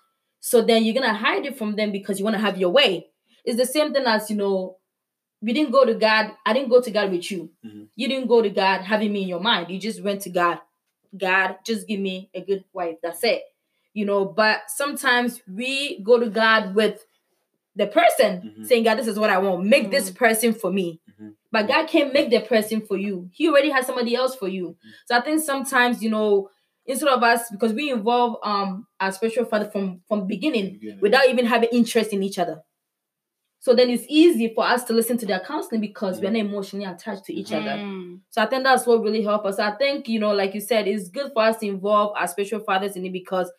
So 0.45 0.61
then 0.61 0.83
you're 0.83 0.93
gonna 0.93 1.13
hide 1.13 1.45
it 1.45 1.57
from 1.57 1.77
them 1.77 1.93
because 1.93 2.19
you 2.19 2.25
want 2.25 2.35
to 2.35 2.41
have 2.41 2.57
your 2.57 2.69
way. 2.69 3.07
It's 3.45 3.55
the 3.57 3.65
same 3.65 3.93
thing 3.93 4.05
as 4.05 4.29
you 4.29 4.35
know, 4.35 4.75
we 5.41 5.53
didn't 5.53 5.71
go 5.71 5.85
to 5.85 5.93
God. 5.93 6.33
I 6.45 6.51
didn't 6.51 6.67
go 6.69 6.81
to 6.81 6.91
God 6.91 7.11
with 7.11 7.31
you. 7.31 7.49
Mhm. 7.65 7.87
You 7.95 8.09
didn't 8.09 8.27
go 8.27 8.41
to 8.41 8.49
God 8.49 8.81
having 8.81 9.13
me 9.13 9.21
in 9.21 9.29
your 9.29 9.39
mind. 9.39 9.71
You 9.71 9.79
just 9.79 10.03
went 10.03 10.21
to 10.23 10.29
God. 10.29 10.59
God, 11.17 11.59
just 11.65 11.87
give 11.87 12.01
me 12.01 12.29
a 12.33 12.41
good 12.41 12.65
wife. 12.73 12.97
That's 13.01 13.23
it. 13.23 13.43
You 13.93 14.03
know, 14.05 14.25
but 14.25 14.63
sometimes 14.67 15.41
we 15.47 15.99
go 15.99 16.19
to 16.19 16.29
God 16.29 16.75
with 16.75 17.05
the 17.75 17.87
person 17.87 18.53
Mhm. 18.57 18.65
saying, 18.67 18.83
God, 18.83 18.95
this 18.97 19.07
is 19.07 19.17
what 19.17 19.29
I 19.29 19.37
want. 19.37 19.65
Make 19.65 19.91
this 19.91 20.11
person 20.11 20.53
for 20.53 20.71
me. 20.73 20.99
Mhm. 21.09 21.35
But 21.53 21.67
God 21.69 21.87
can't 21.87 22.13
make 22.13 22.29
the 22.31 22.41
person 22.41 22.81
for 22.81 22.97
you. 22.97 23.29
He 23.33 23.47
already 23.47 23.69
has 23.69 23.85
somebody 23.85 24.13
else 24.13 24.35
for 24.35 24.49
you. 24.49 24.75
So 25.07 25.15
I 25.15 25.21
think 25.21 25.41
sometimes, 25.41 26.03
you 26.03 26.09
know, 26.09 26.49
instead 26.85 27.09
of 27.09 27.23
us, 27.23 27.49
because 27.51 27.73
we 27.73 27.91
involve 27.91 28.37
um 28.43 28.87
our 28.99 29.11
spiritual 29.11 29.45
father 29.45 29.69
from 29.69 30.01
from 30.07 30.27
beginning 30.27 30.73
Beginning. 30.73 30.99
without 31.01 31.27
even 31.29 31.45
having 31.45 31.69
interest 31.71 32.11
in 32.13 32.23
each 32.23 32.39
other. 32.39 32.61
So 33.59 33.73
then 33.73 33.89
it's 33.89 34.03
easy 34.09 34.53
for 34.53 34.65
us 34.65 34.83
to 34.85 34.93
listen 34.93 35.17
to 35.19 35.25
their 35.25 35.39
counseling 35.39 35.79
because 35.79 36.19
we're 36.19 36.31
not 36.31 36.39
emotionally 36.39 36.83
attached 36.85 37.23
to 37.25 37.33
each 37.33 37.53
other. 37.53 37.77
mm, 37.77 38.19
So 38.29 38.41
I 38.41 38.45
think 38.45 38.65
that's 38.65 38.85
what 38.85 39.01
really 39.01 39.23
helped 39.23 39.45
us. 39.45 39.57
I 39.57 39.71
think, 39.71 40.09
you 40.09 40.19
know, 40.19 40.33
like 40.33 40.53
you 40.53 40.59
said, 40.59 40.85
it's 40.85 41.07
good 41.07 41.31
for 41.33 41.43
us 41.43 41.59
to 41.59 41.67
involve 41.67 42.13
our 42.17 42.27
spiritual 42.27 42.59
fathers 42.59 42.97
in 42.97 43.05
it 43.05 43.13
because 43.13 43.49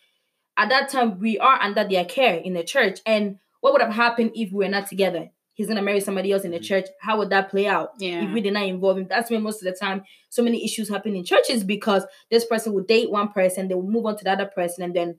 at 0.58 0.68
that 0.68 0.90
time 0.90 1.18
we 1.20 1.38
are 1.38 1.58
under 1.58 1.88
their 1.88 2.04
care 2.04 2.34
in 2.34 2.52
the 2.52 2.62
church. 2.62 3.00
And 3.06 3.38
what 3.62 3.72
would 3.72 3.80
have 3.80 3.94
happened 3.94 4.32
if 4.34 4.52
we 4.52 4.66
were 4.66 4.70
not 4.70 4.88
together? 4.88 5.30
He's 5.54 5.68
gonna 5.68 5.82
marry 5.82 6.00
somebody 6.00 6.32
else 6.32 6.44
in 6.44 6.50
the 6.50 6.58
Mhm. 6.58 6.64
church. 6.64 6.86
How 7.00 7.16
would 7.18 7.30
that 7.30 7.48
play 7.50 7.66
out? 7.66 7.90
Yeah. 7.98 8.24
If 8.24 8.32
we 8.32 8.40
did 8.40 8.52
not 8.52 8.64
involve 8.66 8.98
him. 8.98 9.06
That's 9.08 9.30
when 9.30 9.42
most 9.42 9.62
of 9.62 9.72
the 9.72 9.78
time 9.78 10.02
so 10.28 10.42
many 10.42 10.64
issues 10.64 10.88
happen 10.88 11.14
in 11.14 11.24
churches 11.24 11.62
because 11.64 12.04
this 12.30 12.44
person 12.44 12.72
would 12.74 12.86
date 12.88 13.10
one 13.10 13.28
person, 13.28 13.68
they 13.68 13.74
will 13.74 13.82
move 13.88 14.04
on 14.06 14.16
to 14.18 14.24
the 14.24 14.32
other 14.32 14.46
person, 14.46 14.82
and 14.84 14.94
then 14.94 15.18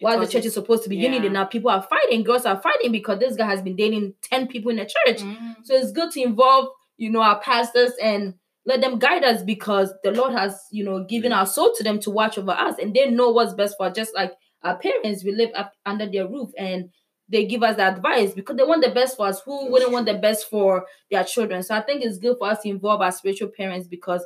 while 0.00 0.20
the 0.20 0.26
church 0.28 0.44
is 0.44 0.54
supposed 0.54 0.82
to 0.84 0.88
be 0.88 0.96
yeah. 0.96 1.08
unity, 1.10 1.28
now 1.28 1.44
people 1.44 1.70
are 1.70 1.82
fighting, 1.82 2.22
girls 2.22 2.46
are 2.46 2.60
fighting 2.60 2.92
because 2.92 3.18
this 3.18 3.34
guy 3.36 3.46
has 3.46 3.62
been 3.62 3.74
dating 3.76 4.14
10 4.22 4.46
people 4.46 4.70
in 4.70 4.76
the 4.76 4.84
church. 4.84 5.20
Mm, 5.22 5.56
So 5.64 5.74
it's 5.74 5.90
good 5.90 6.12
to 6.12 6.22
involve, 6.22 6.68
you 6.96 7.10
know, 7.10 7.20
our 7.20 7.40
pastors 7.40 7.92
and 8.00 8.34
let 8.64 8.80
them 8.80 8.98
guide 9.00 9.24
us 9.24 9.42
because 9.42 9.92
the 10.04 10.12
Lord 10.12 10.32
has, 10.32 10.56
you 10.70 10.84
know, 10.84 11.02
given 11.04 11.30
Yeah. 11.32 11.40
our 11.40 11.46
soul 11.46 11.72
to 11.76 11.82
them 11.82 11.98
to 12.00 12.10
watch 12.10 12.36
over 12.38 12.52
us 12.52 12.76
and 12.78 12.94
they 12.94 13.10
know 13.10 13.30
what's 13.30 13.54
best 13.54 13.76
for 13.76 13.86
us. 13.86 13.96
Just 13.96 14.14
like 14.14 14.32
our 14.62 14.76
parents, 14.78 15.24
we 15.24 15.32
live 15.32 15.50
up 15.56 15.72
under 15.86 16.06
their 16.06 16.28
roof 16.28 16.50
and 16.58 16.90
they 17.28 17.44
give 17.46 17.62
us 17.62 17.76
the 17.76 17.86
advice 17.86 18.32
because 18.32 18.56
they 18.56 18.64
want 18.64 18.82
the 18.82 18.90
best 18.90 19.16
for 19.16 19.26
us. 19.26 19.40
Who 19.40 19.60
That's 19.60 19.72
wouldn't 19.72 19.92
want 19.92 20.06
the 20.06 20.14
best 20.14 20.48
for 20.48 20.86
their 21.10 21.24
children? 21.24 21.62
So 21.62 21.74
I 21.74 21.82
think 21.82 22.02
it's 22.02 22.18
good 22.18 22.36
for 22.38 22.48
us 22.48 22.62
to 22.62 22.68
involve 22.68 23.00
our 23.00 23.12
spiritual 23.12 23.48
parents 23.48 23.86
because 23.86 24.24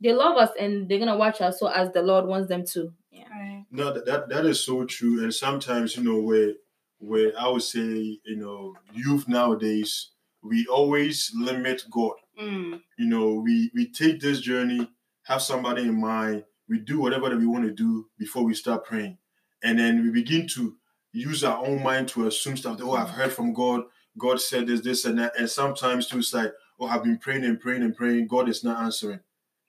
they 0.00 0.12
love 0.12 0.36
us 0.36 0.50
and 0.58 0.88
they're 0.88 0.98
gonna 0.98 1.16
watch 1.16 1.40
us 1.40 1.60
so 1.60 1.66
as 1.66 1.92
the 1.92 2.02
Lord 2.02 2.26
wants 2.26 2.48
them 2.48 2.64
to. 2.72 2.92
Yeah. 3.10 3.24
Right. 3.30 3.64
No, 3.70 3.92
that, 3.92 4.06
that 4.06 4.28
that 4.30 4.46
is 4.46 4.64
so 4.64 4.84
true. 4.84 5.22
And 5.22 5.34
sometimes, 5.34 5.96
you 5.96 6.02
know, 6.02 6.20
where 6.20 6.54
where 6.98 7.32
I 7.38 7.48
would 7.48 7.62
say, 7.62 8.18
you 8.24 8.36
know, 8.36 8.74
youth 8.92 9.28
nowadays, 9.28 10.10
we 10.42 10.66
always 10.66 11.30
limit 11.34 11.82
God. 11.90 12.14
Mm. 12.40 12.80
You 12.98 13.06
know, 13.06 13.34
we 13.34 13.70
we 13.74 13.90
take 13.90 14.20
this 14.20 14.40
journey, 14.40 14.88
have 15.24 15.42
somebody 15.42 15.82
in 15.82 16.00
mind, 16.00 16.44
we 16.68 16.78
do 16.78 17.00
whatever 17.00 17.28
that 17.28 17.38
we 17.38 17.46
want 17.46 17.64
to 17.64 17.72
do 17.72 18.06
before 18.18 18.44
we 18.44 18.54
start 18.54 18.84
praying. 18.84 19.18
And 19.62 19.78
then 19.78 20.02
we 20.02 20.10
begin 20.10 20.46
to 20.54 20.76
use 21.12 21.44
our 21.44 21.64
own 21.64 21.82
mind 21.82 22.08
to 22.08 22.26
assume 22.26 22.56
stuff 22.56 22.78
that, 22.78 22.84
oh, 22.84 22.92
I've 22.94 23.10
heard 23.10 23.32
from 23.32 23.52
God, 23.52 23.82
God 24.18 24.40
said 24.40 24.66
this, 24.66 24.80
this, 24.80 25.04
and 25.04 25.18
that. 25.18 25.38
And 25.38 25.48
sometimes 25.48 26.06
too, 26.06 26.18
it's 26.18 26.34
like, 26.34 26.52
oh, 26.78 26.86
I've 26.86 27.04
been 27.04 27.18
praying 27.18 27.44
and 27.44 27.60
praying 27.60 27.82
and 27.82 27.94
praying, 27.96 28.26
God 28.26 28.48
is 28.48 28.64
not 28.64 28.82
answering. 28.82 29.20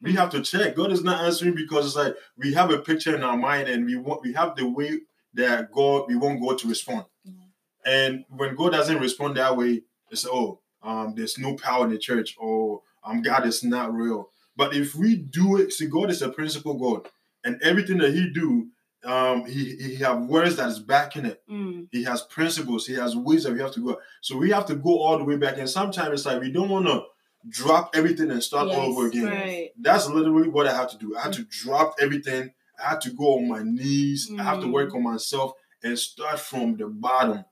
We 0.02 0.14
have 0.14 0.32
to 0.32 0.42
check. 0.42 0.76
God 0.76 0.92
is 0.92 1.04
not 1.04 1.24
answering 1.24 1.54
because 1.54 1.86
it's 1.86 1.96
like 1.96 2.16
we 2.36 2.54
have 2.54 2.72
a 2.72 2.80
picture 2.80 3.16
in 3.16 3.24
our 3.24 3.38
mind 3.38 3.70
and 3.70 3.86
we 3.86 3.98
want 3.98 4.24
we 4.24 4.34
have 4.34 4.56
the 4.56 4.68
way 4.68 5.00
that 5.36 5.72
God 5.72 6.06
we 6.08 6.16
want 6.16 6.42
God 6.42 6.58
to 6.60 6.68
respond. 6.68 7.06
Mhm. 7.28 7.50
And 7.86 8.26
when 8.30 8.56
God 8.56 8.72
doesn't 8.72 9.00
respond 9.00 9.38
that 9.38 9.56
way, 9.56 9.84
it's 10.10 10.26
oh, 10.26 10.60
um, 10.82 11.14
there's 11.16 11.38
no 11.38 11.56
power 11.56 11.86
in 11.86 11.92
the 11.92 12.00
church 12.00 12.36
or 12.40 12.82
um, 13.04 13.22
God 13.22 13.46
is 13.46 13.64
not 13.64 13.94
real. 13.94 14.32
But 14.56 14.76
if 14.76 14.96
we 14.96 15.16
do 15.18 15.58
it, 15.58 15.72
see, 15.72 15.88
God 15.88 16.10
is 16.10 16.22
a 16.22 16.30
principle 16.30 16.74
God, 16.74 17.08
and 17.44 17.62
everything 17.62 17.98
that 18.00 18.14
He 18.14 18.30
do, 18.32 18.68
um, 19.06 19.46
He 19.46 19.76
He 19.76 19.96
have 19.98 20.26
words 20.26 20.56
that 20.58 20.70
is 20.70 20.80
backing 20.80 21.26
it. 21.26 21.42
Mm. 21.50 21.88
He 21.92 22.04
has 22.04 22.22
principles. 22.24 22.86
He 22.88 22.94
has 22.96 23.16
ways 23.16 23.44
that 23.44 23.54
we 23.54 23.60
have 23.60 23.72
to 23.74 23.84
go. 23.86 24.00
So 24.22 24.38
we 24.38 24.52
have 24.52 24.66
to 24.68 24.76
go 24.76 25.00
all 25.00 25.18
the 25.18 25.24
way 25.24 25.38
back. 25.38 25.58
And 25.58 25.70
sometimes 25.70 26.10
it's 26.14 26.26
like 26.26 26.42
we 26.42 26.52
don't 26.52 26.70
want 26.70 26.86
to 26.88 27.04
drop 27.50 27.96
everything 27.96 28.30
and 28.32 28.44
start 28.44 28.68
all 28.68 28.92
over 28.92 29.08
again. 29.08 29.26
Right. 29.26 29.70
That's 29.80 30.08
literally 30.08 30.50
what 30.50 30.68
I 30.68 30.76
had 30.76 30.90
to 30.90 30.98
do. 30.98 31.16
I 31.18 31.22
had 31.24 31.34
to 31.34 31.44
drop 31.44 31.96
everything. 32.00 32.52
I 32.84 32.90
had 32.92 33.02
to 33.02 33.10
go 33.12 33.38
on 33.38 33.48
my 33.48 33.64
knees. 33.64 34.32
I 34.40 34.44
have 34.44 34.60
to 34.62 34.68
Mm. 34.68 34.74
work 34.74 34.94
on 34.94 35.04
myself 35.04 35.54
and 35.84 35.98
start 35.98 36.40
from 36.40 36.78
the 36.78 36.88
bottom. 36.88 37.44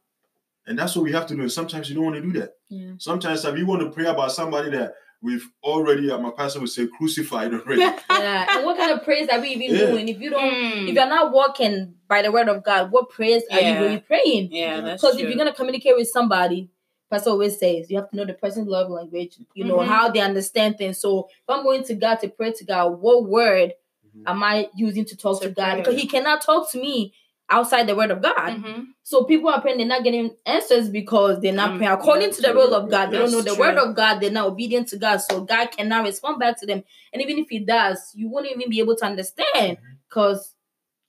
And 0.67 0.77
that's 0.77 0.95
what 0.95 1.03
we 1.03 1.11
have 1.13 1.25
to 1.27 1.35
do. 1.35 1.41
And 1.41 1.51
sometimes 1.51 1.89
you 1.89 1.95
don't 1.95 2.03
want 2.05 2.15
to 2.17 2.21
do 2.21 2.33
that. 2.39 2.53
Yeah. 2.69 2.91
Sometimes 2.99 3.43
if 3.43 3.57
you 3.57 3.65
want 3.65 3.81
to 3.81 3.89
pray 3.89 4.05
about 4.05 4.31
somebody 4.31 4.69
that 4.71 4.93
we've 5.21 5.47
already, 5.63 6.09
uh, 6.11 6.17
my 6.17 6.31
pastor 6.31 6.59
would 6.59 6.69
say, 6.69 6.87
crucified 6.87 7.53
already. 7.53 7.81
yeah. 8.09 8.57
And 8.57 8.65
what 8.65 8.77
kind 8.77 8.91
of 8.91 9.03
praise 9.03 9.27
are 9.29 9.39
we 9.39 9.49
even 9.49 9.75
Yeah. 9.75 9.87
doing? 9.87 10.07
If 10.09 10.19
you 10.19 10.29
don't 10.29 10.53
Mm. 10.53 10.87
if 10.87 10.95
you're 10.95 11.05
not 11.05 11.31
walking 11.33 11.95
by 12.07 12.21
the 12.21 12.31
word 12.31 12.47
of 12.47 12.63
God, 12.63 12.91
what 12.91 13.09
prayers 13.09 13.43
are 13.51 13.59
you 13.61 13.79
really 13.79 13.99
praying? 13.99 14.49
Yeah, 14.51 14.81
that's 14.81 15.01
Because 15.01 15.17
if 15.19 15.27
you're 15.27 15.37
gonna 15.37 15.53
communicate 15.53 15.95
with 15.95 16.07
somebody, 16.07 16.69
Pastor 17.11 17.31
always 17.31 17.57
says 17.57 17.89
you 17.89 17.97
have 17.97 18.09
to 18.11 18.15
know 18.15 18.25
the 18.25 18.33
person's 18.33 18.67
love 18.67 18.89
language, 18.89 19.37
you 19.55 19.65
know, 19.65 19.77
Mhm. 19.77 19.87
how 19.87 20.09
they 20.09 20.19
understand 20.19 20.77
things. 20.77 20.99
So 20.99 21.27
if 21.31 21.49
I'm 21.49 21.63
going 21.63 21.83
to 21.85 21.95
God 21.95 22.15
to 22.21 22.29
pray 22.29 22.51
to 22.53 22.63
God, 22.63 23.01
what 23.01 23.25
word 23.25 23.73
Mhm. 24.15 24.23
am 24.27 24.43
I 24.43 24.69
using 24.75 25.05
to 25.05 25.17
talk 25.17 25.41
To 25.41 25.47
to, 25.49 25.53
God? 25.53 25.77
Because 25.77 25.95
He 25.95 26.07
cannot 26.07 26.41
talk 26.41 26.69
to 26.71 26.79
me 26.79 27.13
outside 27.49 27.87
the 27.87 27.95
word 27.95 28.11
of 28.11 28.21
God. 28.21 28.35
Mhm. 28.37 28.87
So 29.03 29.23
people 29.23 29.49
are 29.49 29.59
praying, 29.61 29.77
they're 29.79 29.87
not 29.87 30.03
getting 30.03 30.35
answers 30.45 30.89
because 30.89 31.39
they're 31.41 31.53
not 31.53 31.71
Um, 31.71 31.77
praying 31.77 31.91
according 31.93 32.31
to 32.33 32.41
the 32.41 32.53
will 32.53 32.73
of 32.75 32.89
God. 32.89 33.11
They 33.11 33.17
don't 33.17 33.31
know 33.31 33.41
the 33.41 33.55
word 33.55 33.77
of 33.77 33.95
God. 33.95 34.19
They're 34.19 34.29
not 34.31 34.47
obedient 34.47 34.87
to 34.89 34.97
God, 34.97 35.17
so 35.17 35.41
God 35.41 35.71
cannot 35.71 36.05
respond 36.05 36.39
back 36.39 36.59
to 36.59 36.65
them. 36.65 36.83
And 37.11 37.21
even 37.21 37.37
if 37.39 37.49
He 37.49 37.59
does, 37.59 38.11
you 38.15 38.29
won't 38.29 38.45
even 38.47 38.69
be 38.69 38.79
able 38.79 38.95
to 38.97 39.05
understand 39.05 39.47
Mm-hmm. 39.77 39.85
because 40.07 40.55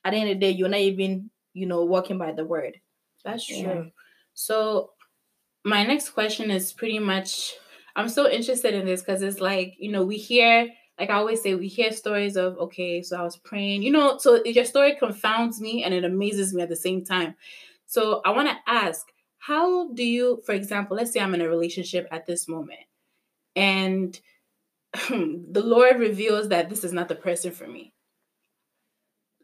at 0.05 0.13
the 0.13 0.17
end 0.17 0.31
of 0.31 0.37
the 0.37 0.41
day, 0.47 0.51
you're 0.51 0.69
not 0.69 0.81
even, 0.81 1.31
you 1.53 1.67
know, 1.67 1.85
walking 1.85 2.17
by 2.17 2.33
the 2.33 2.45
word. 2.45 2.81
That's 3.25 3.45
true. 3.45 3.57
Yeah. 3.57 3.83
So 4.33 4.93
my 5.65 5.85
next 5.85 6.11
question 6.11 6.51
is 6.51 6.73
pretty 6.73 6.99
much 6.99 7.55
I'm 7.97 8.09
so 8.09 8.31
interested 8.31 8.73
in 8.73 8.87
this 8.87 9.03
because 9.03 9.21
it's 9.21 9.41
like, 9.41 9.75
you 9.79 9.91
know, 9.91 10.05
we 10.05 10.17
hear 10.17 10.69
like 11.01 11.09
I 11.09 11.15
always 11.15 11.41
say, 11.41 11.55
we 11.55 11.67
hear 11.67 11.93
stories 11.93 12.37
of 12.37 12.59
okay, 12.59 13.01
so 13.03 13.19
I 13.19 13.23
was 13.23 13.39
praying, 13.39 13.83
you 13.83 13.91
know, 13.91 14.19
so 14.19 14.45
your 14.45 14.67
story 14.67 14.95
confounds 14.97 15.59
me 15.59 15.83
and 15.83 15.95
it 15.95 16.05
amazes 16.05 16.53
me 16.53 16.61
at 16.61 16.69
the 16.69 16.77
same 16.77 17.03
time. 17.03 17.35
So 17.87 18.21
I 18.25 18.31
want 18.31 18.49
to 18.49 18.57
ask, 18.67 19.07
how 19.39 19.89
do 19.95 20.05
you, 20.05 20.43
for 20.45 20.53
example, 20.53 20.99
let's 20.99 21.11
say 21.13 21.21
I'm 21.21 21.35
in 21.35 21.41
a 21.41 21.49
relationship 21.49 22.07
at 22.11 22.27
this 22.27 22.47
moment 22.47 22.81
and 23.57 24.21
the 25.09 25.63
Lord 25.65 25.99
reveals 25.99 26.49
that 26.49 26.69
this 26.69 26.85
is 26.85 26.93
not 26.93 27.09
the 27.09 27.15
person 27.15 27.51
for 27.51 27.67
me. 27.67 27.95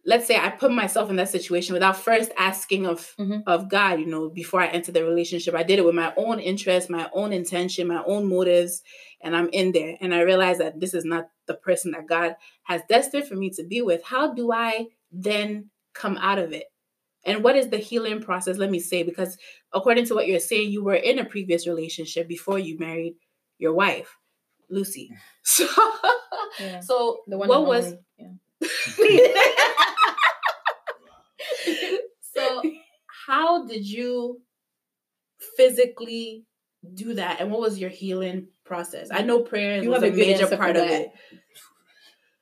Let's 0.09 0.27
say 0.27 0.37
I 0.37 0.51
put 0.51 0.71
myself 0.71 1.11
in 1.11 1.17
that 1.17 1.29
situation 1.29 1.75
without 1.75 1.97
first 1.97 2.31
asking 2.39 2.87
of 2.87 3.13
Mhm. 3.19 3.43
of 3.47 3.69
God, 3.69 3.99
you 4.01 4.07
know, 4.07 4.29
before 4.29 4.61
I 4.61 4.69
entered 4.69 4.95
the 4.95 5.05
relationship. 5.05 5.55
I 5.55 5.65
did 5.65 5.79
it 5.81 5.85
with 5.85 5.97
my 5.97 6.13
own 6.17 6.39
interest, 6.39 6.89
my 6.89 7.11
own 7.13 7.33
intention, 7.33 7.89
my 7.89 8.03
own 8.05 8.29
motives, 8.29 8.83
and 9.21 9.37
I'm 9.37 9.49
in 9.51 9.73
there 9.73 9.97
and 10.01 10.15
I 10.15 10.21
realize 10.21 10.59
that 10.59 10.79
this 10.79 10.95
is 10.95 11.05
not 11.05 11.29
the 11.47 11.55
person 11.55 11.91
that 11.93 12.07
God 12.07 12.37
has 12.63 12.83
destined 12.89 13.27
for 13.27 13.35
me 13.35 13.51
to 13.51 13.65
be 13.65 13.83
with. 13.83 14.03
How 14.05 14.33
do 14.33 14.53
I 14.53 14.87
then 15.11 15.71
come 15.93 16.17
out 16.19 16.39
of 16.39 16.53
it? 16.53 16.67
And 17.25 17.43
what 17.43 17.57
is 17.57 17.69
the 17.71 17.79
healing 17.79 18.21
process? 18.23 18.57
Let 18.59 18.71
me 18.71 18.79
say, 18.79 19.03
because 19.03 19.37
according 19.73 20.05
to 20.07 20.15
what 20.15 20.29
you're 20.29 20.39
saying, 20.39 20.71
you 20.71 20.85
were 20.85 20.95
in 20.95 21.19
a 21.19 21.25
previous 21.25 21.67
relationship 21.67 22.29
before 22.29 22.59
you 22.61 22.79
married 22.79 23.17
your 23.59 23.73
wife, 23.75 24.17
Lucy. 24.69 25.11
So, 25.43 25.67
Yeah. 26.61 26.81
so 26.81 27.23
The 27.27 27.37
one 27.39 27.49
what 27.49 27.67
was 27.67 27.95
yeah. 28.19 28.29
so 32.37 32.63
how 33.27 33.67
did 33.67 33.87
you 33.87 34.41
physically 35.57 36.45
do 36.95 37.15
that 37.15 37.41
and 37.41 37.51
what 37.51 37.61
was 37.61 37.79
your 37.79 37.91
healing 37.91 38.47
process 38.65 39.09
i 39.11 39.23
know 39.23 39.41
prayer 39.41 39.83
You 39.83 39.91
was 39.91 40.03
have 40.03 40.11
a 40.13 40.15
a 40.15 40.17
major 40.17 40.47
part 40.57 40.77
of 40.77 40.85
it 40.87 41.11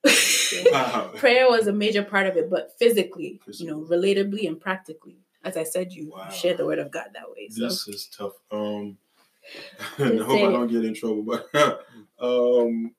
Wow. 0.72 1.10
prayer 1.16 1.48
was 1.48 1.66
a 1.66 1.72
major 1.72 2.02
part 2.02 2.26
of 2.26 2.36
it 2.36 2.50
but 2.50 2.70
physically 2.78 3.40
you 3.58 3.66
know 3.66 3.80
Physically. 3.86 4.14
relatably 4.14 4.46
and 4.48 4.60
practically 4.60 5.16
as 5.42 5.56
i 5.56 5.64
said 5.64 5.92
you 5.92 6.10
Wow. 6.10 6.28
share 6.28 6.54
the 6.56 6.66
word 6.66 6.78
of 6.78 6.90
god 6.90 7.08
that 7.14 7.30
way 7.30 7.48
so 7.48 7.64
This 7.64 7.88
is 7.88 8.06
tough. 8.16 8.32
Um, 8.50 8.98
I 9.98 10.16
hope 10.18 10.40
I 10.42 10.52
don't 10.52 10.68
get 10.68 10.84
in 10.84 10.94
trouble, 10.94 11.22
but 11.22 11.48
um, 12.18 12.94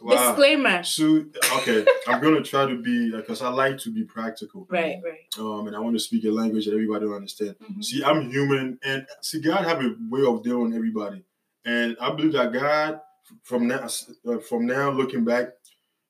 wow. 0.00 0.14
disclaimer 0.28 0.82
So 0.82 1.24
okay, 1.58 1.84
I'm 2.06 2.20
gonna 2.22 2.42
try 2.42 2.66
to 2.66 2.76
be 2.80 3.10
because 3.10 3.42
I 3.42 3.48
like 3.48 3.78
to 3.78 3.90
be 3.92 4.04
practical. 4.04 4.66
right 4.70 4.96
right 5.04 5.18
Um, 5.38 5.66
and 5.66 5.76
I 5.76 5.80
want 5.80 5.94
to 5.96 6.00
speak 6.00 6.24
a 6.24 6.30
language 6.30 6.64
that 6.66 6.72
everybody 6.72 7.06
will 7.06 7.14
understand. 7.16 7.56
Mhm. 7.62 7.82
See, 7.84 8.02
I'm 8.04 8.30
human, 8.30 8.78
and 8.82 9.06
see, 9.22 9.40
God 9.40 9.64
have 9.64 9.80
a 9.82 9.94
way 10.10 10.22
of 10.26 10.42
dealing 10.42 10.64
with 10.64 10.74
everybody, 10.74 11.24
and 11.64 11.96
I 12.00 12.10
believe 12.14 12.32
that 12.32 12.52
God, 12.52 13.00
from 13.42 13.66
now, 13.68 13.86
uh, 14.26 14.38
from 14.38 14.66
now 14.66 14.90
looking 14.90 15.24
back, 15.24 15.48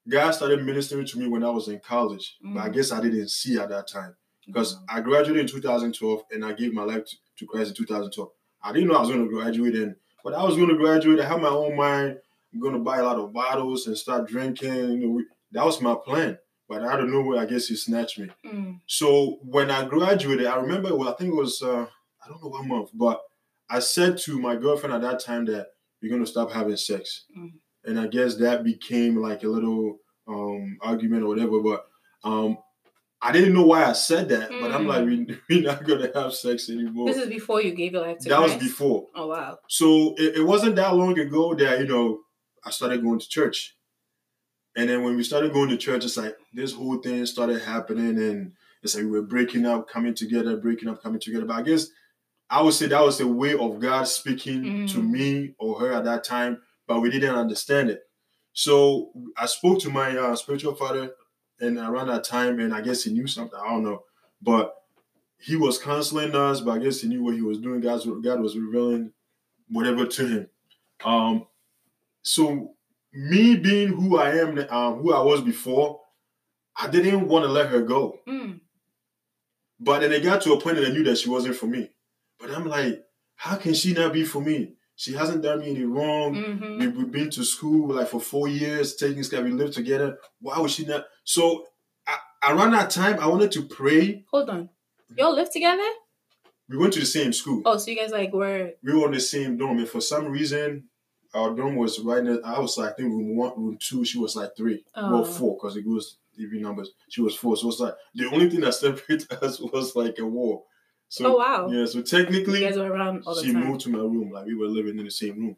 God 0.09 0.31
started 0.33 0.65
ministering 0.65 1.07
to 1.07 1.19
me 1.19 1.27
when 1.29 1.45
I 1.45 1.51
was 1.51 1.69
in 1.69 1.81
college, 1.81 2.37
but 2.43 2.61
I 2.61 2.69
Mhm. 2.69 2.75
guess 2.75 2.93
I 2.93 3.01
didn't 3.01 3.29
see 3.29 3.59
at 3.59 3.69
that 3.71 3.89
time 3.89 4.15
because 4.47 4.77
I 4.89 5.01
graduated 5.03 5.43
in 5.43 5.47
2012 5.49 6.23
and 6.31 6.45
I 6.45 6.53
gave 6.55 6.73
my 6.73 6.85
life 6.85 7.05
to, 7.05 7.17
to 7.39 7.47
Christ 7.47 7.71
in 7.71 7.77
2012. 7.77 8.31
I 8.63 8.73
didn't 8.73 8.89
know 8.89 8.95
I 8.97 9.01
was 9.01 9.11
going 9.11 9.29
to 9.29 9.35
graduate 9.35 9.75
in, 9.75 9.97
but 10.25 10.33
I 10.35 10.43
was 10.45 10.57
going 10.57 10.69
to 10.71 10.77
graduate. 10.77 11.21
I 11.21 11.27
had 11.29 11.41
my 11.43 11.49
own 11.49 11.77
mind. 11.77 12.19
I'm 12.53 12.61
going 12.61 12.75
to 12.75 12.81
buy 12.81 12.99
a 12.99 13.05
lot 13.05 13.19
of 13.19 13.33
bottles 13.33 13.87
and 13.87 13.97
start 13.97 14.29
drinking. 14.29 14.75
You 14.75 14.97
know, 14.99 15.09
we- 15.11 15.27
that 15.53 15.65
was 15.65 15.81
my 15.81 15.95
plan. 15.95 16.39
But 16.69 16.83
out 16.85 17.01
of 17.01 17.09
nowhere, 17.09 17.41
I 17.41 17.47
guess 17.47 17.67
he 17.69 17.77
snatched 17.77 18.19
me. 18.19 18.29
Mm, 18.45 18.81
So 18.87 19.39
when 19.43 19.71
I 19.71 19.87
graduated, 19.87 20.47
I 20.47 20.57
remember, 20.57 20.95
well, 20.95 21.09
I 21.09 21.13
think 21.13 21.33
it 21.33 21.37
was, 21.37 21.63
uh, 21.63 21.87
I 22.23 22.29
don't 22.29 22.43
know 22.43 22.51
what 22.51 22.67
month, 22.67 22.91
but 22.93 23.23
I 23.71 23.79
said 23.79 24.19
to 24.19 24.39
my 24.39 24.55
girlfriend 24.57 24.95
at 24.95 25.01
that 25.03 25.21
time 25.21 25.47
that 25.47 25.69
we're 26.03 26.11
going 26.11 26.25
to 26.25 26.31
stop 26.31 26.53
having 26.53 26.77
sex. 26.77 27.25
Mm. 27.37 27.53
And 27.85 27.99
I 27.99 28.07
guess 28.07 28.37
that 28.37 28.65
became 28.65 29.17
like 29.17 29.45
a 29.45 29.49
little 29.49 29.99
um, 30.27 30.77
argument 30.83 31.23
or 31.23 31.29
whatever. 31.29 31.59
But 31.61 31.87
um, 32.23 32.59
I 33.23 33.33
didn't 33.33 33.55
know 33.55 33.65
why 33.65 33.85
I 33.87 33.93
said 33.93 34.29
that. 34.29 34.51
But 34.51 34.71
I'm 34.73 34.87
like, 34.87 35.07
we, 35.07 35.27
we're 35.49 35.63
not 35.63 35.85
going 35.85 36.03
to 36.03 36.13
have 36.21 36.35
sex 36.35 36.69
anymore. 36.69 37.09
this 37.09 37.17
is 37.17 37.29
before 37.31 37.63
you 37.63 37.71
gave 37.73 37.93
your 37.93 38.03
life 38.03 38.19
to 38.19 38.29
that 38.29 38.41
was 38.43 38.55
before. 38.57 39.07
oh 39.15 39.29
wow 39.29 39.57
So 39.69 40.15
it, 40.19 40.37
it 40.37 40.43
wasn't 40.47 40.77
that 40.77 40.95
long 40.95 41.19
ago 41.19 41.55
that, 41.55 41.81
you 41.81 41.87
know, 41.87 42.21
I 42.65 42.71
started 42.71 43.03
going 43.03 43.19
to 43.19 43.29
church. 43.29 43.77
And 44.77 44.89
then 44.89 45.03
when 45.03 45.17
we 45.17 45.23
started 45.25 45.53
going 45.53 45.69
to 45.71 45.77
church, 45.77 46.05
it's 46.05 46.17
like 46.17 46.37
this 46.53 46.73
whole 46.73 46.99
thing 46.99 47.25
started 47.27 47.61
happening 47.63 48.17
and 48.23 48.53
it's 48.83 48.95
like 48.95 49.05
we 49.05 49.11
were 49.11 49.23
breaking 49.23 49.67
up, 49.67 49.89
coming 49.89 50.15
together, 50.15 50.57
breaking 50.57 50.89
up, 50.89 51.03
coming 51.03 51.21
together. 51.21 51.45
But 51.47 51.57
I 51.57 51.63
guess 51.63 51.89
I 52.51 52.63
would 52.63 52.75
say 52.75 52.87
that 52.87 53.05
was 53.05 53.19
the 53.19 53.27
way 53.27 53.55
of 53.55 53.81
God 53.81 54.05
speaking 54.07 54.87
to 54.89 54.99
Mm. 54.99 55.11
me 55.11 55.55
or 55.59 55.81
her 55.81 55.93
at 55.93 56.05
that 56.05 56.25
time, 56.25 56.63
but 56.87 57.01
we 57.01 57.11
didn't 57.11 57.35
understand 57.35 57.91
it. 57.91 58.03
So 58.53 59.11
I 59.37 59.47
spoke 59.47 59.81
to 59.81 59.91
my 59.91 60.17
uh, 60.17 60.35
spiritual 60.37 60.75
father 60.75 61.13
and 61.61 61.77
around 61.79 62.07
that 62.09 62.25
time, 62.25 62.61
and 62.61 62.73
I 62.73 62.81
guess 62.81 63.03
he 63.05 63.13
knew 63.13 63.27
something. 63.27 63.59
I 63.59 63.69
don't 63.71 63.83
know. 63.83 64.05
But 64.41 64.75
he 65.39 65.57
was 65.57 65.79
counseling 65.79 66.35
us, 66.35 66.61
but 66.61 66.73
I 66.73 66.79
guess 66.79 67.01
he 67.01 67.09
knew 67.09 67.23
what 67.23 67.35
he 67.35 67.43
was 67.43 67.59
doing. 67.59 67.81
God's, 67.81 68.07
God 68.07 68.41
was 68.41 68.57
revealing 68.57 69.13
whatever 69.69 70.07
to 70.07 70.27
him. 70.27 70.49
Um, 71.05 71.47
so 72.23 72.75
me 73.13 73.57
being 73.57 73.89
who 73.89 74.19
I 74.19 74.37
am, 74.37 74.59
um, 74.71 75.01
who 75.03 75.13
I 75.13 75.23
was 75.23 75.41
before, 75.41 76.01
I 76.77 76.89
didn't 76.89 77.29
want 77.29 77.45
to 77.45 77.51
let 77.51 77.69
her 77.71 77.83
go. 77.83 78.21
Mm, 78.29 78.61
But 79.81 80.01
then 80.01 80.13
it 80.13 80.23
got 80.23 80.43
to 80.43 80.53
a 80.53 80.61
point 80.61 80.77
that 80.77 80.87
I 80.87 80.91
knew 80.91 81.05
that 81.05 81.19
she 81.19 81.31
wasn't 81.31 81.57
for 81.57 81.67
me. 81.67 81.91
But 82.39 82.51
I'm 82.51 82.67
like, 82.67 83.03
how 83.37 83.57
can 83.57 83.75
she 83.75 83.93
not 83.93 84.13
be 84.13 84.25
for 84.25 84.41
me? 84.43 84.75
She 84.97 85.13
hasn't 85.13 85.43
done 85.43 85.61
me 85.61 85.71
any 85.71 85.85
wrong. 85.85 86.35
Mhm. 86.35 86.79
We, 86.81 86.89
we've 86.89 87.11
been 87.13 87.31
to 87.31 87.45
school 87.45 87.95
like 87.95 88.09
for 88.09 88.21
four 88.21 88.49
years, 88.49 88.97
taking 88.97 89.23
steps. 89.23 89.45
We 89.45 89.53
lived 89.53 89.73
together. 89.75 90.19
Why 90.41 90.59
would 90.59 90.71
she 90.73 90.85
not? 90.85 91.05
So 91.25 91.67
I, 92.07 92.19
around 92.53 92.73
that 92.73 92.91
time, 92.91 93.19
I 93.21 93.29
wanted 93.29 93.53
to 93.53 93.63
pray. 93.63 94.25
Hold 94.33 94.51
on. 94.51 94.69
Y'all 95.17 95.35
live 95.35 95.53
together? 95.53 95.89
We 96.69 96.77
went 96.77 96.93
to 96.95 97.01
the 97.01 97.07
same 97.07 97.33
school. 97.33 97.63
Oh, 97.65 97.79
so 97.79 97.91
you 97.91 97.97
guys 97.97 98.11
like 98.11 98.33
were 98.33 98.73
We 98.83 98.93
were 98.93 99.07
on 99.07 99.13
the 99.13 99.21
same 99.21 99.57
dorm, 99.57 99.79
and 99.79 99.89
for 99.89 100.01
some 100.01 100.27
reason, 100.27 100.89
our 101.35 101.55
dorm 101.55 101.77
was 101.77 102.01
right 102.01 102.23
near. 102.23 102.41
I 102.45 102.59
was 102.59 102.79
like, 102.79 102.93
I 102.93 102.95
think 102.95 103.09
room 103.11 103.37
one, 103.37 103.53
room 103.57 103.79
two. 103.81 104.05
She 104.05 104.19
was 104.19 104.35
like 104.37 104.57
three, 104.57 104.85
Oh. 104.95 105.11
well 105.11 105.25
four, 105.25 105.57
because 105.57 105.77
it 105.77 105.83
goes 105.85 106.17
even 106.39 106.63
numbers. 106.63 106.91
She 107.09 107.21
was 107.21 107.35
four, 107.35 107.57
so 107.57 107.69
it's 107.69 107.81
like 107.81 107.95
the 108.15 108.27
only 108.31 108.49
thing 108.49 108.61
that 108.61 108.75
separated 108.75 109.33
us 109.43 109.61
was 109.61 109.95
like 109.97 110.19
a 110.19 110.25
wall. 110.27 110.67
So 111.09 111.35
Oh 111.35 111.39
wow. 111.39 111.69
yeah, 111.71 111.85
so 111.87 111.99
You 111.99 112.05
technically, 112.05 112.61
guys 112.61 112.77
were 112.77 112.91
around 112.93 113.25
all 113.27 113.35
the 113.35 113.43
she 113.43 113.53
time. 113.53 113.67
moved 113.67 113.81
to 113.83 113.91
my 113.91 113.99
room. 113.99 114.31
Like 114.31 114.47
we 114.47 114.55
were 114.55 114.67
living 114.69 114.99
in 114.99 115.05
the 115.05 115.11
same 115.11 115.39
room. 115.39 115.57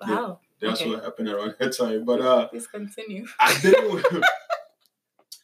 Wow. 0.00 0.40
That's 0.60 0.80
Okay. 0.80 0.90
what 0.90 1.02
happened 1.04 1.28
around 1.28 1.54
that 1.60 1.76
time. 1.76 2.04
But 2.04 2.20
uh, 2.20 2.48
Please 2.48 2.66
continue. 2.66 3.26
I 3.40 3.58
didn't. 3.60 4.04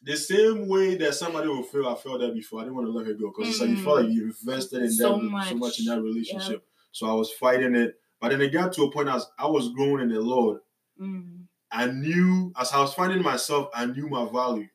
the 0.03 0.17
same 0.17 0.69
way 0.69 0.97
that 0.97 1.15
somebody 1.15 1.49
will 1.49 1.63
feel, 1.65 1.89
I 1.89 1.95
felt 1.97 2.21
that 2.21 2.35
before. 2.35 2.61
I 2.61 2.65
didn't 2.65 2.77
want 2.77 2.87
to 2.89 2.93
let 2.93 3.07
her 3.07 3.15
go 3.15 3.29
because 3.37 3.49
it's 3.51 3.61
like 3.61 3.71
you 3.71 3.77
Mm. 3.77 3.85
felt 3.85 4.03
like 4.03 4.11
you 4.13 4.25
invested 4.27 4.83
in 4.83 4.93
So 4.93 5.03
that 5.15 5.21
so 5.25 5.29
much. 5.31 5.55
much 5.55 5.81
in 5.81 5.87
that 5.87 6.01
relationship. 6.03 6.65
So 6.93 7.07
I 7.09 7.13
was 7.15 7.33
fighting 7.33 7.75
it, 7.75 8.01
but 8.21 8.31
then 8.31 8.41
it 8.41 8.53
got 8.53 8.73
to 8.75 8.83
a 8.85 8.91
point 8.91 9.09
as 9.09 9.27
I 9.39 9.47
was 9.47 9.71
growing 9.71 10.03
in 10.03 10.09
the 10.09 10.21
Lord. 10.21 10.61
Mm. 11.01 11.45
I 11.71 11.87
knew 11.87 12.53
as 12.59 12.73
I 12.73 12.81
was 12.81 12.95
finding 12.95 13.23
myself, 13.23 13.69
I 13.75 13.87
knew 13.87 14.09
my 14.09 14.29
value, 14.31 14.69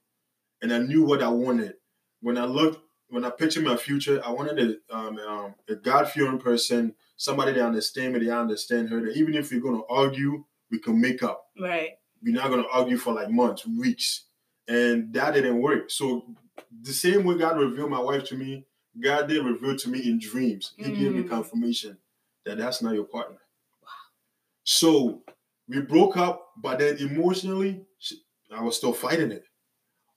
and 0.61 0.71
I 0.73 0.79
knew 0.79 1.03
what 1.03 1.23
I 1.23 1.29
wanted. 1.29 1.75
When 2.21 2.37
I 2.37 2.45
looked, 2.45 2.79
when 3.09 3.25
I 3.25 3.29
pictured 3.31 3.63
my 3.63 3.75
future, 3.75 4.21
I 4.25 4.31
wanted 4.31 4.59
a, 4.89 4.95
um, 4.95 5.17
um, 5.19 5.55
a 5.67 5.75
God 5.75 6.09
fearing 6.09 6.39
person, 6.39 6.95
somebody 7.17 7.53
that 7.53 7.65
understand 7.65 8.13
me, 8.13 8.25
that 8.25 8.31
I 8.33 8.39
understand 8.39 8.89
her. 8.89 9.01
That 9.01 9.17
even 9.17 9.33
if 9.35 9.51
we're 9.51 9.59
gonna 9.59 9.83
argue, 9.89 10.45
we 10.71 10.79
can 10.79 10.99
make 10.99 11.21
up 11.23 11.45
Right. 11.59 11.97
we're 12.23 12.33
not 12.33 12.49
gonna 12.49 12.67
argue 12.71 12.97
for 12.97 13.13
like 13.13 13.29
months, 13.29 13.65
weeks, 13.67 14.25
and 14.67 15.13
that 15.13 15.33
didn't 15.33 15.61
work. 15.61 15.89
So 15.91 16.25
the 16.81 16.93
same 16.93 17.23
way 17.25 17.37
God 17.37 17.57
revealed 17.59 17.89
my 17.91 17.99
wife 17.99 18.23
to 18.25 18.35
me, 18.35 18.65
God 18.99 19.27
did 19.27 19.43
reveal 19.43 19.75
to 19.75 19.89
me 19.89 19.99
in 20.07 20.19
dreams. 20.19 20.73
He 20.77 20.91
gave 20.91 21.13
me 21.13 21.23
Mm. 21.23 21.29
confirmation 21.29 21.97
that 22.45 22.57
that's 22.57 22.81
not 22.81 22.93
your 22.93 23.05
partner. 23.05 23.39
Wow. 23.81 23.89
So 24.63 25.21
we 25.67 25.81
broke 25.81 26.17
up, 26.17 26.49
but 26.57 26.79
then 26.79 26.97
emotionally, 26.97 27.85
I 28.51 28.61
was 28.61 28.77
still 28.77 28.93
fighting 28.93 29.31
it 29.31 29.43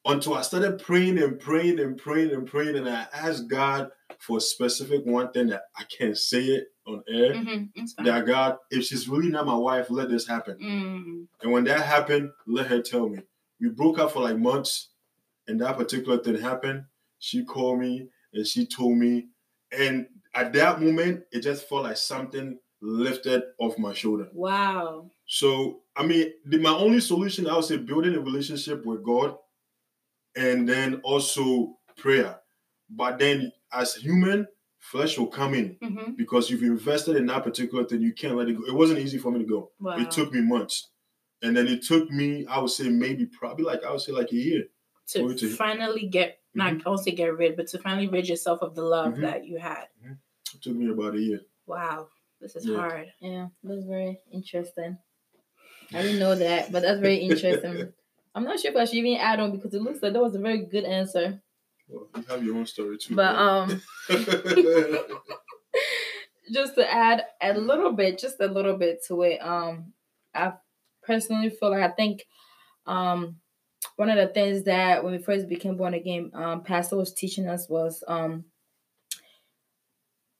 until 0.04 0.34
I 0.34 0.42
started 0.42 0.82
praying 0.82 1.18
and 1.18 1.38
praying 1.38 1.80
and 1.80 1.96
praying 1.98 2.32
and 2.32 2.46
praying, 2.46 2.76
and 2.76 2.88
I 2.88 3.06
asked 3.12 3.48
God 3.48 3.90
for 4.18 4.38
a 4.38 4.40
specific 4.40 5.04
one 5.04 5.32
thing 5.32 5.48
that 5.48 5.62
I 5.76 5.82
can't 5.84 6.16
say 6.16 6.42
it 6.44 6.68
on 6.86 7.02
air. 7.08 7.34
Mm-hmm. 7.34 8.04
That 8.04 8.26
God, 8.26 8.56
if 8.70 8.84
she's 8.84 9.08
really 9.08 9.28
not 9.28 9.46
my 9.46 9.56
wife, 9.56 9.90
let 9.90 10.08
this 10.08 10.26
happen. 10.26 10.58
Mm. 10.62 11.26
And 11.42 11.52
when 11.52 11.64
that 11.64 11.80
happened, 11.80 12.30
let 12.46 12.68
her 12.68 12.80
tell 12.80 13.08
me. 13.08 13.20
We 13.60 13.68
broke 13.70 13.98
up 13.98 14.12
for 14.12 14.22
like 14.22 14.38
months, 14.38 14.90
and 15.48 15.60
that 15.60 15.76
particular 15.76 16.18
thing 16.18 16.38
happened. 16.38 16.84
She 17.18 17.44
called 17.44 17.80
me 17.80 18.08
and 18.32 18.46
she 18.46 18.66
told 18.66 18.98
me, 18.98 19.28
and 19.76 20.06
at 20.36 20.52
that 20.52 20.80
moment, 20.80 21.24
it 21.32 21.40
just 21.40 21.68
felt 21.68 21.82
like 21.84 21.96
something 21.96 22.58
lifted 22.82 23.42
off 23.58 23.78
my 23.78 23.92
shoulder. 23.94 24.28
Wow. 24.32 25.10
So, 25.26 25.80
I 25.96 26.04
mean, 26.06 26.32
the, 26.44 26.58
my 26.58 26.70
only 26.70 27.00
solution, 27.00 27.48
I 27.48 27.54
would 27.56 27.64
say, 27.64 27.78
building 27.78 28.14
a 28.14 28.20
relationship 28.20 28.84
with 28.86 29.02
God, 29.02 29.36
and 30.36 30.68
then 30.68 31.00
also 31.02 31.76
prayer. 31.96 32.38
But 32.90 33.18
then, 33.18 33.50
as 33.72 33.94
human, 33.94 34.46
flesh 34.78 35.18
will 35.18 35.26
come 35.28 35.54
in 35.54 35.76
Mm-hmm. 35.82 36.12
because 36.16 36.50
you've 36.50 36.62
invested 36.62 37.16
in 37.16 37.26
that 37.26 37.42
particular 37.42 37.84
thing. 37.84 38.02
You 38.02 38.12
can't 38.12 38.36
let 38.36 38.48
it 38.48 38.56
go. 38.56 38.64
It 38.66 38.74
wasn't 38.74 39.00
easy 39.00 39.18
for 39.18 39.32
me 39.32 39.40
to 39.40 39.44
go. 39.46 39.70
Wow. 39.80 39.96
It 39.98 40.10
took 40.10 40.32
me 40.32 40.42
months. 40.42 40.90
And 41.42 41.56
then 41.56 41.66
it 41.66 41.82
took 41.82 42.10
me, 42.10 42.46
I 42.46 42.58
would 42.60 42.70
say 42.70 42.88
maybe 42.88 43.26
probably 43.26 43.64
like 43.64 43.84
I 43.84 43.90
would 43.90 44.00
say 44.00 44.12
like 44.12 44.30
a 44.32 44.36
year. 44.36 44.64
to 45.08 45.34
to- 45.34 45.48
finally 45.50 46.06
get 46.06 46.38
not 46.54 46.72
I 46.86 46.88
won't 46.88 47.00
say 47.04 47.10
get 47.12 47.36
rid, 47.36 47.56
but 47.56 47.66
to 47.68 47.78
finally 47.78 48.08
rid 48.08 48.28
yourself 48.28 48.60
of 48.62 48.74
the 48.74 48.82
love 48.82 49.14
Mhm. 49.14 49.20
that 49.22 49.44
you 49.46 49.58
had. 49.58 49.86
It 50.56 50.62
took 50.62 50.74
me 50.74 50.88
about 50.88 51.14
a 51.14 51.20
year. 51.20 51.40
Wow. 51.66 52.08
This 52.40 52.56
is 52.56 52.66
Yeah. 52.66 52.76
hard. 52.76 53.12
Yeah, 53.20 53.48
that's 53.62 53.84
very 53.84 54.20
interesting. 54.32 54.96
I 55.92 56.00
didn't 56.00 56.18
know 56.18 56.34
that, 56.34 56.72
but 56.72 56.80
that's 56.80 56.98
very 57.00 57.16
interesting. 57.16 57.92
I'm 58.34 58.44
not 58.44 58.58
sure 58.58 58.70
if 58.70 58.76
I 58.76 58.86
should 58.86 58.94
even 58.94 59.18
add 59.18 59.38
on 59.38 59.52
because 59.52 59.74
it 59.74 59.82
looks 59.82 60.02
like 60.02 60.14
that 60.14 60.22
was 60.22 60.34
a 60.34 60.38
very 60.38 60.64
good 60.64 60.84
answer. 60.84 61.42
Well, 61.88 62.08
you 62.16 62.22
have 62.28 62.42
your 62.44 62.56
own 62.56 62.64
story 62.66 62.96
too. 62.96 63.14
But 63.14 63.36
right? 63.36 63.70
um, 63.70 63.82
just 66.52 66.74
to 66.76 66.90
add 66.90 67.24
a 67.42 67.52
little 67.52 67.92
bit, 67.92 68.18
just 68.18 68.40
a 68.40 68.46
little 68.46 68.78
bit 68.78 69.04
to 69.08 69.22
it. 69.24 69.38
Um, 69.42 69.92
I 70.34 70.54
personally 71.02 71.50
feel 71.50 71.70
like 71.70 71.82
I 71.82 71.94
think 71.94 72.24
um 72.86 73.36
one 73.96 74.08
of 74.08 74.16
the 74.16 74.32
things 74.32 74.64
that 74.64 75.04
when 75.04 75.12
we 75.12 75.18
first 75.18 75.48
became 75.48 75.76
born 75.76 75.92
again, 75.92 76.30
um, 76.34 76.62
Pastor 76.62 76.96
was 76.96 77.12
teaching 77.12 77.46
us 77.46 77.68
was 77.68 78.02
um 78.08 78.46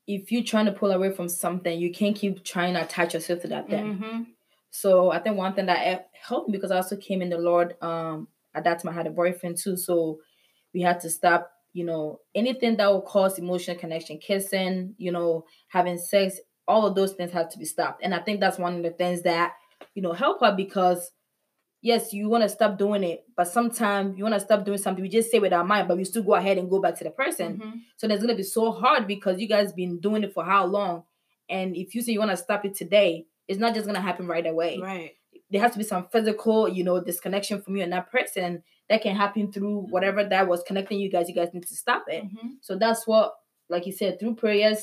if 0.07 0.31
you're 0.31 0.43
trying 0.43 0.67
to 0.67 0.73
pull 0.73 0.93
away 0.93 1.11
from 1.11 1.29
something, 1.29 1.79
you 1.79 1.93
can't 1.93 2.17
keep 2.17 2.45
trying 2.45 2.75
to 2.75 2.83
attach 2.83 3.15
yourself 3.15 3.41
to 3.43 3.49
that 3.49 3.69
thing. 3.69 3.95
Mm-hmm. 3.95 4.23
So 4.71 5.11
I 5.11 5.19
think 5.19 5.37
one 5.37 5.55
thing 5.55 5.67
that 5.67 6.11
helped 6.13 6.49
me 6.49 6.57
because 6.57 6.71
I 6.71 6.77
also 6.77 6.97
came 6.97 7.23
in 7.23 7.31
the 7.31 7.39
Lord. 7.39 7.75
Um, 7.83 8.29
at 8.55 8.65
that 8.65 8.83
time 8.83 8.93
I 8.93 8.95
had 8.95 9.07
a 9.07 9.11
boyfriend 9.11 9.57
too, 9.57 9.77
so 9.77 10.19
we 10.73 10.83
had 10.83 11.01
to 11.01 11.11
stop. 11.11 11.51
You 11.73 11.85
know, 11.85 12.21
anything 12.35 12.77
that 12.77 12.91
will 12.91 13.03
cause 13.03 13.39
emotional 13.39 13.77
connection, 13.77 14.19
kissing, 14.19 14.95
you 14.97 15.13
know, 15.13 15.45
having 15.69 15.99
sex, 15.99 16.41
all 16.67 16.87
of 16.87 16.95
those 16.95 17.13
things 17.13 17.33
have 17.33 17.51
to 17.51 17.59
be 17.59 17.67
stopped. 17.67 18.03
And 18.03 18.15
I 18.15 18.21
think 18.21 18.41
that's 18.41 18.59
one 18.59 18.77
of 18.77 18.83
the 18.83 18.91
things 18.91 19.23
that 19.23 19.53
you 19.95 20.03
know 20.03 20.13
help 20.13 20.41
her 20.41 20.55
because 20.57 21.11
yes, 21.87 22.13
you 22.13 22.29
want 22.29 22.43
to 22.43 22.49
stop 22.49 22.77
doing 22.77 23.05
it, 23.05 23.25
but 23.37 23.47
sometimes 23.47 24.19
you 24.19 24.25
want 24.25 24.35
to 24.35 24.41
stop 24.41 24.65
doing 24.65 24.77
something. 24.77 25.01
We 25.01 25.09
just 25.09 25.31
say 25.31 25.39
with 25.39 25.53
our 25.53 25.63
mind, 25.63 25.87
but 25.87 25.97
we 25.97 26.05
still 26.05 26.25
go 26.25 26.35
ahead 26.35 26.59
and 26.59 26.69
go 26.69 26.81
back 26.81 26.99
to 26.99 27.05
the 27.05 27.11
person. 27.11 27.59
Mm-hmm. 27.59 27.79
So 27.97 28.09
that's 28.09 28.21
gonna 28.21 28.35
be 28.35 28.43
so 28.43 28.73
hard 28.73 29.07
because 29.07 29.39
you 29.41 29.47
guys 29.47 29.73
been 29.73 30.01
doing 30.01 30.25
it 30.25 30.35
for 30.35 30.45
how 30.45 30.67
long? 30.67 31.05
And 31.49 31.77
if 31.77 31.95
you 31.95 32.03
say 32.03 32.13
you 32.13 32.19
want 32.19 32.33
to 32.33 32.37
stop 32.37 32.65
it 32.65 32.75
today, 32.75 33.27
it's 33.47 33.61
not 33.61 33.73
just 33.75 33.87
gonna 33.87 34.01
happen 34.01 34.27
right 34.27 34.45
away. 34.45 34.81
Right. 34.83 35.13
There 35.49 35.61
has 35.61 35.73
to 35.73 35.79
be 35.79 35.85
some 35.85 36.09
physical, 36.11 36.69
you 36.69 36.83
know, 36.83 37.01
disconnection 37.01 37.63
from 37.63 37.77
you 37.77 37.85
and 37.85 37.93
that 37.93 38.11
person 38.11 38.65
that 38.89 39.03
can 39.03 39.15
happen 39.15 39.53
through 39.53 39.87
whatever 39.91 40.25
that 40.25 40.49
was 40.49 40.65
connecting 40.67 40.99
you 40.99 41.09
guys. 41.09 41.29
You 41.29 41.37
guys 41.37 41.55
need 41.55 41.67
to 41.67 41.77
stop 41.77 42.07
it. 42.09 42.25
Mm-hmm. 42.25 42.49
So 42.63 42.77
that's 42.77 43.07
what, 43.07 43.33
like 43.69 43.87
you 43.87 43.93
said, 43.93 44.19
through 44.19 44.35
prayers 44.35 44.83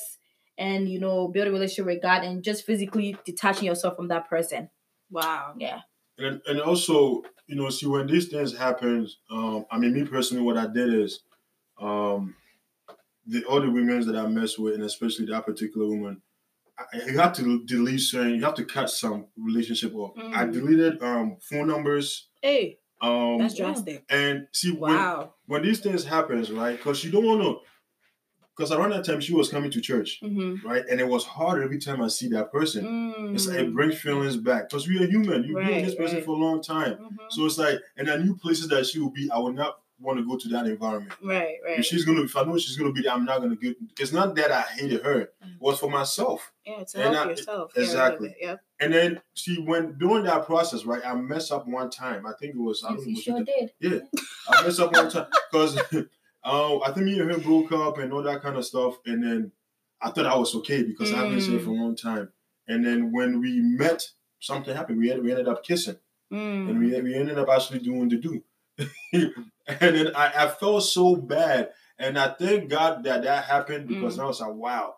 and 0.57 0.87
you 0.87 0.99
know, 1.01 1.27
build 1.27 1.47
a 1.49 1.51
relationship 1.51 1.85
with 1.85 2.01
God 2.01 2.23
and 2.23 2.43
just 2.43 2.65
physically 2.65 3.17
detaching 3.25 3.65
yourself 3.65 3.97
from 3.97 4.07
that 4.07 4.29
person. 4.29 4.69
Wow. 5.11 5.55
Yeah. 5.57 5.81
And 6.17 6.41
and 6.47 6.61
also, 6.61 7.23
you 7.47 7.55
know, 7.55 7.69
see 7.69 7.85
when 7.87 8.07
these 8.07 8.27
things 8.29 8.55
happen, 8.55 9.07
um, 9.31 9.65
I 9.71 9.77
mean, 9.77 9.93
me 9.93 10.05
personally, 10.05 10.43
what 10.43 10.57
I 10.57 10.67
did 10.67 10.93
is, 10.93 11.21
um, 11.79 12.35
the 13.25 13.43
other 13.49 13.69
women 13.71 14.05
that 14.05 14.15
I 14.15 14.27
mess 14.27 14.57
with, 14.57 14.75
and 14.75 14.83
especially 14.83 15.25
that 15.27 15.45
particular 15.45 15.87
woman, 15.87 16.21
I, 16.77 16.83
you 17.07 17.17
have 17.17 17.33
to 17.33 17.63
delete 17.65 18.01
certain, 18.01 18.35
you 18.35 18.43
have 18.43 18.55
to 18.55 18.65
cut 18.65 18.89
some 18.89 19.27
relationship 19.37 19.93
off. 19.95 20.11
I 20.17 20.45
Mm. 20.45 20.53
deleted 20.53 21.03
um 21.03 21.37
phone 21.41 21.67
numbers. 21.67 22.27
Hey, 22.41 22.79
Um, 23.01 23.39
that's 23.39 23.55
drastic. 23.55 24.05
and 24.09 24.47
see 24.53 24.71
when 24.71 24.97
when 25.45 25.61
these 25.63 25.79
things 25.79 26.05
happens, 26.05 26.51
right? 26.51 26.77
Because 26.77 27.03
you 27.03 27.11
don't 27.11 27.25
want 27.25 27.41
to. 27.41 27.57
Because 28.55 28.71
around 28.71 28.91
that 28.91 29.03
time 29.05 29.19
she 29.19 29.33
was 29.33 29.49
coming 29.49 29.71
to 29.71 29.81
church, 29.81 30.19
Mm-hmm. 30.23 30.67
right? 30.67 30.83
And 30.89 30.99
it 30.99 31.07
was 31.07 31.23
hard 31.25 31.63
every 31.63 31.79
time 31.79 32.01
I 32.01 32.07
see 32.07 32.27
that 32.29 32.51
person. 32.51 32.85
Mm. 32.85 33.33
It's 33.35 33.47
like 33.47 33.59
it 33.59 33.73
brings 33.73 33.99
feelings 33.99 34.37
back 34.37 34.69
because 34.69 34.87
we 34.87 35.03
are 35.03 35.07
human. 35.07 35.43
You've 35.43 35.55
been 35.55 35.65
Right, 35.65 35.75
with 35.77 35.85
this 35.85 35.95
person 35.95 36.17
right. 36.17 36.25
for 36.25 36.35
a 36.35 36.37
long 36.37 36.61
time, 36.61 36.93
Mhm. 36.97 37.15
so 37.31 37.45
it's 37.45 37.57
like, 37.57 37.79
and 37.97 38.09
I 38.11 38.17
knew 38.17 38.35
places 38.35 38.67
that 38.69 38.85
she 38.85 38.99
would 38.99 39.13
be. 39.13 39.29
I 39.31 39.39
would 39.39 39.55
not 39.55 39.79
want 39.99 40.19
to 40.19 40.25
go 40.25 40.35
to 40.37 40.47
that 40.49 40.65
environment. 40.67 41.13
Right, 41.23 41.55
right. 41.65 41.79
If 41.79 41.85
she's 41.85 42.03
gonna, 42.05 42.21
if 42.23 42.35
I 42.35 42.43
know 42.43 42.57
she's 42.57 42.75
gonna 42.77 42.91
be 42.91 43.01
there, 43.01 43.13
I'm 43.13 43.25
not 43.25 43.41
gonna 43.41 43.55
get. 43.55 43.75
It's 43.99 44.11
not 44.11 44.35
that 44.35 44.51
I 44.51 44.61
hated 44.61 45.01
her. 45.03 45.21
It 45.21 45.31
was 45.59 45.79
for 45.79 45.89
myself. 45.89 46.51
Yeah, 46.65 46.83
to 46.83 46.97
and 47.05 47.15
help 47.15 47.27
I- 47.27 47.29
yourself. 47.31 47.73
get 47.73 47.83
exactly. 47.83 48.29
it, 48.29 48.35
Yep. 48.41 48.59
And 48.81 48.93
then 48.93 49.21
see 49.33 49.57
when 49.59 49.97
during 49.97 50.25
that 50.25 50.45
process, 50.45 50.83
right? 50.85 51.01
I 51.05 51.15
messed 51.15 51.51
up 51.51 51.67
one 51.67 51.89
time. 51.89 52.25
I 52.27 52.33
think 52.39 52.53
it 52.55 52.59
was. 52.59 52.83
I 52.83 52.89
don't 52.89 52.97
know, 52.97 53.03
You 53.03 53.09
was 53.11 53.19
it 53.19 53.23
sure 53.23 53.39
the- 53.39 53.45
did. 53.45 53.71
Yeah, 53.79 53.99
I 54.49 54.63
messed 54.63 54.79
up 54.79 54.93
one 54.93 55.09
time 55.09 55.27
because 55.51 55.77
um, 56.45 56.81
I 56.85 56.91
think 56.91 57.05
me 57.05 57.19
and 57.19 57.31
her 57.31 57.37
broke 57.39 57.71
up 57.71 57.97
and 57.97 58.11
all 58.13 58.23
that 58.23 58.41
kind 58.41 58.57
of 58.57 58.65
stuff. 58.65 58.95
And 59.05 59.23
then 59.23 59.51
I 60.01 60.09
thought 60.09 60.25
I 60.25 60.35
was 60.35 60.53
okay 60.55 60.83
because 60.83 61.11
I've 61.13 61.29
been 61.29 61.41
saying 61.41 61.59
for 61.63 61.69
a 61.71 61.73
long 61.73 61.95
time. 61.95 62.29
And 62.67 62.85
then 62.85 63.11
when 63.11 63.39
we 63.39 63.59
met, 63.61 64.09
something 64.39 64.75
happened. 64.75 64.99
We, 64.99 65.07
had, 65.09 65.23
we 65.23 65.31
ended 65.31 65.47
up 65.47 65.63
kissing 65.63 65.97
Mm. 66.31 66.69
and 66.69 66.79
we, 66.79 66.99
we 67.01 67.13
ended 67.13 67.37
up 67.37 67.47
actually 67.49 67.79
doing 67.79 68.09
the 68.09 68.17
do. 68.17 68.43
and 69.13 69.33
then 69.79 70.15
I, 70.15 70.33
I 70.35 70.47
felt 70.47 70.83
so 70.83 71.15
bad. 71.15 71.69
And 71.99 72.17
I 72.17 72.29
thank 72.29 72.69
God 72.69 73.03
that 73.03 73.23
that 73.23 73.43
happened 73.45 73.87
because 73.87 74.17
Mm. 74.17 74.23
I 74.23 74.25
was 74.25 74.41
like, 74.41 74.53
wow. 74.53 74.95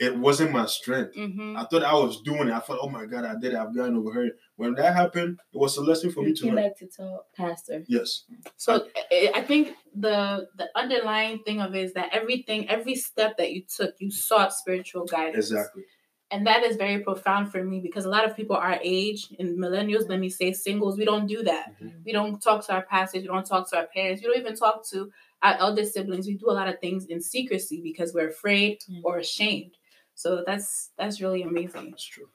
It 0.00 0.16
wasn't 0.16 0.52
my 0.52 0.66
strength. 0.66 1.16
Mm-hmm. 1.16 1.56
I 1.56 1.64
thought 1.64 1.82
I 1.82 1.92
was 1.94 2.20
doing 2.22 2.48
it. 2.48 2.52
I 2.54 2.60
thought, 2.60 2.78
oh 2.80 2.88
my 2.88 3.04
God, 3.06 3.24
I 3.24 3.34
did 3.40 3.52
it. 3.52 3.56
I've 3.58 3.74
gotten 3.74 3.96
over 3.96 4.12
her. 4.12 4.28
When 4.56 4.74
that 4.74 4.94
happened, 4.94 5.38
it 5.52 5.58
was 5.58 5.76
a 5.76 5.82
lesson 5.82 6.12
for 6.12 6.22
me 6.22 6.28
You 6.28 6.34
to 6.36 6.42
came 6.44 6.54
learn. 6.54 6.64
back 6.68 6.78
to 6.78 6.86
tell 6.86 7.26
pastor. 7.36 7.84
Yes. 7.88 8.24
So 8.56 8.86
I 9.12 9.32
I 9.34 9.42
think 9.42 9.74
the 9.94 10.46
the 10.56 10.68
underlying 10.76 11.40
thing 11.44 11.60
of 11.60 11.74
it 11.74 11.82
is 11.84 11.92
that 11.94 12.10
everything, 12.12 12.68
every 12.68 12.94
step 12.94 13.36
that 13.38 13.52
you 13.52 13.62
took, 13.76 13.94
you 13.98 14.10
sought 14.10 14.52
spiritual 14.52 15.04
guidance. 15.04 15.50
Exactly. 15.50 15.82
And 16.30 16.46
that 16.46 16.62
is 16.62 16.76
very 16.76 16.98
profound 17.02 17.50
for 17.50 17.64
me 17.64 17.80
because 17.80 18.04
a 18.04 18.10
lot 18.10 18.26
of 18.28 18.36
people 18.36 18.54
our 18.54 18.78
age 18.82 19.28
and 19.38 19.58
millennials, 19.58 20.10
let 20.10 20.20
me 20.20 20.28
say 20.28 20.52
singles, 20.52 20.98
we 20.98 21.06
don't 21.06 21.26
do 21.26 21.42
that. 21.44 21.74
Mhm. 21.82 22.04
We 22.04 22.12
don't 22.12 22.38
talk 22.38 22.66
to 22.66 22.74
our 22.74 22.82
pastors, 22.84 23.22
we 23.22 23.28
don't 23.28 23.46
talk 23.46 23.68
to 23.70 23.78
our 23.78 23.86
parents, 23.86 24.20
we 24.22 24.28
don't 24.28 24.38
even 24.38 24.54
talk 24.54 24.86
to 24.90 25.10
our 25.42 25.54
elder 25.54 25.84
siblings. 25.86 26.26
We 26.26 26.34
do 26.34 26.50
a 26.50 26.52
lot 26.60 26.68
of 26.68 26.78
things 26.80 27.06
in 27.06 27.22
secrecy 27.22 27.80
because 27.82 28.12
we're 28.12 28.28
afraid 28.28 28.78
Mm. 28.90 29.00
or 29.04 29.16
ashamed. 29.18 29.77
So 30.18 30.42
that's 30.44 30.90
that's 30.98 31.20
really 31.20 31.42
amazing. 31.42 31.90
That's 31.90 32.04
true. 32.04 32.26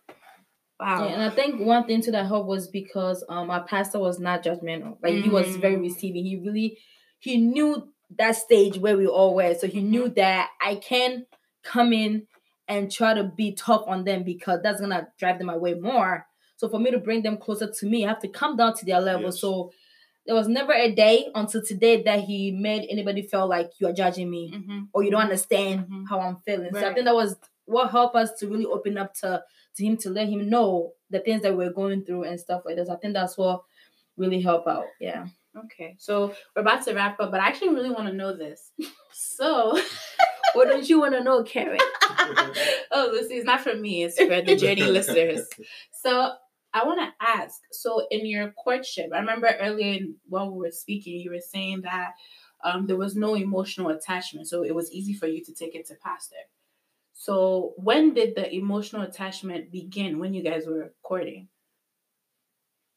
Wow. 0.79 1.05
Yeah, 1.05 1.13
and 1.15 1.23
I 1.23 1.29
think 1.29 1.59
one 1.59 1.85
thing 1.85 2.01
to 2.03 2.11
that 2.11 2.27
help 2.27 2.47
was 2.47 2.69
because 2.69 3.25
um 3.27 3.51
our 3.51 3.65
pastor 3.65 3.99
was 3.99 4.19
not 4.19 4.41
judgmental. 4.41 4.97
Like 5.03 5.15
he 5.15 5.29
was 5.29 5.57
very 5.57 5.75
Mm. 5.75 5.81
receiving. 5.81 6.23
He 6.23 6.37
really 6.37 6.77
he 7.19 7.37
knew 7.37 7.89
that 8.17 8.37
stage 8.37 8.77
where 8.77 8.97
we 8.97 9.05
all 9.05 9.35
were. 9.35 9.53
So 9.55 9.67
he 9.67 9.81
knew 9.81 10.07
that 10.09 10.49
I 10.61 10.75
can 10.75 11.25
come 11.61 11.91
in 11.91 12.27
and 12.69 12.89
try 12.89 13.13
to 13.13 13.25
be 13.25 13.51
tough 13.53 13.83
on 13.85 14.05
them 14.05 14.23
because 14.23 14.61
that's 14.63 14.79
gonna 14.79 15.09
drive 15.19 15.39
them 15.39 15.49
away 15.49 15.73
more. 15.73 16.25
So 16.55 16.69
for 16.69 16.79
me 16.79 16.89
to 16.91 16.99
bring 16.99 17.21
them 17.21 17.35
closer 17.37 17.69
to 17.69 17.85
me, 17.85 18.05
I 18.05 18.09
have 18.09 18.19
to 18.21 18.29
come 18.29 18.55
down 18.55 18.75
to 18.75 18.85
their 18.85 19.01
level. 19.01 19.25
Yes. 19.25 19.41
So 19.41 19.71
there 20.25 20.35
was 20.35 20.47
never 20.47 20.71
a 20.71 20.89
day 20.95 21.27
until 21.35 21.61
today 21.61 22.01
that 22.03 22.21
he 22.21 22.51
made 22.51 22.87
anybody 22.89 23.23
feel 23.23 23.45
like 23.45 23.71
you 23.79 23.87
are 23.87 23.93
judging 23.93 24.29
me 24.29 24.53
hmm 24.55 24.79
or 24.93 25.03
you 25.03 25.11
don't 25.11 25.23
understand 25.23 25.87
Mhm. 25.89 26.05
how 26.09 26.19
I'm 26.21 26.37
feeling. 26.45 26.71
So 26.73 26.87
I 26.87 26.93
think 26.93 27.05
that 27.05 27.15
was 27.15 27.35
what 27.65 27.91
helped 27.91 28.15
us 28.15 28.31
to 28.39 28.47
really 28.47 28.65
open 28.65 28.97
up 28.97 29.13
to 29.15 29.43
to 29.75 29.85
him 29.85 29.97
to 29.97 30.09
let 30.09 30.29
him 30.29 30.49
know 30.49 30.91
the 31.09 31.19
things 31.19 31.41
that 31.41 31.55
we're 31.55 31.73
going 31.73 32.03
through 32.03 32.23
and 32.23 32.39
stuff 32.39 32.63
like 32.65 32.75
this. 32.75 32.89
I 32.89 32.95
think 32.95 33.13
that's 33.13 33.37
what 33.37 33.63
really 34.17 34.41
helped 34.41 34.67
out. 34.67 34.85
Yeah. 34.99 35.27
Okay. 35.55 35.95
So 35.99 36.33
we're 36.55 36.61
about 36.61 36.83
to 36.85 36.93
wrap 36.93 37.19
up, 37.19 37.31
but 37.31 37.39
I 37.39 37.47
actually 37.47 37.73
really 37.75 37.91
want 37.91 38.07
to 38.07 38.13
know 38.13 38.35
this. 38.35 38.71
So 39.15 39.79
What 40.53 40.67
don't 40.67 40.87
you 40.87 40.99
want 40.99 41.13
to 41.13 41.23
know, 41.23 41.43
Keren? 41.43 41.79
oh, 42.91 43.09
Lucy, 43.11 43.35
it's 43.35 43.45
not 43.45 43.61
for 43.61 43.75
me, 43.75 44.03
it's 44.03 44.17
for 44.17 44.41
the 44.41 44.55
journey 44.55 44.83
listeners. 44.83 45.47
So 45.91 46.31
I 46.73 46.85
want 46.85 46.99
to 46.99 47.25
ask. 47.25 47.59
So 47.71 48.05
in 48.11 48.25
your 48.25 48.51
courtship, 48.51 49.09
I 49.13 49.19
remember 49.19 49.49
earlier 49.59 49.93
in, 49.93 50.15
while 50.27 50.51
we 50.51 50.59
were 50.59 50.71
speaking, 50.71 51.19
you 51.19 51.31
were 51.31 51.39
saying 51.39 51.81
that 51.81 52.11
um, 52.63 52.85
there 52.85 52.95
was 52.95 53.15
no 53.15 53.35
emotional 53.35 53.89
attachment, 53.89 54.47
so 54.47 54.63
it 54.63 54.73
was 54.73 54.91
easy 54.91 55.13
for 55.13 55.27
you 55.27 55.43
to 55.43 55.53
take 55.53 55.75
it 55.75 55.87
to 55.87 55.95
pastor. 56.03 56.35
So 57.13 57.73
when 57.77 58.13
did 58.13 58.35
the 58.35 58.53
emotional 58.53 59.03
attachment 59.03 59.71
begin? 59.71 60.19
When 60.19 60.33
you 60.33 60.43
guys 60.43 60.65
were 60.65 60.93
courting? 61.03 61.47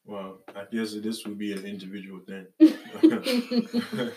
Well, 0.05 0.39
I 0.55 0.63
guess 0.71 0.93
this 0.93 1.25
would 1.25 1.37
be 1.37 1.51
an 1.51 1.65
individual 1.65 2.21
thing. 2.21 2.47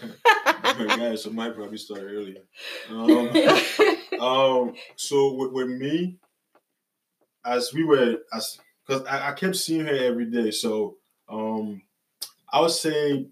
Guys, 0.89 1.25
so 1.25 1.31
might 1.31 1.55
probably 1.55 1.79
start 1.79 2.03
earlier. 2.03 2.43
Um, 2.89 3.31
um, 4.21 4.75
so 4.97 5.35
with, 5.35 5.53
with 5.53 5.69
me, 5.69 6.17
as 7.45 7.73
we 7.75 7.83
were, 7.85 8.19
as 8.33 8.59
because 8.87 9.05
I, 9.07 9.31
I 9.31 9.33
kept 9.33 9.57
seeing 9.57 9.85
her 9.85 9.95
every 9.95 10.27
day, 10.27 10.53
so 10.53 10.97
um, 11.29 11.83
I 12.53 12.61
would 12.61 12.71
say 12.71 13.27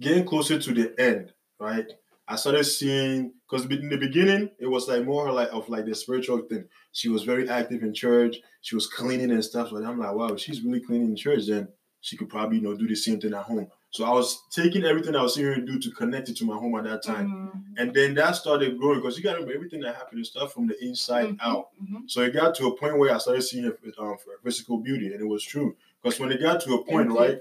getting 0.00 0.26
closer 0.26 0.58
to 0.58 0.74
the 0.74 0.94
end, 1.00 1.32
right? 1.58 1.86
I 2.28 2.36
started 2.36 2.64
seeing 2.64 3.32
because 3.50 3.66
in 3.66 3.88
the 3.88 3.96
beginning 3.96 4.50
it 4.58 4.66
was 4.66 4.86
like 4.88 5.04
more 5.04 5.32
like 5.32 5.48
of 5.52 5.68
like 5.68 5.84
the 5.86 5.94
spiritual 5.94 6.38
thing. 6.42 6.68
She 6.92 7.08
was 7.08 7.24
very 7.24 7.48
active 7.48 7.82
in 7.82 7.92
church. 7.94 8.36
She 8.60 8.74
was 8.74 8.86
cleaning 8.86 9.30
and 9.30 9.44
stuff. 9.44 9.70
But 9.72 9.84
I'm 9.84 9.98
like, 9.98 10.14
wow, 10.14 10.28
if 10.28 10.40
she's 10.40 10.62
really 10.62 10.80
cleaning 10.80 11.08
in 11.08 11.16
church, 11.16 11.46
then 11.48 11.68
she 12.00 12.16
could 12.16 12.28
probably 12.28 12.58
you 12.58 12.62
know 12.62 12.74
do 12.76 12.86
the 12.86 12.94
same 12.94 13.20
thing 13.20 13.34
at 13.34 13.42
home. 13.42 13.68
So 13.90 14.04
I 14.04 14.10
was 14.10 14.40
taking 14.50 14.84
everything 14.84 15.16
I 15.16 15.22
was 15.22 15.34
seeing 15.34 15.48
her 15.48 15.56
do 15.56 15.78
to 15.80 15.90
connect 15.90 16.28
it 16.28 16.36
to 16.36 16.44
my 16.44 16.54
home 16.54 16.76
at 16.76 16.84
that 16.84 17.02
time. 17.02 17.26
Mhm. 17.28 17.74
And 17.76 17.94
then 17.94 18.14
that 18.14 18.36
started 18.36 18.78
growing 18.78 19.00
because 19.00 19.16
you 19.16 19.24
got 19.24 19.32
to 19.32 19.38
remember 19.38 19.54
everything 19.54 19.80
that 19.80 19.96
happened 19.96 20.20
is 20.20 20.28
stuff 20.28 20.52
from 20.52 20.66
the 20.68 20.82
inside 20.84 21.30
Mhm, 21.30 21.38
out. 21.40 21.68
mhm. 21.82 22.08
So 22.08 22.20
it 22.22 22.32
got 22.32 22.54
to 22.56 22.66
a 22.68 22.76
point 22.76 22.98
where 22.98 23.12
I 23.14 23.18
started 23.18 23.42
seeing 23.42 23.64
her 23.64 23.76
um, 23.98 24.16
for 24.18 24.38
physical 24.44 24.78
beauty, 24.78 25.06
and 25.12 25.20
it 25.20 25.26
was 25.26 25.42
true. 25.42 25.76
Because 26.02 26.20
when 26.20 26.30
it 26.30 26.40
got 26.40 26.60
to 26.62 26.74
a 26.74 26.84
point, 26.84 27.10
right, 27.10 27.40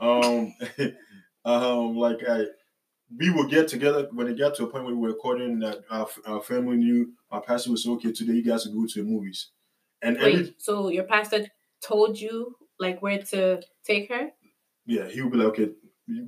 um, 0.00 0.54
um, 1.44 1.96
like 1.96 2.18
I, 2.28 2.46
we 3.14 3.30
would 3.30 3.50
get 3.50 3.68
together 3.68 4.08
when 4.12 4.26
it 4.26 4.38
got 4.38 4.54
to 4.56 4.64
a 4.64 4.66
point 4.66 4.84
where 4.84 4.94
we 4.94 5.00
were 5.00 5.08
recording 5.08 5.58
that 5.60 5.80
our, 5.90 6.08
our 6.26 6.40
family 6.40 6.76
knew 6.76 7.12
our 7.30 7.40
pastor 7.40 7.70
was 7.70 7.86
okay 7.86 8.12
today. 8.12 8.32
You 8.34 8.42
guys 8.44 8.66
would 8.66 8.74
go 8.74 8.86
to 8.86 9.02
the 9.02 9.08
movies, 9.08 9.50
and 10.02 10.16
every 10.16 10.36
Wait, 10.36 10.54
so 10.58 10.88
your 10.88 11.04
pastor 11.04 11.46
told 11.82 12.18
you 12.18 12.56
like 12.78 13.00
where 13.02 13.22
to 13.22 13.60
take 13.84 14.08
her? 14.10 14.30
yeah, 14.86 15.06
he 15.08 15.20
would 15.22 15.32
be 15.32 15.38
like, 15.38 15.48
okay, 15.48 15.70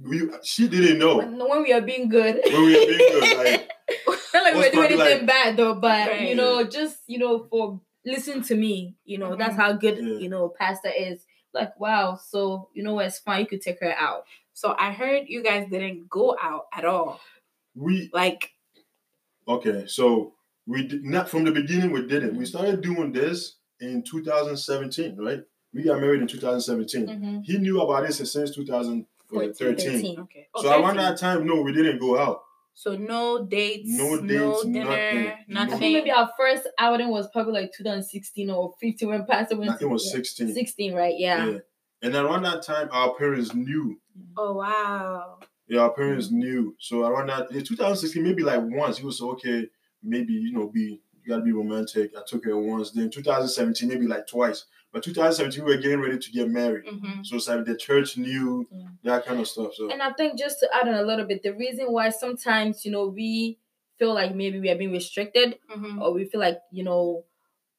we, 0.05 0.29
she 0.43 0.67
didn't 0.69 0.99
know 0.99 1.19
when, 1.19 1.39
when 1.39 1.63
we 1.63 1.73
are 1.73 1.81
being 1.81 2.09
good. 2.09 2.41
when 2.45 2.63
we 2.65 2.75
were 2.79 2.87
being 2.87 2.99
good, 2.99 3.37
like. 3.39 3.71
Not 4.35 4.45
like 4.45 4.55
we're 4.55 4.63
doing 4.71 4.73
probably 4.73 5.01
anything 5.01 5.19
like- 5.21 5.27
bad 5.27 5.57
though, 5.57 5.75
but 5.75 6.09
Right. 6.09 6.29
you 6.29 6.35
know, 6.35 6.65
just 6.65 6.99
you 7.07 7.19
know, 7.19 7.47
for 7.51 7.81
listen 8.05 8.43
to 8.43 8.55
me, 8.55 8.97
you 9.05 9.19
know, 9.19 9.35
that's 9.37 9.55
Mhm. 9.55 9.61
how 9.61 9.73
good 9.73 9.97
Yeah. 9.99 10.19
you 10.19 10.29
know 10.29 10.49
pastor 10.49 10.91
is. 10.97 11.25
Like, 11.55 11.79
wow, 11.81 12.17
so 12.17 12.69
you 12.75 12.83
know 12.83 12.95
what, 12.95 13.07
it's 13.07 13.19
fine, 13.19 13.41
you 13.41 13.47
could 13.47 13.63
take 13.63 13.81
her 13.81 13.93
out. 13.99 14.25
So 14.59 14.75
I 14.77 14.91
heard 14.91 15.27
you 15.29 15.41
guys 15.41 15.69
didn't 15.71 16.11
go 16.11 16.37
out 16.43 16.65
at 16.73 16.85
all. 16.85 17.21
We 17.77 18.11
Like 18.13 18.51
Okay, 19.47 19.85
so 19.87 20.33
we 20.67 20.85
did 20.85 21.05
not 21.05 21.29
from 21.29 21.45
the 21.45 21.53
beginning. 21.53 21.93
We 21.93 22.05
didn't. 22.05 22.37
We 22.37 22.45
started 22.45 22.81
doing 22.81 23.13
this 23.13 23.59
in 23.81 24.03
2017, 24.03 25.17
right? 25.17 25.45
We 25.73 25.85
got 25.85 26.01
married 26.01 26.23
in 26.23 26.27
2017. 26.27 27.07
Mm-hmm. 27.07 27.41
He 27.43 27.59
knew 27.59 27.81
about 27.81 28.05
this 28.09 28.17
since 28.17 28.51
2013. 28.51 29.55
13. 29.55 30.19
okay. 30.23 30.49
Oh, 30.53 30.63
So 30.63 30.71
around 30.71 30.97
13. 30.97 30.97
that 30.97 31.19
time, 31.19 31.47
no, 31.47 31.63
we 31.63 31.73
didn't 31.73 32.01
go 32.01 32.19
out. 32.19 32.43
So 32.75 32.97
no 32.97 33.45
dates, 33.45 33.89
No 33.89 34.17
no, 34.17 34.27
dates, 34.27 34.65
dinner, 34.65 35.39
nothing. 35.47 35.75
I 35.75 35.79
think 35.79 35.93
maybe 35.93 36.11
our 36.11 36.31
first 36.37 36.67
outing 36.79 37.11
was 37.11 37.29
probably 37.33 37.53
like 37.53 37.73
2016 37.77 38.51
or 38.51 38.75
15 38.81 39.09
when 39.09 39.25
Pastor 39.25 39.57
went. 39.57 39.71
I 39.71 39.75
think 39.75 39.83
it 39.83 39.93
was 39.93 40.11
16. 40.11 40.53
16, 40.53 40.95
right? 40.95 41.15
Yeah. 41.17 41.59
And 42.03 42.15
around 42.15 42.43
that 42.45 42.63
time, 42.63 42.89
our 42.93 43.15
parents 43.15 43.55
knew. 43.55 44.01
Oh 44.37 44.55
wow. 44.55 45.39
Yeah, 45.67 45.81
our 45.81 45.93
parents 45.93 46.31
knew. 46.31 46.75
So 46.79 47.05
around 47.05 47.29
that, 47.29 47.51
in 47.51 47.65
2016, 47.65 48.23
maybe 48.23 48.43
like 48.43 48.61
once, 48.63 48.99
he 48.99 49.05
was 49.05 49.21
okay. 49.21 49.67
Maybe 50.03 50.33
you 50.33 50.53
know, 50.53 50.69
be 50.69 51.01
you 51.23 51.29
gotta 51.29 51.43
be 51.43 51.53
romantic. 51.53 52.13
I 52.17 52.23
took 52.27 52.45
her 52.45 52.57
once. 52.57 52.93
Then 52.93 53.11
2017, 53.11 53.89
maybe 53.89 54.07
like 54.07 54.27
twice. 54.27 54.65
But 54.93 55.03
2017, 55.03 55.65
we 55.65 55.75
were 55.75 55.83
getting 55.83 56.01
ready 56.01 56.19
to 56.19 56.31
get 56.31 56.49
married. 56.49 56.85
hmm 56.89 57.23
So 57.23 57.37
it's 57.37 57.49
like 57.49 57.65
the 57.65 57.77
church 57.77 58.17
knew 58.17 58.67
Yeah. 58.71 58.87
that 59.05 59.27
kind 59.27 59.41
of 59.41 59.47
stuff. 59.49 59.75
So 59.75 59.91
And 59.91 60.01
I 60.03 60.13
think 60.13 60.39
just 60.39 60.61
to 60.61 60.69
add 60.75 60.89
on 60.89 60.95
a 60.95 61.03
little 61.03 61.27
bit, 61.27 61.43
the 61.43 61.53
reason 61.53 61.87
why 61.93 62.09
sometimes, 62.11 62.85
you 62.85 62.93
know, 62.93 63.09
we 63.09 63.59
feel 63.99 64.15
like 64.15 64.35
maybe 64.35 64.61
we 64.61 64.71
are 64.71 64.77
being 64.79 64.93
restricted 64.93 65.59
hmm 65.69 66.01
or 66.01 66.15
we 66.15 66.25
feel 66.25 66.41
like, 66.41 66.59
you 66.71 66.85
know, 66.85 67.25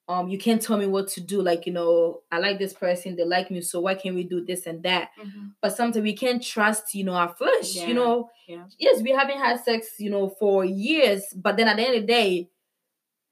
um, 0.09 0.27
you 0.27 0.37
can't 0.39 0.61
tell 0.61 0.75
me 0.77 0.87
what 0.87 1.07
to 1.09 1.21
do. 1.21 1.41
Like, 1.41 1.65
you 1.67 1.71
know, 1.71 2.21
I 2.31 2.39
like 2.39 2.57
this 2.59 2.73
person, 2.73 3.15
they 3.15 3.23
like 3.23 3.49
me, 3.51 3.61
so 3.61 3.79
why 3.79 3.93
can't 3.95 4.15
we 4.15 4.23
do 4.23 4.43
this 4.43 4.65
and 4.65 4.81
that? 4.83 5.09
hmm 5.15 5.49
But 5.61 5.75
sometimes 5.77 6.03
we 6.03 6.15
can't 6.15 6.43
trust, 6.43 6.95
you 6.95 7.03
know, 7.05 7.13
our 7.13 7.29
flesh. 7.29 7.75
Yeah. 7.75 7.87
You 7.87 7.93
know, 7.93 8.29
Yeah. 8.47 8.65
yes, 8.79 9.01
we 9.03 9.11
haven't 9.11 9.37
had 9.37 9.63
sex, 9.63 9.99
you 9.99 10.09
know, 10.09 10.27
for 10.27 10.65
years, 10.65 11.23
but 11.35 11.55
then 11.57 11.67
at 11.67 11.77
the 11.77 11.83
end 11.87 11.95
of 11.95 12.01
the 12.01 12.07
day, 12.07 12.49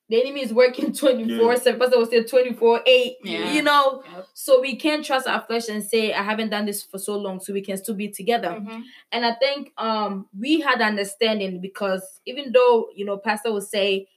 the 0.09 0.21
enemy 0.21 0.41
is 0.41 0.53
working 0.53 0.93
24 0.93 1.57
7. 1.57 1.79
Pastor 1.79 1.97
will 1.97 2.05
say 2.05 2.23
24 2.23 2.81
8, 2.85 3.17
Yeah. 3.23 3.53
you 3.53 3.61
know. 3.61 4.03
Yep. 4.13 4.27
So 4.35 4.61
we 4.61 4.75
can't 4.77 5.03
trust 5.03 5.27
our 5.27 5.41
flesh 5.41 5.67
and 5.67 5.83
say, 5.83 6.13
I 6.13 6.23
haven't 6.23 6.49
done 6.49 6.65
this 6.65 6.83
for 6.83 6.97
so 6.97 7.17
long, 7.17 7.39
so 7.41 7.51
we 7.53 7.61
can 7.61 7.75
still 7.77 7.95
be 7.95 8.07
together. 8.09 8.49
Mhm. 8.61 8.83
And 9.11 9.25
I 9.25 9.33
think 9.33 9.73
um 9.77 10.27
we 10.37 10.61
had 10.61 10.81
understanding 10.81 11.59
because 11.59 12.03
even 12.25 12.51
though 12.53 12.87
you 12.95 13.03
know, 13.03 13.17
Pastor 13.17 13.51
will 13.51 13.61
say 13.61 14.07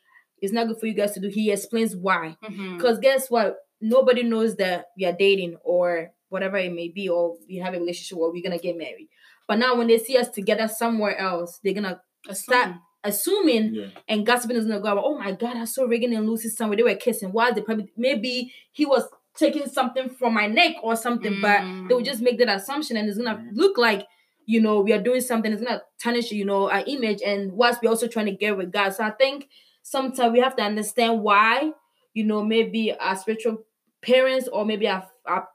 it's 0.40 0.52
not 0.52 0.66
good 0.68 0.78
for 0.80 0.86
you 0.86 0.94
guys 0.94 1.12
to 1.12 1.20
do, 1.20 1.28
he 1.28 1.50
explains 1.50 1.94
why. 1.96 2.36
Mhm. 2.44 2.76
Because 2.78 2.98
guess 2.98 3.30
what? 3.30 3.56
Nobody 3.80 4.22
knows 4.22 4.56
that 4.56 4.86
we 4.96 5.04
are 5.06 5.12
dating 5.12 5.56
or 5.64 6.12
whatever 6.28 6.56
it 6.58 6.72
may 6.72 6.88
be, 6.88 7.08
or 7.08 7.36
we 7.48 7.56
have 7.56 7.74
a 7.74 7.78
relationship 7.78 8.18
or 8.18 8.30
we're 8.32 8.42
gonna 8.42 8.58
get 8.58 8.76
married. 8.76 9.08
But 9.48 9.58
now 9.58 9.74
when 9.76 9.86
they 9.88 9.98
see 9.98 10.16
us 10.16 10.28
together 10.28 10.68
somewhere 10.68 11.16
else, 11.18 11.58
they're 11.64 11.74
gonna 11.74 12.00
start 12.32 12.76
assuming 13.02 13.74
yeah, 13.74 13.86
and 14.08 14.26
gossiping 14.26 14.56
is 14.56 14.66
gonna 14.66 14.80
go 14.80 15.02
oh 15.02 15.18
my 15.18 15.32
god, 15.32 15.56
I 15.56 15.64
saw 15.64 15.84
Reagan 15.84 16.12
and 16.12 16.28
Lucy 16.28 16.48
somewhere. 16.50 16.76
They 16.76 16.82
were 16.82 16.94
kissing. 16.94 17.32
Why 17.32 17.50
they 17.50 17.62
probably 17.62 17.90
maybe 17.96 18.52
he 18.72 18.84
was 18.86 19.04
taking 19.36 19.66
something 19.68 20.08
from 20.10 20.34
my 20.34 20.46
neck 20.46 20.76
or 20.82 20.96
something, 20.96 21.40
but 21.40 21.60
they 21.88 21.94
would 21.94 22.04
Mm. 22.04 22.10
just 22.12 22.20
make 22.20 22.38
that 22.38 22.48
assumption 22.48 22.96
and 22.96 23.08
it's 23.08 23.16
gonna 23.18 23.36
Mhm. 23.38 23.56
look 23.56 23.78
like 23.78 24.06
you 24.46 24.60
know 24.60 24.80
we 24.80 24.92
are 24.92 25.00
doing 25.02 25.20
something, 25.20 25.52
it's 25.52 25.62
gonna 25.62 25.82
tarnish, 26.02 26.30
you 26.32 26.44
know, 26.44 26.68
our 26.70 26.82
image 26.86 27.22
and 27.24 27.52
whilst 27.52 27.80
we're 27.82 27.88
also 27.90 28.06
trying 28.08 28.26
to 28.26 28.32
get 28.32 28.56
with 28.56 28.70
God. 28.72 28.90
So 28.90 29.02
I 29.04 29.10
think 29.10 29.48
sometimes 29.90 30.32
we 30.32 30.40
have 30.40 30.56
to 30.56 30.62
understand 30.62 31.20
why, 31.20 31.72
you 32.14 32.24
know, 32.24 32.44
maybe 32.44 32.94
our 32.98 33.16
spiritual 33.16 33.64
parents 34.02 34.48
or 34.52 34.64
maybe 34.64 34.86
our 34.88 35.06
our, 35.26 35.48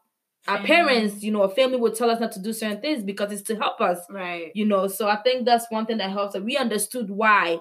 our 0.47 0.59
parents, 0.59 1.23
you 1.23 1.31
know, 1.31 1.43
a 1.43 1.49
family 1.49 1.77
would 1.77 1.95
tell 1.95 2.09
us 2.11 2.19
not 2.19 2.31
to 2.33 2.41
do 2.41 2.53
certain 2.53 2.81
things 2.81 3.03
because 3.03 3.31
it's 3.31 3.41
to 3.43 3.55
help 3.55 3.81
us 3.81 3.99
Right. 4.09 4.51
you 4.53 4.65
know 4.65 4.88
so 4.88 5.07
i 5.07 5.15
think 5.23 5.45
that's 5.45 5.65
one 5.71 5.86
thing 5.88 5.97
that 5.97 6.11
helps 6.11 6.33
that 6.33 6.43
we 6.43 6.55
understood 6.55 7.09
why 7.09 7.57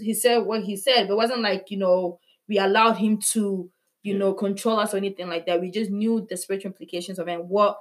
he 0.00 0.14
said 0.14 0.38
what 0.38 0.62
he 0.62 0.76
said 0.76 1.06
but 1.08 1.14
it 1.14 1.16
wasn't 1.16 1.40
like 1.42 1.70
you 1.70 1.76
know 1.76 2.18
we 2.48 2.58
allowed 2.58 2.94
him 2.94 3.18
to, 3.18 3.70
you 4.02 4.16
know, 4.16 4.32
control 4.32 4.80
us 4.80 4.94
or 4.94 4.96
anything 4.96 5.28
like 5.28 5.44
that. 5.44 5.60
We 5.60 5.70
just 5.70 5.90
knew 5.90 6.26
the 6.30 6.34
spiritual 6.34 6.70
implications 6.70 7.18
of 7.18 7.28
it 7.28 7.32
and 7.32 7.46
what 7.50 7.78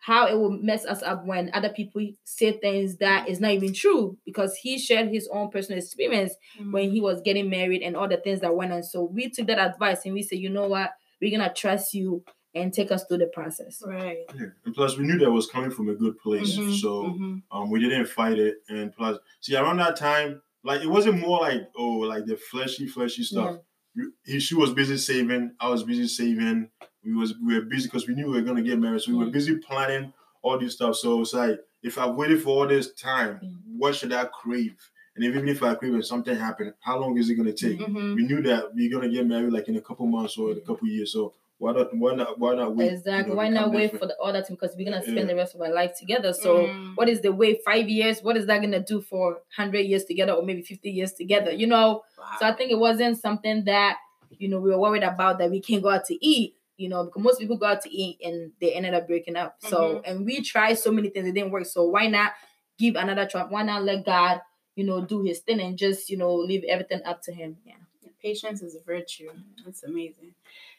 how 0.00 0.26
it 0.26 0.34
will 0.34 0.50
mess 0.50 0.84
us 0.86 1.02
up 1.02 1.26
when 1.26 1.50
other 1.54 1.68
people 1.70 2.06
say 2.24 2.52
things 2.52 2.96
that 2.98 3.28
is 3.28 3.40
not 3.40 3.50
even 3.50 3.72
true 3.74 4.16
because 4.24 4.54
he 4.56 4.78
shared 4.78 5.08
his 5.08 5.28
own 5.32 5.50
personal 5.50 5.78
experience 5.78 6.32
Mm-hmm. 6.58 6.72
when 6.72 6.90
he 6.90 7.00
was 7.00 7.20
getting 7.22 7.50
married 7.50 7.82
and 7.82 7.96
all 7.96 8.08
the 8.08 8.16
things 8.16 8.40
that 8.40 8.54
went 8.56 8.72
on. 8.72 8.82
So 8.82 9.02
we 9.04 9.28
took 9.30 9.46
that 9.48 9.58
advice 9.58 10.04
and 10.04 10.14
we 10.14 10.22
said, 10.22 10.38
you 10.38 10.50
know 10.50 10.66
what, 10.68 10.90
we're 11.20 11.36
gonna 11.36 11.52
trust 11.52 11.94
you 11.94 12.24
and 12.54 12.72
take 12.72 12.90
us 12.90 13.04
through 13.04 13.18
the 13.18 13.26
process. 13.26 13.82
Right. 13.84 14.18
Yeah. 14.34 14.46
And 14.64 14.74
plus, 14.74 14.96
we 14.96 15.04
knew 15.04 15.18
that 15.18 15.30
was 15.30 15.46
coming 15.46 15.70
from 15.70 15.88
a 15.88 15.94
good 15.94 16.18
place, 16.18 16.56
Mhm, 16.56 16.74
so 16.80 17.02
mhm. 17.04 17.42
um, 17.50 17.70
we 17.70 17.78
didn't 17.80 18.06
fight 18.06 18.38
it. 18.38 18.56
And 18.68 18.92
plus, 18.94 19.18
see, 19.40 19.54
around 19.56 19.76
that 19.78 19.96
time, 19.96 20.40
like 20.64 20.80
it 20.80 20.88
wasn't 20.88 21.18
more 21.20 21.40
like 21.40 21.68
oh, 21.76 21.98
like 21.98 22.24
the 22.24 22.36
fleshy, 22.36 22.86
fleshy 22.86 23.22
stuff. 23.24 23.58
You- 23.94 24.12
He, 24.24 24.40
she 24.40 24.54
was 24.54 24.72
busy 24.72 24.96
saving. 24.96 25.52
I 25.60 25.68
was 25.68 25.82
busy 25.84 26.06
saving. 26.08 26.70
We 27.08 27.14
was 27.14 27.34
we 27.44 27.54
were 27.54 27.62
busy 27.64 27.88
because 27.88 28.06
we 28.06 28.14
knew 28.14 28.26
we 28.26 28.32
were 28.38 28.42
gonna 28.42 28.62
get 28.62 28.78
married, 28.78 29.00
so 29.02 29.12
we 29.12 29.18
were 29.24 29.30
busy 29.30 29.56
planning 29.56 30.12
all 30.42 30.58
this 30.58 30.74
stuff. 30.74 30.96
So 30.96 31.20
it's 31.22 31.32
like 31.34 31.58
if 31.82 31.96
I 31.98 32.06
waited 32.08 32.42
for 32.42 32.50
all 32.50 32.66
this 32.68 32.92
time, 32.92 33.40
what 33.76 33.94
should 33.94 34.12
I 34.12 34.24
crave? 34.26 34.76
And 35.16 35.24
even 35.24 35.48
if 35.48 35.62
I 35.62 35.74
crave 35.74 35.94
and 35.94 36.04
something 36.04 36.36
happened, 36.36 36.74
how 36.80 36.98
long 36.98 37.16
is 37.18 37.28
it 37.30 37.34
gonna 37.34 37.52
take? 37.52 37.78
Mhm. 37.80 38.14
We 38.14 38.22
knew 38.24 38.42
that 38.42 38.74
we 38.74 38.86
are 38.86 38.90
gonna 38.90 39.08
get 39.08 39.26
married 39.26 39.52
like 39.52 39.68
in 39.68 39.76
a 39.76 39.80
couple 39.80 40.06
months 40.06 40.36
or 40.38 40.52
in 40.52 40.58
a 40.58 40.60
couple 40.60 40.86
years. 40.88 41.12
So 41.12 41.32
why 41.58 41.72
not? 41.72 41.96
Why 41.96 42.14
not? 42.14 42.38
Why 42.38 42.54
not 42.54 42.76
wait? 42.76 42.92
Exactly. 42.92 43.30
You 43.30 43.34
know, 43.34 43.36
Why 43.36 43.48
not 43.48 43.72
wait 43.72 43.90
different? 43.92 44.00
for 44.02 44.06
the 44.06 44.18
other 44.20 44.42
team? 44.42 44.56
Because 44.60 44.76
we're 44.76 44.84
gonna 44.84 45.02
spend 45.02 45.16
Yeah. 45.18 45.24
the 45.24 45.34
rest 45.34 45.54
of 45.56 45.60
our 45.62 45.72
life 45.72 45.96
together. 45.98 46.32
So 46.32 46.66
Mm. 46.68 46.96
what 46.96 47.08
is 47.08 47.20
the 47.20 47.32
wait? 47.32 47.64
Five 47.64 47.88
years? 47.88 48.22
What 48.22 48.36
is 48.36 48.46
that 48.46 48.60
gonna 48.60 48.84
do 48.84 49.00
for 49.00 49.40
hundred 49.56 49.80
years 49.86 50.04
together 50.04 50.32
or 50.34 50.44
maybe 50.44 50.62
fifty 50.62 50.90
years 50.90 51.12
together? 51.12 51.52
You 51.52 51.66
know. 51.66 52.04
So 52.38 52.46
I 52.46 52.52
think 52.52 52.70
it 52.70 52.78
wasn't 52.78 53.18
something 53.18 53.64
that 53.64 53.96
you 54.38 54.46
know 54.48 54.60
we 54.60 54.70
were 54.70 54.78
worried 54.78 55.02
about 55.02 55.38
that 55.38 55.50
we 55.50 55.58
can't 55.60 55.82
go 55.82 55.88
out 55.88 56.04
to 56.04 56.24
eat. 56.24 56.54
You 56.78 56.88
know, 56.88 57.04
because 57.04 57.22
most 57.22 57.40
people 57.40 57.58
go 57.58 57.66
out 57.66 57.82
to 57.82 57.90
eat 57.90 58.18
and 58.22 58.52
they 58.60 58.72
ended 58.72 58.94
up 58.94 59.06
breaking 59.06 59.36
up. 59.36 59.56
So 59.58 59.76
mm-hmm. 59.78 60.00
and 60.04 60.24
we 60.24 60.40
tried 60.40 60.78
so 60.78 60.90
many 60.90 61.10
things, 61.10 61.28
it 61.28 61.32
didn't 61.32 61.50
work. 61.50 61.66
So 61.66 61.84
why 61.84 62.06
not 62.06 62.32
give 62.78 62.94
another 62.94 63.26
try? 63.26 63.42
Why 63.42 63.62
not 63.64 63.84
let 63.84 64.06
God, 64.06 64.40
you 64.76 64.84
know, 64.84 65.04
do 65.04 65.22
His 65.22 65.40
thing 65.40 65.60
and 65.60 65.76
just 65.76 66.08
you 66.08 66.16
know 66.16 66.34
leave 66.34 66.64
everything 66.64 67.02
up 67.04 67.22
to 67.24 67.32
Him? 67.32 67.58
Yeah. 67.66 67.74
Patience 68.22 68.62
is 68.62 68.74
a 68.74 68.80
virtue. 68.80 69.28
That's 69.64 69.84
amazing. 69.84 70.34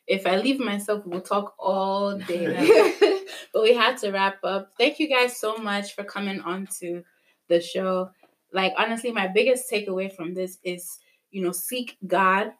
If 0.07 0.25
I 0.25 0.37
leave 0.37 0.59
myself, 0.59 1.05
we'll 1.05 1.21
talk 1.21 1.53
all 1.57 2.17
day. 2.17 2.93
but 3.53 3.63
we 3.63 3.73
had 3.75 3.97
to 3.97 4.11
wrap 4.11 4.43
up. 4.43 4.71
Thank 4.77 4.99
you 4.99 5.07
guys 5.07 5.37
so 5.37 5.57
much 5.57 5.95
for 5.95 6.03
coming 6.03 6.41
on 6.41 6.67
to 6.79 7.03
the 7.47 7.61
show. 7.61 8.11
Like 8.51 8.73
honestly, 8.77 9.11
my 9.11 9.27
biggest 9.27 9.69
takeaway 9.71 10.13
from 10.13 10.33
this 10.33 10.57
is, 10.63 10.99
you 11.31 11.41
know, 11.43 11.51
seek 11.51 11.97
God 12.05 12.51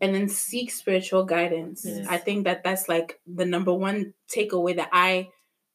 and 0.00 0.14
then 0.14 0.28
seek 0.28 0.70
spiritual 0.70 1.24
guidance. 1.24 1.84
Yes. 1.84 2.06
I 2.08 2.18
think 2.18 2.44
that 2.44 2.62
that's 2.64 2.88
like 2.88 3.20
the 3.26 3.44
number 3.46 3.72
one 3.72 4.14
takeaway 4.34 4.76
that 4.76 4.88
I 4.92 5.28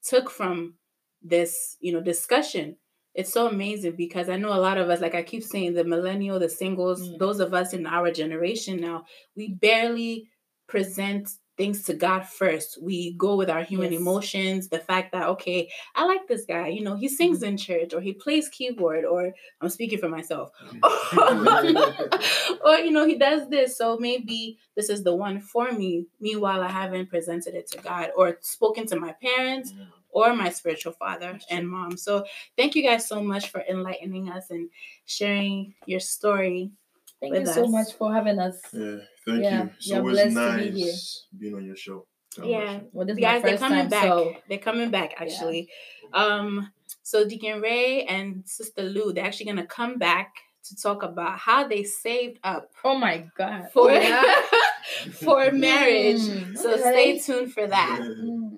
took 0.04 0.30
from 0.30 0.76
this, 1.22 1.78
you 1.80 1.92
know, 1.94 2.02
discussion. 2.02 2.78
It's 3.14 3.34
so 3.34 3.48
amazing 3.48 3.96
because 3.96 4.30
I 4.30 4.38
know 4.38 4.54
a 4.54 4.62
lot 4.62 4.78
of 4.78 4.90
us, 4.90 5.02
like 5.02 5.16
I 5.16 5.24
keep 5.24 5.44
saying, 5.44 5.74
the 5.74 5.84
millennial, 5.84 6.40
the 6.40 6.50
singles, 6.50 7.02
Mm. 7.02 7.18
those 7.18 7.40
of 7.40 7.54
us 7.54 7.74
in 7.74 7.86
our 7.88 8.12
generation 8.12 8.78
now, 8.80 9.06
we 9.36 9.50
barely 9.50 10.28
present 10.68 11.30
things 11.58 11.84
to 11.84 11.94
God 11.94 12.26
first. 12.26 12.82
We 12.82 13.14
go 13.14 13.36
with 13.36 13.50
our 13.50 13.64
human 13.64 13.92
Yes. 13.92 14.02
emotions, 14.02 14.70
the 14.70 14.80
fact 14.80 15.12
that, 15.12 15.28
okay, 15.28 15.70
I 15.96 16.06
like 16.06 16.28
this 16.28 16.46
guy, 16.46 16.68
you 16.68 16.84
know, 16.84 16.96
he 16.96 17.10
sings 17.10 17.40
mm-hmm. 17.40 17.50
in 17.50 17.58
church 17.58 17.94
or 17.94 18.02
he 18.02 18.14
plays 18.14 18.48
keyboard 18.50 19.06
or 19.06 19.34
I'm 19.60 19.70
speaking 19.70 20.00
for 20.00 20.08
myself. 20.08 20.52
Mm-hmm. 20.62 22.58
or, 22.66 22.76
you 22.76 22.92
know, 22.92 23.08
he 23.08 23.18
does 23.18 23.50
this. 23.50 23.78
So 23.78 23.98
maybe 24.00 24.60
this 24.76 24.90
is 24.90 25.04
the 25.04 25.16
one 25.16 25.42
for 25.42 25.72
me. 25.72 26.06
Meanwhile, 26.20 26.62
I 26.62 26.70
haven't 26.70 27.10
presented 27.10 27.56
it 27.56 27.68
to 27.72 27.80
God 27.80 28.12
or 28.16 28.38
spoken 28.42 28.86
to 28.88 29.00
my 29.00 29.14
parents 29.14 29.74
or 30.10 30.34
my 30.36 30.50
spiritual 30.50 30.94
father 30.94 31.40
and 31.50 31.68
mom. 31.68 31.98
So 31.98 32.26
thank 32.56 32.76
you 32.76 32.84
guys 32.84 33.08
so 33.08 33.22
much 33.22 33.50
for 33.50 33.64
enlightening 33.70 34.30
us 34.30 34.52
and 34.52 34.70
sharing 35.06 35.74
your 35.86 36.00
story. 36.00 36.72
Thank 37.20 37.34
With 37.34 37.48
you 37.48 37.54
so 37.54 37.68
much 37.68 37.94
for 37.94 38.14
having 38.14 38.38
us. 38.40 38.60
Yeah, 38.74 38.98
thank 39.26 39.44
Yeah, 39.44 39.64
you. 39.64 39.70
It's 39.78 39.88
you're 39.88 40.00
always 40.00 40.34
blessed 40.34 40.36
to 40.36 40.58
be 40.72 40.80
here. 40.80 40.86
nice 40.88 41.26
being 41.40 41.56
on 41.56 41.66
your 41.66 41.76
show. 41.76 42.06
God 42.38 42.46
Yeah. 42.48 42.80
Well, 42.92 43.08
this 43.08 43.16
is 43.18 43.22
Guys, 43.22 43.42
my 43.44 43.50
they're 43.50 43.58
first 43.58 43.64
coming 43.64 43.80
time, 43.80 43.90
back. 43.90 44.04
so 44.04 44.36
They're 44.48 44.58
coming 44.60 44.92
back 44.92 45.14
actually. 45.18 45.70
Um, 46.14 46.72
so 47.04 47.28
Deacon 47.28 47.60
Ray 47.62 48.04
and 48.04 48.44
Sister 48.46 48.84
Lou, 48.84 49.14
they're 49.14 49.26
actually 49.26 49.48
gonna 49.48 49.66
come 49.66 49.98
back 49.98 50.36
to 50.66 50.76
talk 50.76 51.02
about 51.02 51.40
how 51.40 51.68
they 51.68 51.84
saved 51.84 52.38
up 52.44 52.70
oh 52.84 52.98
my 52.98 53.26
god. 53.38 53.70
for 53.74 53.90
Oh, 53.90 53.94
yeah. 53.94 54.42
for 55.14 55.52
marriage. 55.52 56.20
Mm, 56.22 56.58
So 56.58 56.74
okay. 56.74 56.82
stay 56.82 57.20
tuned 57.20 57.54
for 57.54 57.66
that. 57.66 58.00
Mm. 58.02 58.58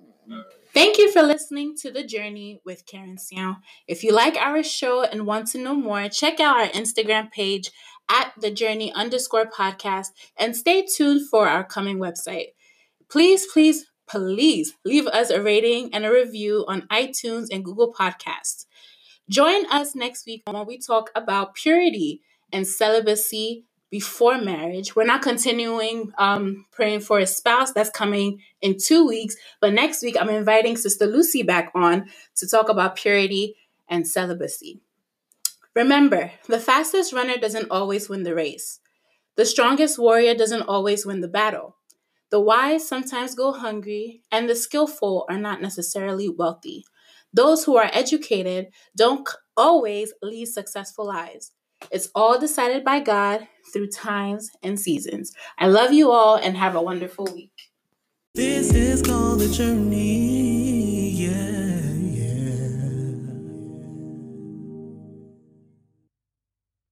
Thank 0.73 0.97
you 0.99 1.11
for 1.11 1.23
listening 1.23 1.75
to 1.77 1.91
The 1.91 2.03
Journey 2.03 2.61
with 2.63 2.85
Keren 2.85 3.17
Siaw. 3.17 3.57
If 3.87 4.03
you 4.03 4.11
like 4.13 4.35
our 4.37 4.61
show 4.61 5.01
and 5.03 5.25
want 5.25 5.47
to 5.49 5.57
know 5.57 5.73
more, 5.75 6.07
check 6.09 6.39
out 6.39 6.57
our 6.57 6.67
Instagram 6.67 7.31
page 7.31 7.71
at 8.09 8.33
The 8.39 8.51
Journey 8.51 8.91
underscore 8.93 9.45
podcast 9.45 10.07
and 10.37 10.55
stay 10.55 10.85
tuned 10.85 11.29
for 11.29 11.47
our 11.47 11.63
coming 11.63 11.97
website. 11.97 12.53
Please, 13.09 13.45
please, 13.45 13.85
please 14.07 14.73
leave 14.83 15.07
us 15.07 15.29
a 15.29 15.41
rating 15.41 15.93
and 15.93 16.05
a 16.05 16.11
review 16.11 16.65
on 16.67 16.87
iTunes 16.91 17.47
and 17.51 17.63
Google 17.63 17.93
Podcasts. 17.93 18.65
Join 19.29 19.65
us 19.67 19.95
next 19.95 20.25
week 20.25 20.41
when 20.47 20.65
we 20.65 20.79
talk 20.79 21.11
about 21.15 21.53
purity 21.53 22.21
and 22.51 22.67
celibacy 22.67 23.65
before 23.91 24.37
marriage. 24.39 24.95
We're 24.95 25.05
not 25.05 25.21
continuing 25.21 26.11
um, 26.17 26.65
praying 26.71 27.01
for 27.01 27.19
a 27.19 27.27
spouse. 27.27 27.71
That's 27.71 27.89
coming 27.89 28.41
in 28.61 28.77
two 28.77 29.07
weeks. 29.07 29.35
But 29.61 29.73
next 29.73 30.01
week, 30.03 30.17
I'm 30.19 30.29
inviting 30.29 30.77
Sister 30.77 31.05
Lucy 31.05 31.43
back 31.43 31.71
on 31.75 32.09
to 32.37 32.47
talk 32.47 32.69
about 32.69 32.95
purity 32.95 33.55
and 33.87 34.07
celibacy. 34.07 34.81
Remember, 35.75 36.31
the 36.47 36.59
fastest 36.59 37.13
runner 37.13 37.37
doesn't 37.37 37.71
always 37.71 38.09
win 38.09 38.23
the 38.23 38.35
race. 38.35 38.79
The 39.37 39.45
strongest 39.45 39.97
warrior 39.99 40.35
doesn't 40.35 40.63
always 40.63 41.05
win 41.05 41.21
the 41.21 41.27
battle. 41.27 41.77
The 42.31 42.39
wise 42.39 42.87
sometimes 42.87 43.35
go 43.35 43.53
hungry, 43.53 44.21
and 44.31 44.49
the 44.49 44.55
skillful 44.55 45.25
are 45.29 45.37
not 45.37 45.61
necessarily 45.61 46.29
wealthy. 46.29 46.83
Those 47.33 47.63
who 47.63 47.77
are 47.77 47.89
educated 47.93 48.67
don't 48.95 49.27
always 49.55 50.13
lead 50.21 50.47
successful 50.47 51.05
lives. 51.05 51.51
It's 51.91 52.09
all 52.13 52.39
decided 52.39 52.83
by 52.83 52.99
God 52.99 53.47
through 53.71 53.89
times 53.89 54.49
and 54.61 54.79
seasons. 54.79 55.31
I 55.57 55.67
love 55.67 55.93
you 55.93 56.11
all 56.11 56.35
and 56.35 56.57
have 56.57 56.75
a 56.75 56.81
wonderful 56.81 57.27
week. 57.33 57.53
This 58.35 58.73
is 58.73 59.01
called 59.01 59.39
the 59.39 59.47
journey. 59.49 60.28